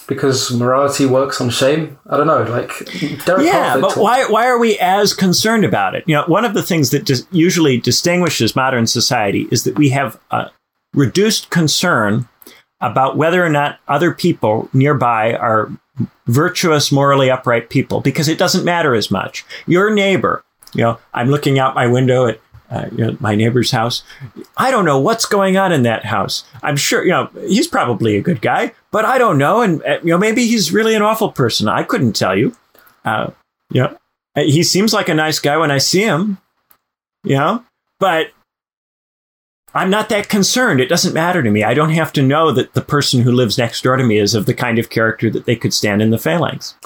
[0.06, 1.98] because morality works on shame.
[2.10, 2.70] I don't know, like
[3.24, 6.04] Derek yeah, but why why are we as concerned about it?
[6.06, 9.88] You know, one of the things that just usually distinguishes modern society is that we
[9.90, 10.50] have a,
[10.94, 12.28] reduced concern
[12.80, 15.70] about whether or not other people nearby are
[16.26, 19.44] virtuous, morally upright people because it doesn't matter as much.
[19.66, 20.44] Your neighbor,
[20.74, 22.40] you know, I'm looking out my window at
[22.70, 24.02] uh, you know, my neighbor's house.
[24.56, 26.44] I don't know what's going on in that house.
[26.62, 29.60] I'm sure, you know, he's probably a good guy, but I don't know.
[29.60, 31.68] And, uh, you know, maybe he's really an awful person.
[31.68, 32.56] I couldn't tell you.
[33.04, 33.30] Uh,
[33.70, 33.96] you know,
[34.34, 36.38] he seems like a nice guy when I see him,
[37.22, 37.62] you know,
[38.00, 38.30] but
[39.74, 40.80] I'm not that concerned.
[40.80, 41.64] It doesn't matter to me.
[41.64, 44.34] I don't have to know that the person who lives next door to me is
[44.34, 46.76] of the kind of character that they could stand in the phalanx.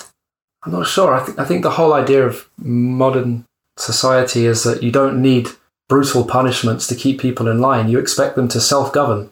[0.62, 1.12] I'm not sure.
[1.12, 3.44] I think I think the whole idea of modern
[3.77, 5.48] society is that you don't need
[5.89, 7.89] brutal punishments to keep people in line.
[7.89, 9.31] You expect them to self-govern.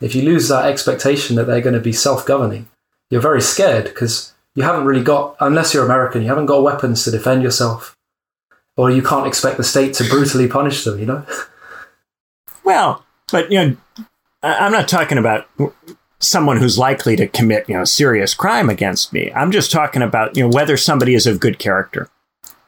[0.00, 2.68] If you lose that expectation that they're going to be self-governing,
[3.10, 7.04] you're very scared because you haven't really got, unless you're American, you haven't got weapons
[7.04, 7.96] to defend yourself,
[8.76, 10.98] or you can't expect the state to brutally punish them.
[10.98, 11.26] You know.
[12.66, 13.76] Well, but you know,
[14.42, 15.48] I'm not talking about
[16.18, 19.32] someone who's likely to commit, you know, serious crime against me.
[19.32, 22.10] I'm just talking about, you know, whether somebody is of good character,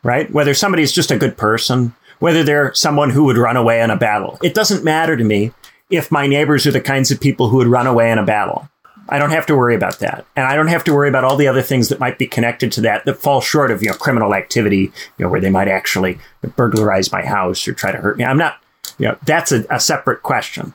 [0.04, 0.30] right?
[0.30, 3.90] Whether somebody is just a good person, whether they're someone who would run away in
[3.90, 4.38] a battle.
[4.40, 5.52] It doesn't matter to me
[5.90, 8.68] if my neighbors are the kinds of people who would run away in a battle.
[9.08, 10.26] I don't have to worry about that.
[10.36, 12.70] And I don't have to worry about all the other things that might be connected
[12.72, 15.66] to that that fall short of, you know, criminal activity, you know, where they might
[15.66, 16.18] actually
[16.54, 18.24] burglarize my house or try to hurt me.
[18.24, 18.60] I'm not
[18.98, 20.74] you know, that's a, a separate question.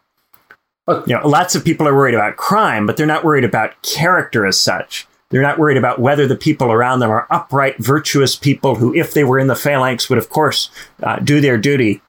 [0.88, 1.12] Okay.
[1.12, 4.46] You know, lots of people are worried about crime, but they're not worried about character
[4.46, 5.08] as such.
[5.30, 9.14] They're not worried about whether the people around them are upright, virtuous people who, if
[9.14, 10.70] they were in the phalanx, would of course
[11.02, 12.02] uh, do their duty.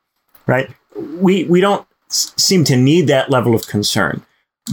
[0.46, 0.70] Right?
[0.94, 4.22] We we don't s- seem to need that level of concern,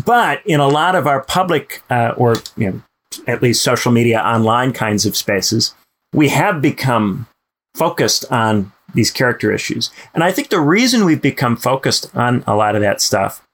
[0.05, 2.81] but in a lot of our public uh, or you know,
[3.25, 5.73] at least social media, online kinds of spaces,
[6.13, 7.27] we have become
[7.75, 9.91] focused on these character issues.
[10.13, 13.45] And I think the reason we've become focused on a lot of that stuff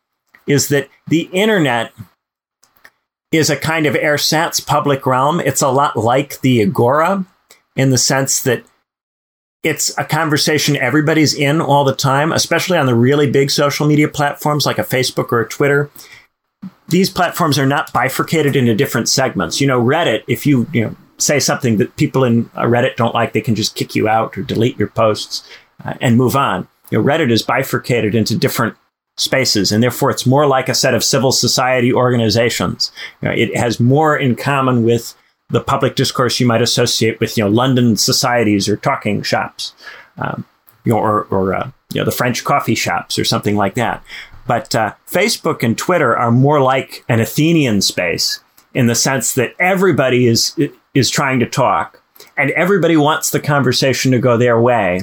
[0.47, 1.93] is that the internet
[3.31, 5.39] is a kind of ersatz public realm.
[5.39, 7.25] It's a lot like the Agora
[7.75, 8.63] in the sense that
[9.63, 14.07] it's a conversation everybody's in all the time, especially on the really big social media
[14.07, 15.89] platforms like a Facebook or a Twitter.
[16.87, 19.59] These platforms are not bifurcated into different segments.
[19.59, 23.33] You know, Reddit, if you, you know, say something that people in Reddit don't like,
[23.33, 25.47] they can just kick you out or delete your posts
[25.83, 26.67] uh, and move on.
[26.89, 28.75] You know, Reddit is bifurcated into different
[29.17, 32.91] spaces, and therefore it's more like a set of civil society organizations.
[33.21, 35.15] You know, it has more in common with
[35.49, 39.73] the public discourse you might associate with, you know, London societies or talking shops,
[40.17, 40.45] um,
[40.83, 44.03] you know, or, or uh, you know, the French coffee shops or something like that.
[44.45, 48.41] But uh, Facebook and Twitter are more like an Athenian space
[48.73, 50.57] in the sense that everybody is
[50.97, 52.01] is trying to talk
[52.35, 55.01] and everybody wants the conversation to go their way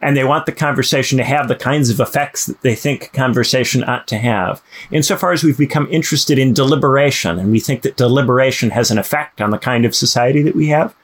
[0.00, 3.82] and they want the conversation to have the kinds of effects that they think conversation
[3.84, 4.62] ought to have.
[4.90, 9.40] Insofar as we've become interested in deliberation and we think that deliberation has an effect
[9.40, 10.94] on the kind of society that we have,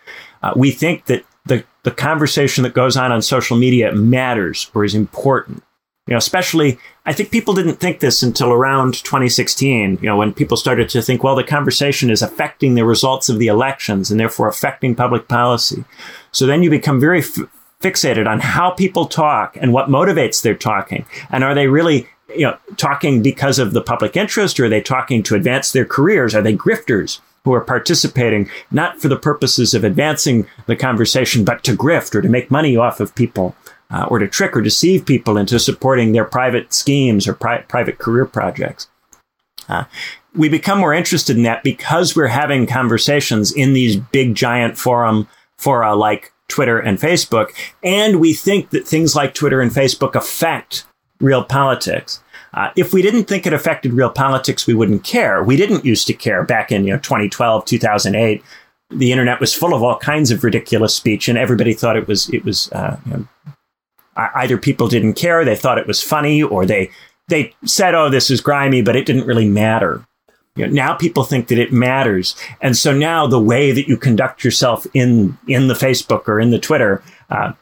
[0.42, 4.84] uh, we think that the, the conversation that goes on on social media matters or
[4.84, 5.62] is important.
[6.10, 6.76] You know, especially,
[7.06, 11.02] I think people didn't think this until around 2016, you know, when people started to
[11.02, 15.28] think, well, the conversation is affecting the results of the elections and therefore affecting public
[15.28, 15.84] policy.
[16.32, 17.38] So then you become very f-
[17.80, 21.06] fixated on how people talk and what motivates their talking.
[21.30, 24.82] And are they really, you know, talking because of the public interest or are they
[24.82, 26.34] talking to advance their careers?
[26.34, 27.20] Are they grifters?
[27.44, 32.20] who are participating not for the purposes of advancing the conversation, but to grift or
[32.20, 33.56] to make money off of people.
[33.90, 37.98] Uh, or to trick or deceive people into supporting their private schemes or pri- private
[37.98, 38.88] career projects.
[39.68, 39.84] Uh,
[40.34, 45.28] we become more interested in that because we're having conversations in these big giant forum
[45.58, 47.50] fora like Twitter and Facebook,
[47.82, 50.84] and we think that things like Twitter and Facebook affect
[51.20, 52.22] real politics.
[52.52, 55.42] Uh, if we didn't think it affected real politics, we wouldn't care.
[55.42, 58.42] We didn't used to care back in you know 2012, 2008.
[58.90, 62.28] The internet was full of all kinds of ridiculous speech, and everybody thought it was
[62.30, 63.26] it was uh, you know,
[64.16, 66.90] either people didn't care, they thought it was funny, or they
[67.28, 70.04] they said, "Oh, this is grimy," but it didn't really matter.
[70.56, 73.96] You know, now people think that it matters, and so now the way that you
[73.96, 77.52] conduct yourself in in the Facebook or in the Twitter, uh,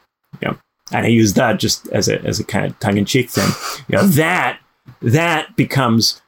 [0.41, 0.57] you know,
[0.91, 3.49] and I use that just as a as a kind of tongue in cheek thing.
[3.87, 4.59] You know, that
[5.01, 6.21] that becomes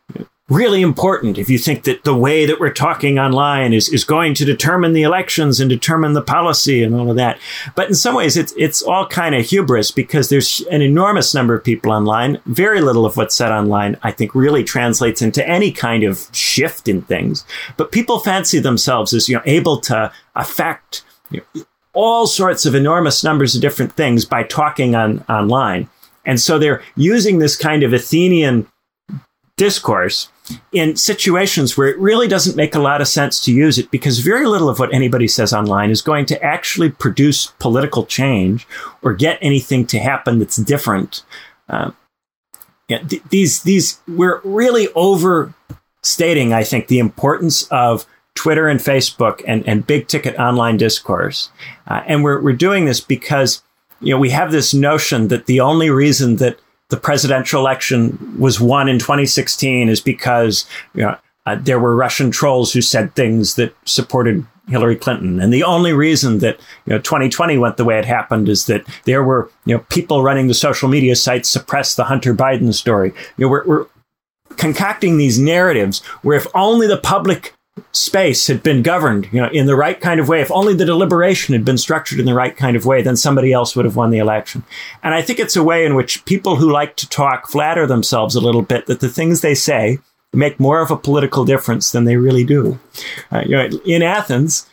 [0.51, 4.33] really important if you think that the way that we're talking online is, is going
[4.33, 7.39] to determine the elections and determine the policy and all of that.
[7.73, 11.55] But in some ways, it's, it's all kind of hubris because there's an enormous number
[11.55, 12.41] of people online.
[12.45, 16.89] Very little of what's said online, I think, really translates into any kind of shift
[16.89, 17.45] in things.
[17.77, 21.63] But people fancy themselves as, you know, able to affect you know,
[21.93, 25.89] all sorts of enormous numbers of different things by talking on online.
[26.25, 28.67] And so they're using this kind of Athenian
[29.57, 30.29] discourse
[30.71, 34.19] in situations where it really doesn't make a lot of sense to use it because
[34.19, 38.67] very little of what anybody says online is going to actually produce political change
[39.01, 41.23] or get anything to happen that's different.
[42.91, 48.05] Yeah, th- these these we're really overstating, I think, the importance of
[48.35, 51.51] Twitter and Facebook and, and big ticket online discourse,
[51.87, 53.63] uh, and we're we're doing this because
[54.01, 56.59] you know we have this notion that the only reason that
[56.91, 62.31] the presidential election was won in 2016 is because you know, uh, there were Russian
[62.31, 65.39] trolls who said things that supported Hillary Clinton.
[65.39, 68.85] And the only reason that you know 2020 went the way it happened is that
[69.05, 73.13] there were you know people running the social media sites suppressed the Hunter Biden story.
[73.37, 73.85] You know, we're, we're
[74.57, 77.53] concocting these narratives where if only the public
[77.93, 80.85] space had been governed, you know, in the right kind of way, if only the
[80.85, 83.95] deliberation had been structured in the right kind of way, then somebody else would have
[83.95, 84.63] won the election.
[85.03, 88.35] And I think it's a way in which people who like to talk flatter themselves
[88.35, 89.99] a little bit that the things they say
[90.33, 92.79] make more of a political difference than they really do.
[93.31, 94.69] Uh, you know, in Athens,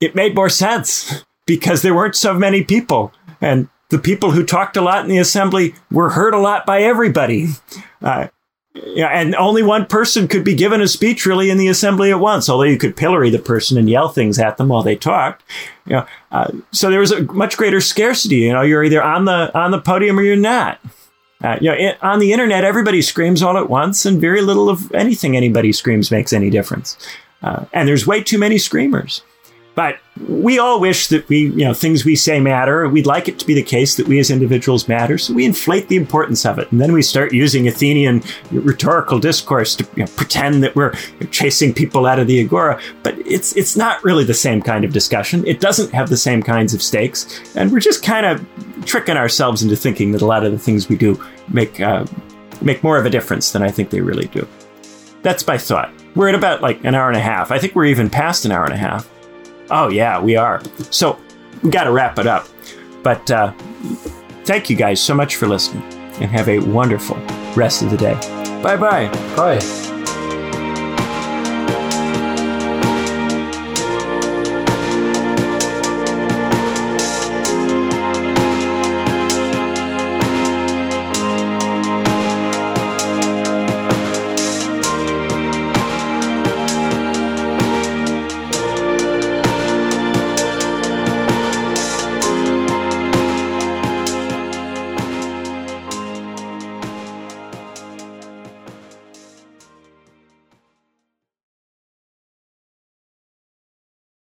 [0.00, 4.76] it made more sense because there weren't so many people, and the people who talked
[4.76, 7.48] a lot in the assembly were heard a lot by everybody.
[8.02, 8.28] Uh,
[8.86, 12.20] yeah, and only one person could be given a speech really in the assembly at
[12.20, 15.42] once, although you could pillory the person and yell things at them while they talked.
[15.86, 18.36] You know, uh, so there was a much greater scarcity.
[18.36, 20.80] You know, you're either on the on the podium or you're not.
[21.42, 24.68] Uh, you know, it, on the internet, everybody screams all at once, and very little
[24.68, 26.98] of anything anybody screams makes any difference.
[27.42, 29.22] Uh, and there's way too many screamers.
[29.78, 32.88] But we all wish that we, you know, things we say matter.
[32.88, 35.18] We'd like it to be the case that we as individuals matter.
[35.18, 36.72] So we inflate the importance of it.
[36.72, 40.94] And then we start using Athenian rhetorical discourse to you know, pretend that we're
[41.30, 42.80] chasing people out of the agora.
[43.04, 45.46] But it's, it's not really the same kind of discussion.
[45.46, 47.54] It doesn't have the same kinds of stakes.
[47.54, 48.44] And we're just kind of
[48.84, 52.04] tricking ourselves into thinking that a lot of the things we do make, uh,
[52.62, 54.44] make more of a difference than I think they really do.
[55.22, 55.92] That's my thought.
[56.16, 57.52] We're at about like an hour and a half.
[57.52, 59.08] I think we're even past an hour and a half.
[59.70, 60.62] Oh, yeah, we are.
[60.90, 61.18] So
[61.62, 62.46] we got to wrap it up.
[63.02, 63.52] But uh,
[64.44, 65.82] thank you guys so much for listening
[66.20, 67.16] and have a wonderful
[67.54, 68.14] rest of the day.
[68.62, 69.08] Bye-bye.
[69.36, 69.97] Bye.